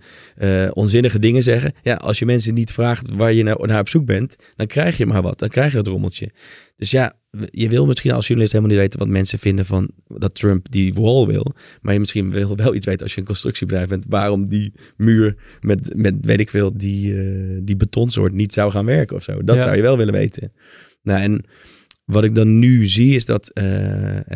onzinnige 0.74 1.20
dingen 1.20 1.44
zeggen. 1.44 1.74
Ja, 1.82 1.96
als 1.96 2.20
je 2.20 2.26
mensen 2.26 2.54
niet 2.54 2.72
vraagt 2.72 3.10
waar 3.10 3.34
je 3.34 3.44
naar, 3.44 3.58
naar 3.60 3.80
op 3.80 3.90
zoek 3.90 4.06
bent, 4.06 4.36
dan 4.56 4.68
krijg 4.68 4.98
je 4.98 5.06
maar 5.06 5.22
wat. 5.22 5.40
Dan 5.40 5.50
krijg 5.50 5.72
je 5.72 5.78
het 5.78 5.88
rommeltje. 5.88 6.32
Dus 6.78 6.92
ja, 6.92 7.14
je 7.50 7.70
wil 7.70 7.86
misschien 7.86 8.12
als 8.12 8.26
journalist 8.28 8.54
helemaal 8.56 8.76
niet 8.76 8.84
weten 8.86 9.00
wat 9.00 9.08
mensen 9.08 9.40
vinden 9.40 9.66
van 9.66 9.90
dat 10.08 10.36
Trump 10.36 10.72
die 10.72 10.94
wall 10.94 11.26
wil. 11.26 11.54
Maar 11.82 11.94
je 11.94 12.00
misschien 12.00 12.32
wil 12.32 12.56
wel 12.56 12.76
iets 12.76 12.86
weten 12.86 13.04
als 13.04 13.14
je 13.14 13.20
een 13.20 13.26
constructiebedrijf 13.26 13.88
bent. 13.90 14.06
Waarom 14.08 14.50
die 14.50 14.74
muur 14.98 15.36
met, 15.60 15.96
met 15.96 16.16
weet 16.22 16.40
ik 16.40 16.50
veel, 16.50 16.78
die, 16.78 17.22
eh, 17.22 17.60
die 17.64 17.76
betonsoort 17.76 18.34
niet 18.34 18.54
zou 18.54 18.72
gaan 18.72 18.86
werken 18.86 19.16
of 19.16 19.24
zo. 19.24 19.44
Dat 19.44 19.56
Ja. 19.56 19.62
zou 19.62 19.76
je 19.76 19.82
wel 19.82 19.98
willen 19.98 20.14
weten. 20.14 20.52
Nou, 21.02 21.22
en 21.22 21.46
wat 22.06 22.24
ik 22.24 22.36
dan 22.36 22.60
nu 22.60 22.88
zie 22.88 23.16
is 23.16 23.26
dat 23.26 23.50
eh, 23.50 23.64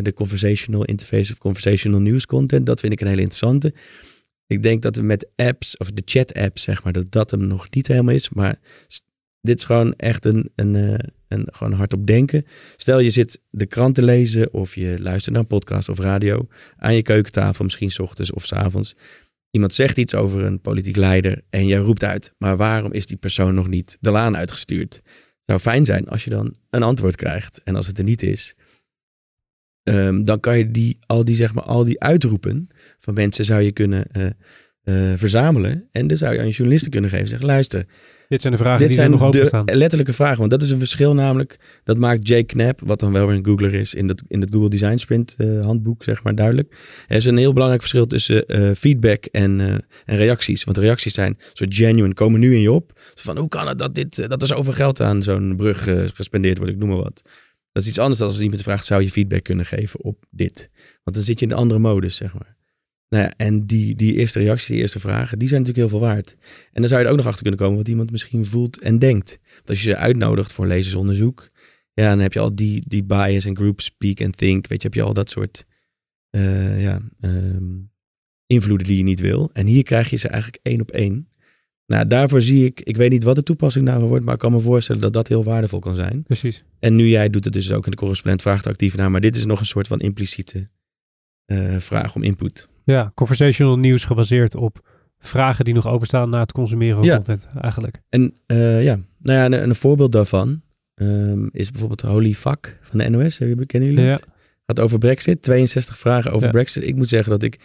de 0.02 0.14
conversational 0.14 0.86
interface 0.86 1.32
of 1.32 1.38
conversational 1.38 2.00
news 2.00 2.26
content, 2.26 2.66
dat 2.66 2.80
vind 2.80 2.94
ik 2.94 3.02
een 3.02 3.08
hele 3.08 3.22
interessante. 3.22 3.74
Ik 4.48 4.64
denk 4.64 4.82
dat 4.82 4.96
we 4.96 5.02
met 5.02 5.28
apps, 5.36 5.78
of 5.78 5.92
de 5.92 6.02
chat 6.06 6.34
apps 6.34 6.62
zeg 6.62 6.84
maar, 6.84 6.94
dat 6.94 7.12
dat 7.12 7.32
hem 7.32 7.48
nog 7.48 7.68
niet 7.70 7.88
helemaal 7.88 8.14
is. 8.16 8.30
Maar 8.30 8.60
dit 9.42 9.58
is 9.58 9.64
gewoon 9.64 9.94
echt 9.94 10.26
een, 10.26 10.50
een, 10.56 10.76
een 11.34 11.48
gewoon 11.52 11.74
hardop 11.74 12.08
denken. 12.08 12.46
Stel 12.78 13.00
je 13.00 13.10
zit 13.10 13.42
de 13.50 13.66
krant 13.66 13.96
te 13.96 14.04
lezen 14.04 14.54
of 14.54 14.76
je 14.76 14.96
luistert 15.00 15.34
naar 15.34 15.42
een 15.42 15.48
podcast 15.48 15.90
of 15.90 16.00
radio 16.00 16.48
aan 16.78 16.96
je 16.96 17.02
keukentafel, 17.02 17.64
misschien 17.64 17.92
's 17.92 18.00
ochtends 18.00 18.32
of 18.32 18.46
's 18.46 18.52
avonds. 18.54 18.96
Iemand 19.52 19.74
zegt 19.74 19.98
iets 19.98 20.16
over 20.16 20.44
een 20.44 20.62
politiek 20.62 20.96
leider 20.96 21.42
en 21.50 21.68
jij 21.68 21.80
roept 21.80 22.04
uit, 22.04 22.34
maar 22.38 22.58
waarom 22.58 22.92
is 22.92 23.06
die 23.06 23.18
persoon 23.18 23.54
nog 23.54 23.68
niet 23.68 23.98
de 24.00 24.12
laan 24.12 24.38
uitgestuurd? 24.38 25.02
Het 25.04 25.52
zou 25.52 25.60
fijn 25.60 25.86
zijn 25.86 26.08
als 26.08 26.24
je 26.24 26.30
dan 26.30 26.56
een 26.70 26.84
antwoord 26.84 27.16
krijgt. 27.16 27.62
En 27.64 27.76
als 27.76 27.88
het 27.88 27.98
er 27.98 28.04
niet 28.04 28.24
is, 28.24 28.56
ehm, 29.84 30.24
dan 30.24 30.40
kan 30.40 30.58
je 30.58 30.72
die, 30.72 30.98
al, 31.06 31.26
die, 31.26 31.36
zeg 31.36 31.54
maar, 31.54 31.64
al 31.64 31.84
die 31.84 32.00
uitroepen 32.00 32.68
van 32.98 33.14
mensen 33.14 33.46
zou 33.46 33.62
je 33.62 33.72
kunnen 33.72 34.06
eh, 34.12 34.26
eh, 34.84 34.96
verzamelen. 35.16 35.88
En 35.92 36.08
dan 36.08 36.18
zou 36.18 36.34
je 36.34 36.40
aan 36.40 36.46
je 36.46 36.52
journalisten 36.52 36.92
kunnen 36.92 37.10
geven. 37.10 37.28
Zeg, 37.28 37.42
luister, 37.42 37.86
Dit 38.28 38.42
zijn 38.42 38.54
de 38.54 38.60
vragen 38.60 38.80
dit 38.80 38.88
die 38.88 38.98
zijn 38.98 39.12
er 39.12 39.18
nog 39.18 39.28
open 39.28 39.48
staan. 39.48 39.66
letterlijke 39.74 40.14
vragen. 40.14 40.38
Want 40.38 40.52
dat 40.52 40.62
is 40.62 40.70
een 40.70 40.78
verschil 40.78 41.14
namelijk. 41.14 41.58
Dat 41.84 41.98
maakt 41.98 42.28
Jake 42.28 42.44
Knapp, 42.44 42.80
wat 42.84 43.00
dan 43.00 43.12
wel 43.12 43.28
weer 43.28 43.36
een 43.36 43.46
Googler 43.46 43.74
is, 43.74 43.94
in, 43.94 44.08
dat, 44.08 44.24
in 44.28 44.42
het 44.42 44.54
Google 44.54 44.70
Design 44.70 44.98
Sprint 44.98 45.36
eh, 45.38 45.66
handboek, 45.66 46.04
zeg 46.04 46.24
maar, 46.24 46.36
duidelijk. 46.36 46.76
Er 47.08 47.16
is 47.16 47.26
een 47.26 47.38
heel 47.38 47.54
belangrijk 47.54 47.82
verschil 47.82 48.06
tussen 48.06 48.46
eh, 48.46 48.72
feedback 48.72 49.26
en, 49.26 49.60
en 50.06 50.16
reacties. 50.18 50.64
Want 50.64 50.78
reacties 50.78 51.14
zijn 51.14 51.38
zo 51.54 51.66
genuine, 51.70 52.14
komen 52.14 52.40
nu 52.40 52.54
in 52.54 52.62
je 52.62 52.72
op. 52.72 53.00
Van 53.16 53.38
hoe 53.38 53.48
kan 53.48 53.68
het 53.68 53.78
dat, 53.78 53.96
dit, 53.96 54.30
dat 54.30 54.42
er 54.42 54.48
zoveel 54.48 54.74
geld 54.74 55.02
aan 55.02 55.24
zo'n 55.24 55.56
brug 55.56 55.84
gespendeerd 56.14 56.58
wordt, 56.58 56.74
ik 56.74 56.80
noem 56.80 56.90
maar 56.90 56.98
wat. 56.98 57.22
Dat 57.72 57.84
is 57.84 57.90
iets 57.90 58.00
anders 58.00 58.20
dan 58.20 58.28
als 58.28 58.40
iemand 58.40 58.62
vraagt, 58.62 58.86
zou 58.86 59.02
je 59.02 59.10
feedback 59.10 59.44
kunnen 59.44 59.66
geven 59.66 60.04
op 60.04 60.26
dit? 60.30 60.70
Want 61.04 61.16
dan 61.16 61.26
zit 61.26 61.40
je 61.40 61.46
in 61.46 61.52
de 61.52 61.58
andere 61.58 61.80
modus, 61.80 62.16
zeg 62.16 62.34
maar. 62.34 62.56
Nou 63.14 63.26
ja, 63.26 63.34
en 63.38 63.66
die, 63.66 63.96
die 63.96 64.14
eerste 64.14 64.40
reacties, 64.40 64.68
die 64.68 64.78
eerste 64.78 65.00
vragen, 65.00 65.40
die 65.40 65.48
zijn 65.48 65.62
natuurlijk 65.62 65.90
heel 65.90 66.00
veel 66.00 66.08
waard. 66.08 66.36
En 66.72 66.82
dan 66.82 66.88
zou 66.88 67.00
je 67.00 67.06
er 67.06 67.12
ook 67.12 67.18
nog 67.18 67.28
achter 67.28 67.42
kunnen 67.42 67.60
komen 67.60 67.78
wat 67.78 67.88
iemand 67.88 68.12
misschien 68.12 68.46
voelt 68.46 68.80
en 68.80 69.00
denkt. 69.00 69.40
Want 69.56 69.70
als 69.70 69.84
je 69.84 69.90
ze 69.90 69.96
uitnodigt 69.96 70.54
voor 70.54 70.68
lezersonderzoek, 70.68 71.50
ja, 71.94 72.10
dan 72.10 72.20
heb 72.20 72.34
je 72.34 72.40
al 72.40 72.56
die, 72.56 72.84
die 72.88 73.04
bias 73.04 73.46
en 73.46 73.56
group 73.56 73.82
speak 73.82 74.22
and 74.22 74.38
think. 74.38 74.68
Weet 74.68 74.82
je, 74.82 74.88
heb 74.88 74.98
je 74.98 75.04
al 75.04 75.14
dat 75.14 75.30
soort 75.30 75.66
eh, 76.30 76.84
ja, 76.84 77.02
ehm, 77.20 77.80
invloeden 78.46 78.88
die 78.88 78.98
je 78.98 79.04
niet 79.04 79.20
wil. 79.20 79.50
En 79.54 79.66
hier 79.66 79.84
krijg 79.84 80.10
je 80.10 80.18
ze 80.18 80.28
eigenlijk 80.28 80.64
één 80.64 80.82
op 80.82 80.92
één. 80.92 81.30
Nou, 81.86 82.08
daarvoor 82.08 82.42
zie 82.42 82.66
ik, 82.66 82.82
ik 82.82 82.98
weet 82.98 83.12
niet 83.12 83.24
wat 83.24 83.36
de 83.36 83.44
toepassing 83.44 83.86
daarvan 83.86 84.08
wordt, 84.08 84.26
maar 84.26 84.34
ik 84.34 84.40
kan 84.40 84.52
me 84.52 84.60
voorstellen 84.60 85.02
dat 85.02 85.14
dat 85.14 85.28
heel 85.28 85.44
waardevol 85.44 85.80
kan 85.80 85.96
zijn. 85.96 86.24
Precies. 86.24 86.64
En 86.80 86.96
nu 86.96 87.08
jij 87.08 87.30
doet 87.30 87.44
het 87.44 87.54
dus 87.54 87.72
ook 87.72 87.86
in 87.86 87.92
de 87.92 87.98
correspondent 87.98 88.42
vraagt 88.42 88.68
actief 88.68 88.96
naar, 88.96 89.12
maar 89.12 89.22
dit 89.22 89.36
is 89.36 89.46
nog 89.46 89.60
een 89.60 89.66
soort 89.66 89.88
van 89.88 90.00
impliciete 90.00 90.70
eh, 91.46 91.78
vraag 91.78 92.16
om 92.16 92.24
input. 92.24 92.72
Ja, 92.84 93.12
conversational 93.16 93.78
nieuws 93.78 94.04
gebaseerd 94.04 94.56
op 94.56 94.88
vragen 95.20 95.66
die 95.66 95.74
nog 95.74 95.88
overstaan 95.88 96.30
na 96.30 96.40
het 96.40 96.52
consumeren 96.52 96.96
van 96.96 97.06
Ja. 97.06 97.16
content, 97.16 97.48
eigenlijk. 97.62 98.02
En 98.10 98.34
eh, 98.46 98.84
ja, 98.84 99.00
nou 99.20 99.40
ja, 99.40 99.46
een, 99.46 99.64
een 99.70 99.76
voorbeeld 99.76 100.12
daarvan 100.12 100.62
ehm, 100.96 101.48
is 101.52 101.70
bijvoorbeeld 101.72 102.02
Holy 102.02 102.34
Fuck 102.34 102.80
van 102.82 103.00
de 103.00 103.10
NOS. 103.10 103.38
Kennen 103.38 103.90
jullie 103.90 104.00
Ja. 104.06 104.12
het? 104.12 104.26
Gaat 104.66 104.80
over 104.80 104.98
Brexit. 104.98 105.42
62 105.42 105.98
vragen 105.98 106.32
over 106.32 106.46
Ja. 106.46 106.52
Brexit. 106.52 106.88
Ik 106.88 106.96
moet 106.96 107.08
zeggen 107.08 107.32
dat 107.32 107.44
ik 107.44 107.60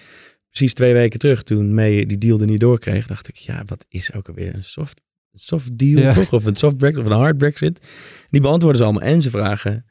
precies 0.51 0.75
twee 0.75 0.93
weken 0.93 1.19
terug, 1.19 1.43
toen 1.43 1.75
May 1.75 2.07
die 2.07 2.19
deal 2.19 2.41
er 2.41 2.47
niet 2.47 2.61
doorkreeg, 2.61 3.07
dacht 3.07 3.29
ik, 3.29 3.35
ja, 3.37 3.63
wat 3.67 3.85
is 3.89 4.13
ook 4.13 4.29
alweer 4.29 4.55
een 4.55 4.65
soft, 4.65 5.01
soft 5.33 5.79
deal 5.79 6.01
Ja. 6.03 6.11
toch? 6.11 6.33
Of 6.33 6.45
een 6.45 6.57
soft 6.57 6.77
Brexit 6.77 7.05
of 7.05 7.11
een 7.11 7.17
hard 7.17 7.37
Brexit. 7.37 7.89
Die 8.31 8.41
beantwoorden 8.41 8.79
ze 8.79 8.85
allemaal. 8.85 9.03
En 9.09 9.23
ze 9.23 9.31
vragen 9.31 9.85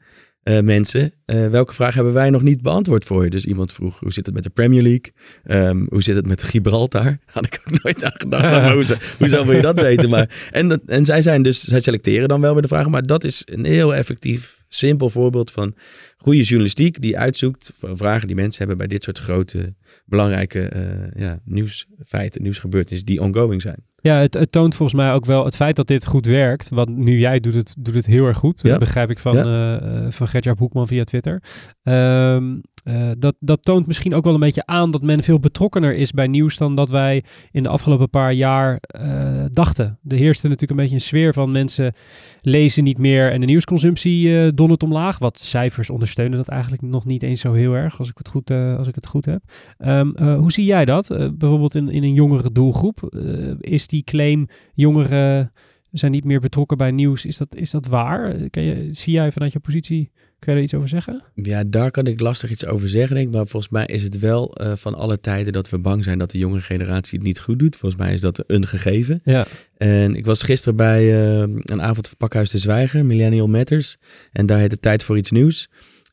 eh, 0.48 0.60
mensen, 0.60 1.12
eh, 1.24 1.46
welke 1.48 1.74
vraag 1.74 1.94
hebben 1.94 2.12
wij 2.12 2.30
nog 2.30 2.42
niet 2.42 2.62
beantwoord 2.62 3.04
voor 3.04 3.24
je? 3.24 3.30
Dus 3.30 3.44
iemand 3.44 3.72
vroeg, 3.72 4.00
hoe 4.00 4.12
zit 4.12 4.26
het 4.26 4.34
met 4.34 4.44
de 4.44 4.50
Premier 4.50 4.82
League? 4.82 5.12
Ehm, 5.44 5.86
hoe 5.88 6.02
zit 6.02 6.16
het 6.16 6.26
met 6.26 6.42
Gibraltar? 6.42 7.18
Had 7.32 7.46
ik 7.46 7.60
ook 7.66 7.82
nooit 7.82 8.04
aan 8.04 8.12
gedacht. 8.16 8.42
Maar 8.42 8.72
hoe, 8.74 8.84
zou- 8.86 8.98
hoe 9.18 9.28
zou 9.28 9.46
wil 9.46 9.56
je 9.56 9.62
dat 9.62 9.80
weten? 9.80 10.10
Maar, 10.10 10.48
en, 10.50 10.68
dat- 10.68 10.82
en 10.86 11.04
zij 11.04 11.22
zijn 11.22 11.42
dus, 11.42 11.62
zij 11.64 11.80
selecteren 11.80 12.28
dan 12.28 12.40
wel 12.40 12.52
bij 12.52 12.62
de 12.62 12.68
vragen. 12.68 12.90
Maar 12.90 13.02
dat 13.02 13.24
is 13.24 13.42
een 13.44 13.64
heel 13.64 13.94
effectief, 13.94 14.57
simpel 14.68 15.10
voorbeeld 15.10 15.50
van 15.50 15.74
goede 16.16 16.42
journalistiek 16.42 17.00
die 17.00 17.18
uitzoekt 17.18 17.72
vragen 17.80 18.26
die 18.26 18.36
mensen 18.36 18.58
hebben 18.58 18.78
bij 18.78 18.86
dit 18.86 19.02
soort 19.02 19.18
grote, 19.18 19.74
belangrijke 20.04 20.60
eh, 20.68 21.22
ja, 21.22 21.40
nieuwsfeiten, 21.44 22.42
nieuwsgebeurtenissen 22.42 23.06
die 23.06 23.22
ongoing 23.22 23.62
zijn. 23.62 23.86
Ja, 24.00 24.16
het, 24.16 24.34
het 24.34 24.52
toont 24.52 24.74
volgens 24.74 25.00
mij 25.00 25.12
ook 25.12 25.24
wel 25.24 25.44
het 25.44 25.56
feit 25.56 25.76
dat 25.76 25.86
dit 25.86 26.06
goed 26.06 26.26
werkt. 26.26 26.68
Want 26.68 26.96
nu 26.96 27.18
jij 27.18 27.40
doet 27.40 27.54
het, 27.54 27.74
doet 27.78 27.94
het 27.94 28.06
heel 28.06 28.26
erg 28.26 28.36
goed. 28.36 28.60
Ja. 28.62 28.70
Dat 28.70 28.78
begrijp 28.78 29.10
ik 29.10 29.18
van, 29.18 29.36
eh 29.36 29.68
eh, 29.74 30.10
van 30.10 30.28
Gertjaap 30.28 30.58
Hoekman 30.58 30.86
via 30.86 31.04
Twitter. 31.04 31.42
Ehm, 31.82 32.56
eh, 32.88 33.10
dat, 33.18 33.36
dat 33.40 33.62
toont 33.62 33.86
misschien 33.86 34.14
ook 34.14 34.24
wel 34.24 34.34
een 34.34 34.40
beetje 34.40 34.66
aan 34.66 34.90
dat 34.90 35.02
men 35.02 35.22
veel 35.22 35.38
betrokkener 35.38 35.94
is 35.94 36.12
bij 36.12 36.26
nieuws 36.26 36.56
dan 36.56 36.74
dat 36.74 36.90
wij 36.90 37.24
in 37.50 37.62
de 37.62 37.68
afgelopen 37.68 38.10
paar 38.10 38.32
jaar 38.32 38.78
eh, 38.80 39.44
dachten. 39.50 39.98
Er 40.08 40.16
heerste 40.16 40.48
natuurlijk 40.48 40.70
een 40.70 40.84
beetje 40.84 40.94
een 40.94 41.08
sfeer 41.08 41.32
van 41.32 41.50
mensen 41.50 41.92
lezen 42.40 42.84
niet 42.84 42.98
meer 42.98 43.32
en 43.32 43.40
de 43.40 43.46
nieuwsconsumptie 43.46 44.40
eh 44.40 44.50
dondert 44.54 44.82
omlaag. 44.82 45.18
Wat 45.18 45.38
cijfers 45.38 45.90
ondersteunen 45.90 46.36
dat 46.36 46.48
eigenlijk 46.48 46.82
nog 46.82 47.06
niet 47.06 47.22
eens 47.22 47.40
zo 47.40 47.52
heel 47.52 47.72
erg, 47.72 47.98
als 47.98 48.08
ik 48.08 48.18
het 48.18 48.28
goed, 48.28 48.50
als 48.50 48.88
ik 48.88 48.94
het 48.94 49.06
goed 49.06 49.24
heb. 49.24 49.42
Ehm, 49.78 50.10
eh, 50.14 50.36
hoe 50.36 50.52
zie 50.52 50.64
jij 50.64 50.84
dat? 50.84 51.08
Bijvoorbeeld 51.38 51.74
in, 51.74 51.88
in 51.88 52.02
een 52.02 52.14
jongere 52.14 52.52
doelgroep. 52.52 53.16
Is 53.60 53.86
die 53.86 54.04
claim 54.04 54.46
jongeren 54.74 55.52
zijn 55.90 56.12
niet 56.12 56.24
meer 56.24 56.40
betrokken 56.40 56.76
bij 56.76 56.90
nieuws, 56.90 57.24
is 57.24 57.36
dat, 57.36 57.56
is 57.56 57.70
dat 57.70 57.86
waar? 57.86 58.50
Kan 58.50 58.62
je, 58.62 58.88
zie 58.92 59.12
jij 59.12 59.32
vanuit 59.32 59.52
je 59.52 59.58
positie, 59.58 60.10
kun 60.38 60.56
je 60.56 60.62
iets 60.62 60.74
over 60.74 60.88
zeggen? 60.88 61.22
Ja, 61.34 61.64
daar 61.66 61.90
kan 61.90 62.06
ik 62.06 62.20
lastig 62.20 62.50
iets 62.50 62.66
over 62.66 62.88
zeggen, 62.88 63.16
denk 63.16 63.28
ik. 63.28 63.34
Maar 63.34 63.46
volgens 63.46 63.72
mij 63.72 63.86
is 63.86 64.02
het 64.02 64.18
wel 64.18 64.54
eh, 64.54 64.72
van 64.74 64.94
alle 64.94 65.20
tijden 65.20 65.52
dat 65.52 65.70
we 65.70 65.78
bang 65.78 66.04
zijn 66.04 66.18
dat 66.18 66.30
de 66.30 66.38
jonge 66.38 66.60
generatie 66.60 67.18
het 67.18 67.26
niet 67.26 67.40
goed 67.40 67.58
doet. 67.58 67.76
Volgens 67.76 68.00
mij 68.02 68.12
is 68.12 68.20
dat 68.20 68.44
een 68.46 68.66
gegeven. 68.66 69.20
Ja. 69.24 69.46
En 69.76 70.14
ik 70.14 70.26
was 70.26 70.42
gisteren 70.42 70.76
bij 70.76 71.00
eh, 71.00 71.40
een 71.40 71.82
avond 71.82 72.06
van 72.06 72.16
Pakhuis 72.16 72.50
de 72.50 72.58
Zwijger, 72.58 73.04
Millennial 73.04 73.46
Matters. 73.46 73.96
En 74.32 74.46
daar 74.46 74.58
heet 74.58 74.70
het 74.70 74.82
Tijd 74.82 75.04
voor 75.04 75.16
iets 75.16 75.30
nieuws. 75.30 75.68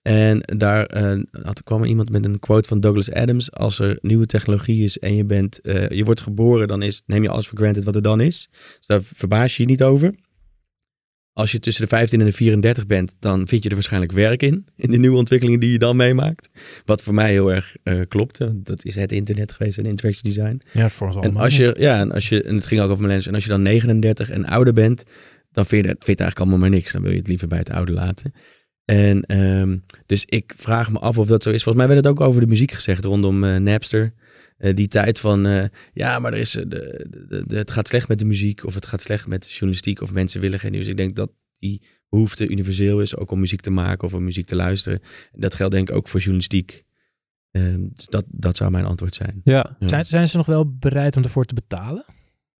En 0.07 0.39
daar 0.57 0.85
eh, 0.85 1.19
had, 1.43 1.63
kwam 1.63 1.83
iemand 1.83 2.09
met 2.09 2.25
een 2.25 2.39
quote 2.39 2.67
van 2.67 2.79
Douglas 2.79 3.11
Adams. 3.11 3.51
Als 3.51 3.79
er 3.79 3.97
nieuwe 4.01 4.25
technologie 4.25 4.83
is 4.83 4.99
en 4.99 5.15
je, 5.15 5.25
bent, 5.25 5.61
eh, 5.61 5.89
je 5.89 6.03
wordt 6.03 6.21
geboren, 6.21 6.67
dan 6.67 6.81
is, 6.81 7.01
neem 7.05 7.23
je 7.23 7.29
alles 7.29 7.47
voor 7.47 7.57
granted 7.57 7.83
wat 7.83 7.95
er 7.95 8.01
dan 8.01 8.21
is. 8.21 8.49
Dus 8.77 8.87
daar 8.87 9.03
verbaas 9.03 9.57
je 9.57 9.63
je 9.63 9.69
niet 9.69 9.83
over. 9.83 10.15
Als 11.33 11.51
je 11.51 11.59
tussen 11.59 11.83
de 11.83 11.89
15 11.89 12.19
en 12.19 12.25
de 12.25 12.31
34 12.31 12.85
bent, 12.85 13.15
dan 13.19 13.47
vind 13.47 13.63
je 13.63 13.69
er 13.69 13.75
waarschijnlijk 13.75 14.11
werk 14.11 14.41
in. 14.41 14.67
In 14.75 14.91
de 14.91 14.97
nieuwe 14.97 15.17
ontwikkelingen 15.17 15.59
die 15.59 15.71
je 15.71 15.79
dan 15.79 15.95
meemaakt. 15.95 16.49
Wat 16.85 17.01
voor 17.01 17.13
mij 17.13 17.31
heel 17.31 17.53
erg 17.53 17.75
eh 17.83 17.99
klopt. 18.07 18.37
want 18.37 18.65
Dat 18.65 18.85
is 18.85 18.95
het 18.95 19.11
internet 19.11 19.51
geweest 19.51 19.77
en 19.77 19.85
interaction 19.85 20.33
design. 20.33 20.61
Ja, 20.71 20.89
voor 20.89 21.07
ons 21.07 21.15
En 21.15 21.21
allemaal. 21.21 21.43
als 21.43 21.57
je, 21.57 21.75
ja, 21.79 21.99
en 21.99 22.11
als 22.11 22.29
je, 22.29 22.43
en 22.43 22.55
het 22.55 22.65
ging 22.65 22.81
ook 22.81 22.89
over 22.89 23.01
millennials, 23.01 23.27
en 23.27 23.33
als 23.33 23.43
je 23.43 23.49
dan 23.49 23.61
39 23.61 24.29
en 24.29 24.45
ouder 24.45 24.73
bent, 24.73 25.03
dan 25.51 25.65
vind 25.65 25.85
je, 25.85 25.91
het, 25.91 26.03
vind 26.03 26.05
je 26.05 26.11
het 26.11 26.21
eigenlijk 26.21 26.39
allemaal 26.39 26.59
maar 26.59 26.69
niks. 26.69 26.91
Dan 26.91 27.01
wil 27.01 27.11
je 27.11 27.17
het 27.17 27.27
liever 27.27 27.47
bij 27.47 27.57
het 27.57 27.69
oude 27.69 27.91
laten. 27.91 28.33
En 28.85 29.21
ehm, 29.21 29.77
dus 30.05 30.25
ik 30.25 30.53
vraag 30.57 30.91
me 30.91 30.99
af 30.99 31.17
of 31.17 31.27
dat 31.27 31.43
zo 31.43 31.49
is. 31.49 31.63
Volgens 31.63 31.85
mij 31.85 31.93
werd 31.95 32.05
het 32.05 32.13
ook 32.15 32.27
over 32.27 32.41
de 32.41 32.47
muziek 32.47 32.71
gezegd 32.71 33.05
rondom 33.05 33.43
eh, 33.43 33.55
Napster. 33.55 34.13
Eh, 34.57 34.73
die 34.75 34.87
tijd 34.87 35.19
van, 35.19 35.45
eh, 35.45 35.63
ja, 35.93 36.19
maar 36.19 36.33
er 36.33 36.39
is, 36.39 36.51
de, 36.51 36.65
de, 36.67 37.43
de- 37.47 37.55
het 37.57 37.71
gaat 37.71 37.87
slecht 37.87 38.07
met 38.07 38.19
de 38.19 38.25
muziek 38.25 38.65
of 38.65 38.75
het 38.75 38.85
gaat 38.85 39.01
slecht 39.01 39.27
met 39.27 39.41
de 39.43 39.49
journalistiek 39.49 40.01
of 40.01 40.13
mensen 40.13 40.41
willen 40.41 40.59
geen 40.59 40.71
nieuws. 40.71 40.87
Ik 40.87 40.97
denk 40.97 41.15
dat 41.15 41.31
die 41.59 41.81
behoefte 42.09 42.47
universeel 42.47 43.01
is, 43.01 43.15
ook 43.17 43.31
om 43.31 43.39
muziek 43.39 43.61
te 43.61 43.69
maken 43.69 44.07
of 44.07 44.13
om 44.13 44.23
muziek 44.23 44.45
te 44.47 44.55
luisteren. 44.55 44.99
Dat 45.31 45.55
geldt 45.55 45.73
denk 45.73 45.89
ik 45.89 45.95
ook 45.95 46.07
voor 46.07 46.19
journalistiek. 46.19 46.83
Ehm, 47.51 47.87
dus 47.93 48.05
dat, 48.05 48.25
dat 48.27 48.55
zou 48.55 48.71
mijn 48.71 48.85
antwoord 48.85 49.15
zijn. 49.15 49.41
Ja, 49.43 49.75
Ja. 49.79 49.87
zijn, 49.87 50.05
zijn 50.05 50.27
ze 50.27 50.37
nog 50.37 50.45
wel 50.45 50.75
bereid 50.77 51.17
om 51.17 51.23
ervoor 51.23 51.45
te 51.45 51.53
betalen? 51.53 52.05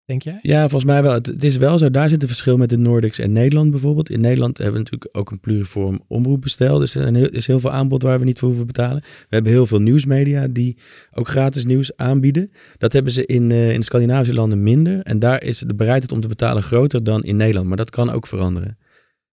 Denk 0.05 0.21
jij? 0.21 0.39
Ja, 0.41 0.59
volgens 0.61 0.83
mij 0.83 1.01
wel. 1.01 1.13
Het, 1.13 1.43
is 1.43 1.57
wel 1.57 1.77
zo. 1.77 1.91
Daar 1.91 2.09
zit 2.09 2.21
een 2.21 2.27
verschil 2.27 2.57
met 2.57 2.69
de 2.69 2.77
Nordics 2.77 3.19
en 3.19 3.31
Nederland 3.31 3.71
bijvoorbeeld. 3.71 4.09
In 4.09 4.21
Nederland 4.21 4.57
hebben 4.57 4.75
we 4.75 4.81
natuurlijk 4.81 5.17
ook 5.17 5.31
een 5.31 5.39
pluriform 5.39 6.01
omroepbestel. 6.07 6.79
Dus 6.79 6.95
er 6.95 7.33
is 7.35 7.47
heel 7.47 7.59
veel 7.59 7.71
aanbod 7.71 8.03
waar 8.03 8.19
we 8.19 8.25
niet 8.25 8.39
voor 8.39 8.47
hoeven 8.47 8.67
betalen. 8.67 9.01
We 9.01 9.35
hebben 9.35 9.51
heel 9.51 9.65
veel 9.65 9.79
nieuwsmedia 9.79 10.47
die 10.47 10.77
ook 11.13 11.27
gratis 11.27 11.65
nieuws 11.65 11.95
aanbieden. 11.95 12.51
Dat 12.77 12.93
hebben 12.93 13.11
ze 13.11 13.25
in, 13.25 13.51
eh, 13.51 13.73
in 13.73 13.83
Scandinavische 13.83 14.33
landen 14.33 14.63
minder. 14.63 15.01
En 15.01 15.19
daar 15.19 15.43
is 15.43 15.59
de 15.59 15.75
bereidheid 15.75 16.11
om 16.11 16.21
te 16.21 16.27
betalen 16.27 16.63
groter 16.63 17.03
dan 17.03 17.23
in 17.23 17.35
Nederland. 17.35 17.67
Maar 17.67 17.77
dat 17.77 17.89
kan 17.89 18.09
ook 18.09 18.27
veranderen. 18.27 18.77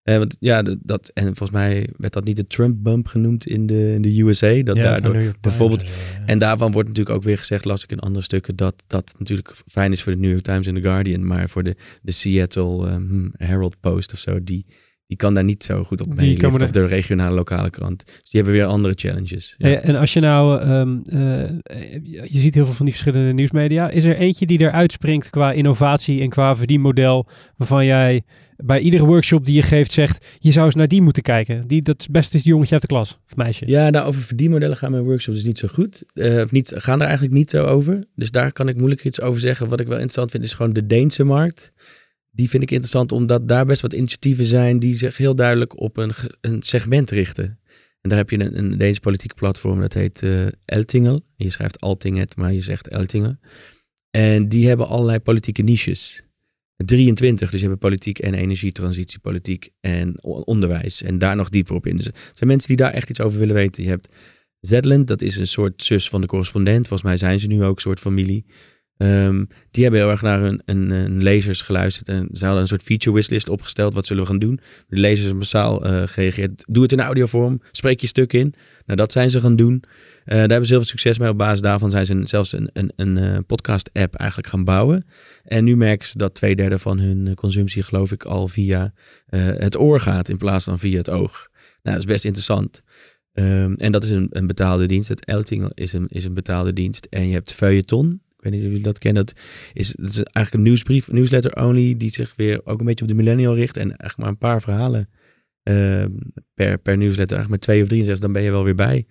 Eh, 0.03 0.17
want 0.17 0.37
ja, 0.39 0.61
dat, 0.81 1.11
en 1.13 1.23
volgens 1.23 1.51
mij 1.51 1.89
werd 1.97 2.13
dat 2.13 2.23
niet 2.23 2.35
de 2.35 2.47
Trump-bump 2.47 3.07
genoemd 3.07 3.45
in 3.45 3.65
de, 3.65 3.93
in 3.93 4.01
de 4.01 4.21
USA. 4.21 4.61
Dat 4.63 4.75
Ja, 4.75 4.81
daardoor, 4.83 5.21
York 5.21 5.41
bijvoorbeeld- 5.41 5.83
eh, 5.83 5.89
ja. 5.89 6.25
en 6.25 6.39
daarvan 6.39 6.71
wordt 6.71 6.87
natuurlijk 6.87 7.15
ook 7.15 7.23
weer 7.23 7.37
gezegd, 7.37 7.65
las 7.65 7.83
ik 7.83 7.91
in 7.91 7.99
andere 7.99 8.23
stukken, 8.23 8.55
dat 8.55 8.83
dat 8.87 9.13
natuurlijk 9.17 9.51
fijn 9.67 9.91
is 9.91 10.03
voor 10.03 10.11
de 10.13 10.17
New 10.19 10.31
York 10.31 10.43
Times 10.43 10.67
en 10.67 10.75
The 10.75 10.81
Guardian. 10.81 11.27
Maar 11.27 11.49
voor 11.49 11.63
de, 11.63 11.75
de 12.01 12.11
Seattle 12.11 12.87
ehm, 12.89 13.29
Herald 13.37 13.79
Post 13.79 14.13
of 14.13 14.19
zo, 14.19 14.43
die, 14.43 14.65
die 15.07 15.17
kan 15.17 15.33
daar 15.33 15.43
niet 15.43 15.63
zo 15.63 15.83
goed 15.83 16.01
op 16.01 16.15
komen 16.15 16.61
Of 16.61 16.71
de 16.71 16.85
regionale 16.85 17.35
lokale 17.35 17.69
krant. 17.69 18.05
Dus 18.05 18.29
die 18.29 18.41
hebben 18.41 18.53
weer 18.53 18.65
andere 18.65 18.93
challenges. 18.97 19.55
Ja. 19.57 19.69
En 19.69 19.95
als 19.95 20.13
je 20.13 20.19
nou, 20.19 20.61
ehm, 20.61 20.97
eh, 21.05 21.49
je 22.03 22.39
ziet 22.39 22.55
heel 22.55 22.65
veel 22.65 22.73
van 22.73 22.85
die 22.85 22.93
verschillende 22.93 23.33
nieuwsmedia. 23.33 23.89
Is 23.89 24.03
er 24.03 24.17
eentje 24.17 24.45
die 24.45 24.59
eruit 24.59 24.91
springt 24.91 25.29
qua 25.29 25.51
innovatie 25.51 26.21
en 26.21 26.29
qua 26.29 26.55
verdienmodel, 26.55 27.27
waarvan 27.57 27.85
jij 27.85 28.23
bij 28.65 28.79
iedere 28.79 29.05
workshop 29.05 29.45
die 29.45 29.55
je 29.55 29.61
geeft 29.61 29.91
zegt, 29.91 30.25
je 30.39 30.51
zou 30.51 30.65
eens 30.65 30.75
naar 30.75 30.87
die 30.87 31.01
moeten 31.01 31.23
kijken. 31.23 31.67
Die, 31.67 31.81
dat 31.81 31.99
is 31.99 32.07
best 32.07 32.33
het 32.33 32.43
jongetje 32.43 32.73
uit 32.73 32.81
de 32.81 32.87
klas, 32.87 33.19
of 33.25 33.35
meisje. 33.35 33.67
Ja, 33.67 33.89
nou, 33.89 34.05
over 34.05 34.21
verdienmodellen 34.21 34.77
gaan 34.77 34.91
mijn 34.91 35.03
workshops 35.03 35.37
dus 35.37 35.47
niet 35.47 35.57
zo 35.57 35.67
goed. 35.67 36.03
Eh, 36.13 36.41
of 36.41 36.51
niet, 36.51 36.73
gaan 36.75 36.99
er 36.99 37.05
eigenlijk 37.05 37.35
niet 37.35 37.49
zo 37.49 37.63
over. 37.65 38.03
Dus 38.15 38.31
daar 38.31 38.51
kan 38.51 38.67
ik 38.67 38.77
moeilijk 38.77 39.03
iets 39.03 39.21
over 39.21 39.39
zeggen. 39.39 39.69
Wat 39.69 39.79
ik 39.79 39.87
wel 39.87 39.95
interessant 39.95 40.31
vind, 40.31 40.43
is 40.43 40.53
gewoon 40.53 40.73
de 40.73 40.85
Deense 40.85 41.23
markt. 41.23 41.71
Die 42.35 42.49
vind 42.49 42.63
ik 42.63 42.71
interessant, 42.71 43.11
omdat 43.11 43.47
daar 43.47 43.65
best 43.65 43.81
wat 43.81 43.93
initiatieven 43.93 44.45
zijn 44.45 44.79
die 44.79 44.95
zich 44.95 45.17
heel 45.17 45.35
duidelijk 45.35 45.79
op 45.79 45.97
een, 45.97 46.13
segment 46.59 47.09
richten. 47.09 47.59
En 48.01 48.09
daar 48.09 48.17
heb 48.17 48.29
je 48.29 48.39
een, 48.39 48.57
een 48.57 48.77
Deens 48.77 48.99
politiek 48.99 49.33
platform, 49.33 49.79
dat 49.79 49.93
heet 49.93 50.23
eh 50.23 50.45
Eltingel. 50.65 51.21
Je 51.35 51.49
schrijft 51.49 51.81
Altinget, 51.81 52.35
maar 52.35 52.53
je 52.53 52.61
zegt 52.61 52.87
Eltingel. 52.87 53.35
En 54.09 54.49
die 54.49 54.67
hebben 54.67 54.87
allerlei 54.87 55.19
politieke 55.19 55.61
niches. 55.61 56.23
23, 56.85 57.51
dus 57.51 57.61
je 57.61 57.67
hebt 57.67 57.79
politiek 57.79 58.19
en 58.19 58.33
energietransitie, 58.33 59.19
politiek 59.19 59.69
en 59.79 60.23
onderwijs. 60.23 61.01
En 61.01 61.17
daar 61.17 61.35
nog 61.35 61.49
dieper 61.49 61.75
op 61.75 61.87
in. 61.87 61.97
Dus 61.97 62.09
zijn 62.33 62.49
mensen 62.49 62.67
die 62.67 62.77
daar 62.77 62.91
echt 62.91 63.09
iets 63.09 63.21
over 63.21 63.39
willen 63.39 63.55
weten. 63.55 63.83
Je 63.83 63.89
hebt 63.89 64.13
Zetland, 64.59 65.07
dat 65.07 65.21
is 65.21 65.37
een 65.37 65.47
soort 65.47 65.83
zus 65.83 66.09
van 66.09 66.21
de 66.21 66.27
correspondent. 66.27 66.87
Volgens 66.87 67.09
mij 67.09 67.17
zijn 67.17 67.39
ze 67.39 67.47
nu 67.47 67.63
ook 67.63 67.75
een 67.75 67.81
soort 67.81 67.99
familie. 67.99 68.45
Ehm, 69.03 69.45
die 69.71 69.83
hebben 69.83 70.01
heel 70.01 70.09
erg 70.09 70.21
naar 70.21 70.39
hun, 70.39 70.61
hun 70.65 71.23
lezers 71.23 71.61
geluisterd. 71.61 72.09
En 72.09 72.29
ze 72.31 72.45
hadden 72.45 72.61
een 72.61 72.67
soort 72.67 72.83
feature 72.83 73.15
wishlist 73.15 73.49
opgesteld. 73.49 73.93
Wat 73.93 74.05
zullen 74.05 74.23
we 74.23 74.29
gaan 74.29 74.39
doen? 74.39 74.59
De 74.87 74.97
lezers 74.97 75.19
hebben 75.19 75.37
massaal 75.37 75.85
eh, 75.85 76.01
gereageerd. 76.05 76.63
Doe 76.67 76.83
het 76.83 76.91
in 76.91 76.99
audiovorm. 76.99 77.61
Spreek 77.71 77.99
je 77.99 78.07
stuk 78.07 78.33
in. 78.33 78.53
Nou, 78.85 78.97
dat 78.99 79.11
zijn 79.11 79.31
ze 79.31 79.39
gaan 79.39 79.55
doen. 79.55 79.83
Eh, 79.83 80.35
daar 80.35 80.39
hebben 80.39 80.65
ze 80.65 80.73
heel 80.73 80.81
veel 80.81 80.89
succes 80.89 81.17
mee. 81.17 81.29
Op 81.29 81.37
basis 81.37 81.61
daarvan 81.61 81.89
zijn 81.89 82.05
ze 82.05 82.21
zelfs 82.23 82.51
een, 82.51 82.69
een, 82.73 82.91
een 82.95 83.17
eh, 83.17 83.37
podcast-app 83.47 84.15
eigenlijk 84.15 84.49
gaan 84.49 84.63
bouwen. 84.63 85.05
En 85.43 85.63
nu 85.63 85.75
merken 85.75 86.07
ze 86.07 86.17
dat 86.17 86.33
twee 86.33 86.55
derde 86.55 86.79
van 86.79 86.99
hun 86.99 87.35
consumptie, 87.35 87.83
geloof 87.83 88.11
ik, 88.11 88.23
al 88.23 88.47
via 88.47 88.93
het 89.35 89.77
oor 89.77 89.99
gaat 89.99 90.29
in 90.29 90.37
plaats 90.37 90.65
van 90.65 90.79
via 90.79 90.97
het 90.97 91.09
oog. 91.09 91.47
Nou, 91.81 91.95
dat 91.95 92.05
is 92.05 92.11
best 92.11 92.25
interessant. 92.25 92.81
Ehm, 93.33 93.73
en 93.73 93.91
dat 93.91 94.03
is 94.03 94.09
een, 94.09 94.27
een 94.29 94.47
betaalde 94.47 94.85
dienst. 94.85 95.09
Het 95.09 95.25
Elting 95.25 95.71
is 95.73 95.93
een, 95.93 96.07
is 96.07 96.25
een 96.25 96.33
betaalde 96.33 96.73
dienst. 96.73 97.07
En 97.09 97.27
je 97.27 97.33
hebt 97.33 97.53
Feuilleton. 97.53 98.21
Ik 98.43 98.49
weet 98.49 98.59
niet 98.59 98.67
of 98.67 98.67
jullie 98.67 98.91
dat 98.91 98.99
kennen. 98.99 99.25
Dat 99.25 99.39
is, 99.73 99.95
eigenlijk 99.95 100.53
een 100.53 100.61
nieuwsbrief, 100.61 101.11
newsletter 101.11 101.55
only, 101.55 101.97
die 101.97 102.11
zich 102.11 102.33
weer 102.35 102.65
ook 102.65 102.79
een 102.79 102.85
beetje 102.85 103.03
op 103.03 103.09
de 103.09 103.15
millennial 103.15 103.55
richt. 103.55 103.77
En 103.77 103.89
eigenlijk 103.89 104.17
maar 104.17 104.29
een 104.29 104.37
paar 104.37 104.61
verhalen 104.61 105.09
ehm, 105.63 106.11
per, 106.53 106.77
per 106.77 106.97
newsletter. 106.97 107.37
Eigenlijk 107.37 107.49
met 107.49 107.61
twee 107.61 107.81
of 107.81 107.87
drie. 107.87 108.05
Zegt, 108.05 108.21
dan 108.21 108.31
ben 108.31 108.41
je 108.41 108.51
wel 108.51 108.63
weer 108.63 108.75
bij. 108.75 109.05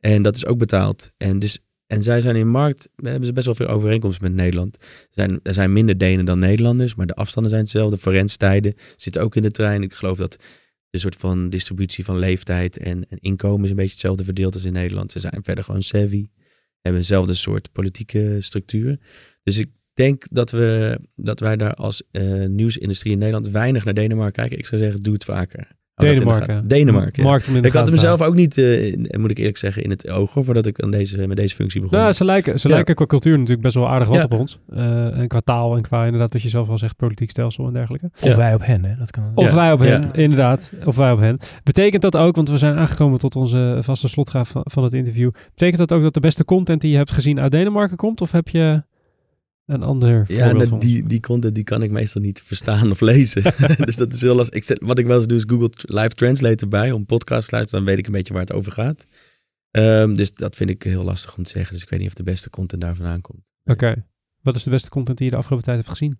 En 0.00 0.22
dat 0.22 0.36
is 0.36 0.46
ook 0.46 0.58
betaald. 0.58 1.12
En 1.16 1.38
dus 1.38 1.58
en 1.86 2.02
zij 2.02 2.20
zijn 2.20 2.36
in 2.36 2.48
markt, 2.48 2.88
hebben 2.96 3.24
ze 3.24 3.32
best 3.32 3.46
wel 3.46 3.54
veel 3.54 3.66
overeenkomsten 3.66 4.24
met 4.24 4.34
Nederland. 4.34 4.76
Er 4.80 5.08
zijn, 5.10 5.40
er 5.42 5.54
zijn 5.54 5.72
minder 5.72 5.98
Denen 5.98 6.24
dan 6.24 6.38
Nederlanders, 6.38 6.94
maar 6.94 7.06
de 7.06 7.14
afstanden 7.14 7.50
zijn 7.50 7.62
hetzelfde. 7.62 7.98
Forensttijden 7.98 8.74
zitten 8.96 9.22
ook 9.22 9.36
in 9.36 9.42
de 9.42 9.50
trein. 9.50 9.82
Ik 9.82 9.92
geloof 9.92 10.18
dat 10.18 10.36
de 10.90 10.98
soort 10.98 11.14
van 11.14 11.50
distributie 11.50 12.04
van 12.04 12.18
leeftijd 12.18 12.78
en, 12.78 13.08
en 13.08 13.18
inkomen 13.20 13.64
is 13.64 13.70
een 13.70 13.76
beetje 13.76 13.90
hetzelfde 13.90 14.24
verdeeld 14.24 14.54
als 14.54 14.64
in 14.64 14.72
Nederland. 14.72 15.12
Ze 15.12 15.20
zijn 15.20 15.38
verder 15.44 15.64
gewoon 15.64 15.82
savvy, 15.82 16.26
hebben 16.80 17.00
eenzelfde 17.00 17.34
soort 17.34 17.72
politieke 17.72 18.36
structuur. 18.40 18.98
Dus 19.42 19.56
ik 19.56 19.72
denk 19.92 20.26
dat, 20.30 20.50
we, 20.50 20.98
dat 21.16 21.40
wij 21.40 21.56
daar 21.56 21.74
als 21.74 22.02
eh, 22.10 22.44
nieuwsindustrie 22.46 23.12
in 23.12 23.18
Nederland 23.18 23.48
weinig 23.48 23.84
naar 23.84 23.94
Denemarken 23.94 24.32
kijken. 24.32 24.58
Ik 24.58 24.66
zou 24.66 24.80
zeggen, 24.80 25.00
doe 25.00 25.12
het 25.12 25.24
vaker. 25.24 25.76
De 25.98 26.06
Denemarken. 26.06 26.68
Denemarken. 26.68 27.22
ja. 27.22 27.28
Markt 27.28 27.46
hem 27.46 27.54
in 27.56 27.62
de 27.62 27.68
Ik 27.68 27.74
had 27.74 27.86
hem 27.88 27.96
zelf 27.96 28.22
ook 28.22 28.34
niet, 28.34 28.58
eh, 28.58 28.96
moet 29.18 29.30
ik 29.30 29.38
eerlijk 29.38 29.56
zeggen, 29.56 29.82
in 29.82 29.90
het 29.90 30.10
oog 30.10 30.32
voordat 30.34 30.66
ik 30.66 30.80
aan 30.82 30.90
deze, 30.90 31.26
met 31.26 31.36
deze 31.36 31.54
functie 31.54 31.80
begon. 31.80 31.98
Nou, 31.98 32.12
ze 32.12 32.24
lijken, 32.24 32.60
ze 32.60 32.68
Ja. 32.68 32.74
lijken 32.74 32.94
qua 32.94 33.06
cultuur 33.06 33.32
natuurlijk 33.32 33.62
best 33.62 33.74
wel 33.74 33.88
aardig 33.88 34.08
wat 34.08 34.16
Ja. 34.16 34.22
op 34.24 34.32
ons. 34.32 34.58
Eh, 34.72 35.18
en 35.18 35.28
qua 35.28 35.40
taal 35.40 35.76
en 35.76 35.82
qua 35.82 36.04
inderdaad 36.04 36.32
wat 36.32 36.42
je 36.42 36.48
zelf 36.48 36.68
al 36.68 36.78
zegt, 36.78 36.96
politiek 36.96 37.30
stelsel 37.30 37.66
en 37.66 37.72
dergelijke. 37.72 38.10
Of 38.20 38.34
wij 38.34 38.54
op 38.54 38.64
hen, 38.66 38.84
hè? 38.84 38.96
Dat 38.98 39.10
kan. 39.10 39.32
Of 39.34 39.44
Ja, 39.48 39.54
wij 39.54 39.72
op 39.72 39.78
hen, 39.78 40.02
ja. 40.02 40.12
inderdaad. 40.12 40.72
Of 40.84 40.96
wij 40.96 41.12
op 41.12 41.18
hen. 41.20 41.38
Betekent 41.64 42.02
dat 42.02 42.16
ook, 42.16 42.36
want 42.36 42.50
we 42.50 42.58
zijn 42.58 42.76
aangekomen 42.76 43.18
tot 43.18 43.36
onze 43.36 43.78
vaste 43.80 44.08
slotgraaf 44.08 44.48
van, 44.48 44.62
van 44.64 44.82
het 44.82 44.92
interview. 44.92 45.30
Betekent 45.54 45.78
dat 45.78 45.92
ook 45.92 46.02
dat 46.02 46.14
de 46.14 46.20
beste 46.20 46.44
content 46.44 46.80
die 46.80 46.90
je 46.90 46.96
hebt 46.96 47.10
gezien 47.12 47.40
uit 47.40 47.50
Denemarken 47.52 47.96
komt? 47.96 48.20
Of 48.20 48.32
heb 48.32 48.48
je 48.48 48.82
een 49.68 49.82
ander 49.82 50.24
Ja, 50.26 50.38
voorbeeld 50.38 50.58
dat- 50.58 50.68
van? 50.68 50.78
die, 50.78 51.06
die 51.06 51.20
content 51.20 51.54
die 51.54 51.64
kan 51.64 51.82
ik 51.82 51.90
meestal 51.90 52.20
niet 52.22 52.42
verstaan 52.42 52.90
of 52.90 53.00
lezen. 53.00 53.42
dus 53.86 53.96
dat 53.96 54.12
is 54.12 54.20
heel 54.20 54.34
lastig. 54.34 54.54
Ik 54.56 54.64
zet, 54.64 54.78
wat 54.82 54.98
ik 54.98 55.06
wel 55.06 55.16
eens 55.18 55.26
doe 55.26 55.36
is 55.38 55.44
Google 55.46 55.70
Live 55.76 56.08
Translate 56.14 56.62
erbij 56.62 56.92
om 56.92 57.06
podcast 57.06 57.48
te 57.48 57.54
luisteren. 57.54 57.84
Dan 57.84 57.94
weet 57.94 57.98
ik 57.98 58.06
een 58.06 58.12
beetje 58.16 58.32
waar 58.32 58.42
het 58.42 58.52
over 58.52 58.72
gaat. 58.72 59.06
Ehm, 59.70 60.14
dus 60.14 60.32
dat 60.34 60.56
vind 60.56 60.70
ik 60.70 60.82
heel 60.82 61.04
lastig 61.04 61.36
om 61.36 61.44
te 61.44 61.50
zeggen. 61.50 61.72
Dus 61.74 61.82
ik 61.82 61.88
weet 61.90 61.98
niet 61.98 62.08
of 62.08 62.14
de 62.14 62.22
beste 62.22 62.50
content 62.50 62.80
daar 62.82 62.94
vandaan 62.96 63.20
komt. 63.20 63.52
Oké. 63.64 64.04
Wat 64.42 64.56
is 64.56 64.62
de 64.62 64.70
beste 64.70 64.88
content 64.88 65.16
die 65.18 65.26
je 65.26 65.32
de 65.32 65.38
afgelopen 65.38 65.66
tijd 65.66 65.76
hebt 65.78 65.88
gezien? 65.90 66.18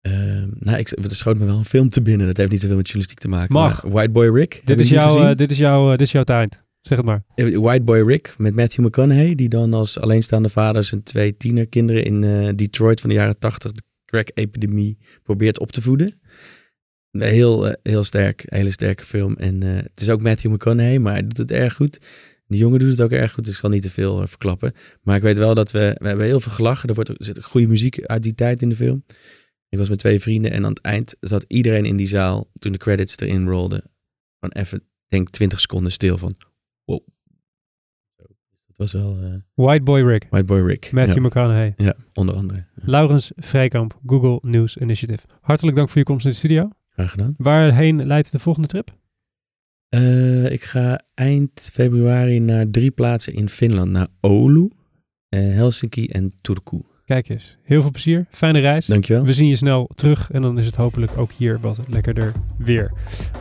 Ehm, 0.00 0.48
nou, 0.52 0.78
ik, 0.78 0.90
er 0.90 1.14
schoot 1.16 1.38
me 1.38 1.44
wel 1.44 1.56
een 1.58 1.64
film 1.64 1.88
te 1.88 2.02
binnen. 2.02 2.26
Dat 2.26 2.36
heeft 2.36 2.50
niet 2.50 2.60
zoveel 2.60 2.76
met 2.76 2.86
journalistiek 2.86 3.20
te 3.20 3.28
maken. 3.28 3.52
Mag. 3.52 3.80
White 3.80 4.10
Boy 4.10 4.28
Rick. 4.34 4.62
Dit 4.64 4.80
is, 4.80 4.88
jouw, 4.88 5.28
eh, 5.28 5.36
dit, 5.36 5.50
is 5.50 5.58
jouw, 5.58 5.84
eh, 5.84 5.90
dit 5.90 6.06
is 6.06 6.12
jouw 6.12 6.24
tijd. 6.24 6.58
Zeg 6.88 6.96
het 6.96 7.06
maar. 7.06 7.22
Eh, 7.34 7.56
White 7.56 7.82
Boy 7.82 8.02
Rick 8.02 8.34
met 8.38 8.54
Matthew 8.54 8.84
McConaughey, 8.84 9.34
die 9.34 9.48
dan 9.48 9.74
als 9.74 9.98
alleenstaande 9.98 10.48
vader 10.48 10.84
zijn 10.84 11.02
twee 11.02 11.36
tienerkinderen 11.36 12.04
in 12.04 12.24
eh, 12.24 12.48
Detroit 12.54 13.00
van 13.00 13.08
de 13.08 13.16
jaren 13.16 13.38
80 13.38 13.72
de 13.72 13.82
crack-epidemie 14.04 14.98
probeert 15.22 15.58
op 15.58 15.72
te 15.72 15.82
voeden. 15.82 16.20
Een 17.10 17.20
Heel, 17.20 17.68
eh, 17.68 17.74
heel 17.82 18.04
sterk, 18.04 18.44
hele 18.48 18.70
sterke 18.70 19.04
film. 19.04 19.36
En 19.36 19.62
eh, 19.62 19.76
het 19.76 20.00
is 20.00 20.08
ook 20.08 20.22
Matthew 20.22 20.52
McConaughey, 20.52 20.98
maar 20.98 21.12
hij 21.12 21.22
doet 21.22 21.36
het 21.36 21.50
erg 21.50 21.74
goed. 21.74 21.98
Die 22.46 22.58
jongen 22.58 22.78
doet 22.78 22.90
het 22.90 23.00
ook 23.00 23.10
erg 23.10 23.32
goed, 23.32 23.44
dus 23.44 23.52
ik 23.52 23.60
zal 23.60 23.70
niet 23.70 23.82
te 23.82 23.90
veel 23.90 24.20
eh, 24.20 24.26
verklappen. 24.26 24.72
Maar 25.02 25.16
ik 25.16 25.22
weet 25.22 25.38
wel 25.38 25.54
dat 25.54 25.70
we, 25.70 25.96
we 25.98 26.06
hebben 26.06 26.26
heel 26.26 26.40
veel 26.40 26.52
gelachen. 26.52 26.88
Er, 26.88 26.94
wordt, 26.94 27.10
er 27.10 27.16
zit 27.18 27.44
goede 27.44 27.66
muziek 27.66 28.06
uit 28.06 28.22
die 28.22 28.34
tijd 28.34 28.62
in 28.62 28.68
de 28.68 28.76
film. 28.76 29.04
Ik 29.68 29.78
was 29.78 29.88
met 29.88 29.98
twee 29.98 30.20
vrienden 30.20 30.50
en 30.50 30.64
aan 30.64 30.70
het 30.70 30.80
eind 30.80 31.16
zat 31.20 31.44
iedereen 31.48 31.84
in 31.84 31.96
die 31.96 32.08
zaal, 32.08 32.50
toen 32.52 32.72
de 32.72 32.78
credits 32.78 33.18
erin 33.18 33.48
rolden, 33.48 33.82
van 34.40 34.50
even, 34.50 34.82
denk 35.08 35.30
20 35.30 35.60
seconden 35.60 35.92
stil 35.92 36.18
van, 36.18 36.36
wow. 36.88 37.00
Zo, 38.16 38.24
dus 38.50 38.64
Dat 38.66 38.76
was 38.76 38.92
wel 38.92 39.18
eh, 39.22 39.34
White 39.54 39.82
Boy 39.82 40.02
Rick. 40.02 40.26
White 40.30 40.46
Boy 40.46 40.60
Rick. 40.60 40.92
Matthew 40.92 41.14
ja. 41.16 41.20
McConaughey. 41.22 41.74
ja, 41.76 41.94
onder 42.14 42.34
andere. 42.34 42.58
Ja, 42.74 42.82
Laurens 42.90 43.32
Vrijkamp, 43.36 43.98
Google 44.06 44.38
News 44.42 44.76
Initiative. 44.76 45.26
Hartelijk 45.40 45.76
dank 45.76 45.88
voor 45.88 45.98
je 45.98 46.04
komst 46.04 46.24
in 46.24 46.30
de 46.30 46.36
studio. 46.36 46.68
graag 46.88 47.10
gedaan. 47.10 47.34
Waarheen 47.38 48.06
leidt 48.06 48.32
de 48.32 48.38
volgende 48.38 48.68
trip? 48.68 48.96
Eh, 49.88 50.50
ik 50.52 50.62
ga 50.62 51.00
eind 51.14 51.68
februari 51.72 52.38
naar 52.40 52.70
drie 52.70 52.90
plaatsen 52.90 53.32
in 53.32 53.48
Finland. 53.48 53.90
Naar 53.90 54.08
Oulu, 54.20 54.70
eh, 55.28 55.40
Helsinki 55.40 56.06
en 56.06 56.32
Turku. 56.40 56.80
Kijk 57.08 57.28
eens. 57.28 57.56
Heel 57.64 57.80
veel 57.82 57.90
plezier. 57.90 58.26
Fijne 58.30 58.58
reis. 58.58 58.86
Dankjewel. 58.86 59.24
We 59.24 59.32
zien 59.32 59.48
je 59.48 59.56
snel 59.56 59.90
terug 59.94 60.30
en 60.32 60.42
dan 60.42 60.58
is 60.58 60.66
het 60.66 60.76
hopelijk 60.76 61.12
ook 61.16 61.30
hier 61.36 61.58
wat 61.60 61.80
lekkerder 61.90 62.32
weer. 62.56 62.92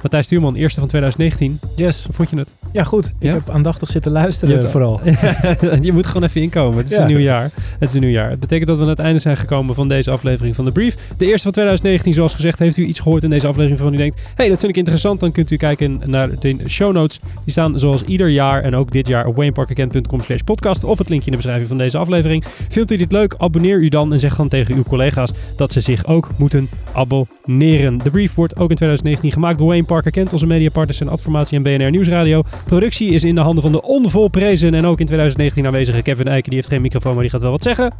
Matthijs 0.02 0.26
Stuurman, 0.26 0.56
eerste 0.56 0.80
van 0.80 0.88
2019. 0.90 1.60
Yes. 1.76 2.04
Hoe 2.06 2.14
vond 2.14 2.30
je 2.30 2.38
het? 2.38 2.56
Ja, 2.72 2.84
goed. 2.84 3.06
Ik 3.08 3.14
Ja? 3.20 3.34
heb 3.34 3.50
aandachtig 3.50 3.90
zitten 3.90 4.12
luisteren 4.12 4.54
Je 4.56 4.60
hebt- 4.60 4.72
vooral. 4.72 5.02
je 5.86 5.92
moet 5.92 6.06
gewoon 6.06 6.24
even 6.24 6.42
inkomen. 6.42 6.78
Het 6.78 6.92
is 6.92 6.98
Ja. 6.98 7.02
een 7.02 7.08
nieuw 7.08 7.18
jaar. 7.20 7.44
Het 7.80 7.90
is 7.90 7.94
een 7.94 8.02
nieuw 8.02 8.10
jaar. 8.10 8.30
Het 8.30 8.40
betekent 8.40 8.68
dat 8.68 8.78
we 8.78 8.84
aan 8.84 8.90
het 8.90 9.00
einde 9.00 9.20
zijn 9.20 9.38
gekomen 9.38 9.76
van 9.76 9.88
deze 9.88 10.12
aflevering 10.12 10.56
van 10.56 10.66
de 10.66 10.72
Brief. 10.72 10.96
De 11.18 11.26
eerste 11.26 11.42
van 11.44 11.52
2019, 11.52 12.14
zoals 12.14 12.34
gezegd. 12.34 12.60
Heeft 12.60 12.78
u 12.78 12.86
iets 12.86 13.00
gehoord 13.00 13.24
in 13.24 13.30
deze 13.30 13.48
aflevering 13.48 13.80
waarvan 13.80 14.00
u 14.00 14.02
denkt... 14.02 14.22
hey, 14.36 14.50
dat 14.50 14.60
vind 14.60 14.72
ik 14.72 14.78
interessant. 14.78 15.20
Dan 15.20 15.32
kunt 15.32 15.52
u 15.52 15.56
kijken 15.58 16.02
naar 16.06 16.40
de 16.40 16.56
show 16.68 16.94
notes. 16.94 17.20
Die 17.20 17.52
staan 17.52 17.80
zoals 17.80 18.02
ieder 18.04 18.30
jaar 18.30 18.64
en 18.64 18.76
ook 18.76 18.92
dit 18.92 19.08
jaar 19.08 19.26
op 19.26 19.36
wayneparkerkent.com 19.36 20.22
slash 20.22 20.42
podcast. 20.42 20.84
Of 20.84 20.98
het 20.98 21.10
linkje 21.10 21.26
in 21.26 21.32
de 21.32 21.38
beschrijving 21.38 21.68
van 21.70 21.78
deze 21.78 21.98
aflevering. 21.98 22.44
Vindt 22.70 22.92
u 22.92 22.98
dit 22.98 23.12
leuk? 23.12 23.34
Abonneer 23.34 23.56
u 23.64 23.90
dan 23.90 24.14
en 24.14 24.20
zeg 24.20 24.36
dan 24.36 24.48
tegen 24.48 24.76
uw 24.76 24.84
collega's 24.84 25.32
dat 25.56 25.72
ze 25.72 25.82
zich 25.82 26.06
ook 26.06 26.30
moeten 26.38 26.70
abonneren. 26.94 27.98
De 27.98 28.10
Brief 28.10 28.36
wordt 28.36 28.56
ook 28.56 28.70
in 28.70 28.76
2019 28.76 29.32
gemaakt 29.32 29.58
door 29.58 29.68
Wayne 29.68 29.86
Parker 29.86 30.12
Kent, 30.12 30.34
onze 30.34 30.46
mediapartners 30.46 31.02
en 31.02 31.10
Adformatie 31.10 31.58
en 31.58 31.64
BNR 31.64 31.90
Nieuwsradio. 31.90 32.42
Productie 32.66 33.12
is 33.12 33.24
in 33.24 33.36
de 33.36 33.42
handen 33.42 33.64
van 33.64 33.72
de 33.72 33.82
onvolprezen 33.82 34.74
en 34.74 34.86
ook 34.86 35.00
in 35.00 35.06
2019 35.06 35.66
aanwezige 35.66 36.02
Kevin 36.02 36.28
Eiken. 36.28 36.50
Die 36.50 36.60
heeft 36.60 36.72
geen 36.72 36.82
microfoon, 36.82 37.14
maar 37.14 37.22
die 37.22 37.32
gaat 37.32 37.42
wel 37.42 37.52
wat 37.52 37.64
zeggen. 37.64 37.94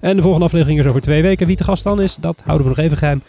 En 0.00 0.16
de 0.16 0.22
volgende 0.22 0.46
aflevering 0.46 0.78
is 0.78 0.86
over 0.86 1.00
twee 1.00 1.22
weken. 1.22 1.46
Wie 1.46 1.56
te 1.56 1.64
gast 1.64 1.84
dan 1.84 2.00
is, 2.00 2.16
dat 2.20 2.42
houden 2.44 2.66
we 2.66 2.74
nog 2.76 2.84
even 2.84 2.96
geheim. 2.96 3.22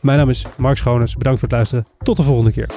Mijn 0.00 0.18
naam 0.18 0.28
is 0.28 0.46
Mark 0.56 0.76
Schoones. 0.76 1.16
Bedankt 1.16 1.38
voor 1.38 1.48
het 1.48 1.56
luisteren. 1.56 1.86
Tot 1.98 2.16
de 2.16 2.22
volgende 2.22 2.52
keer. 2.52 2.68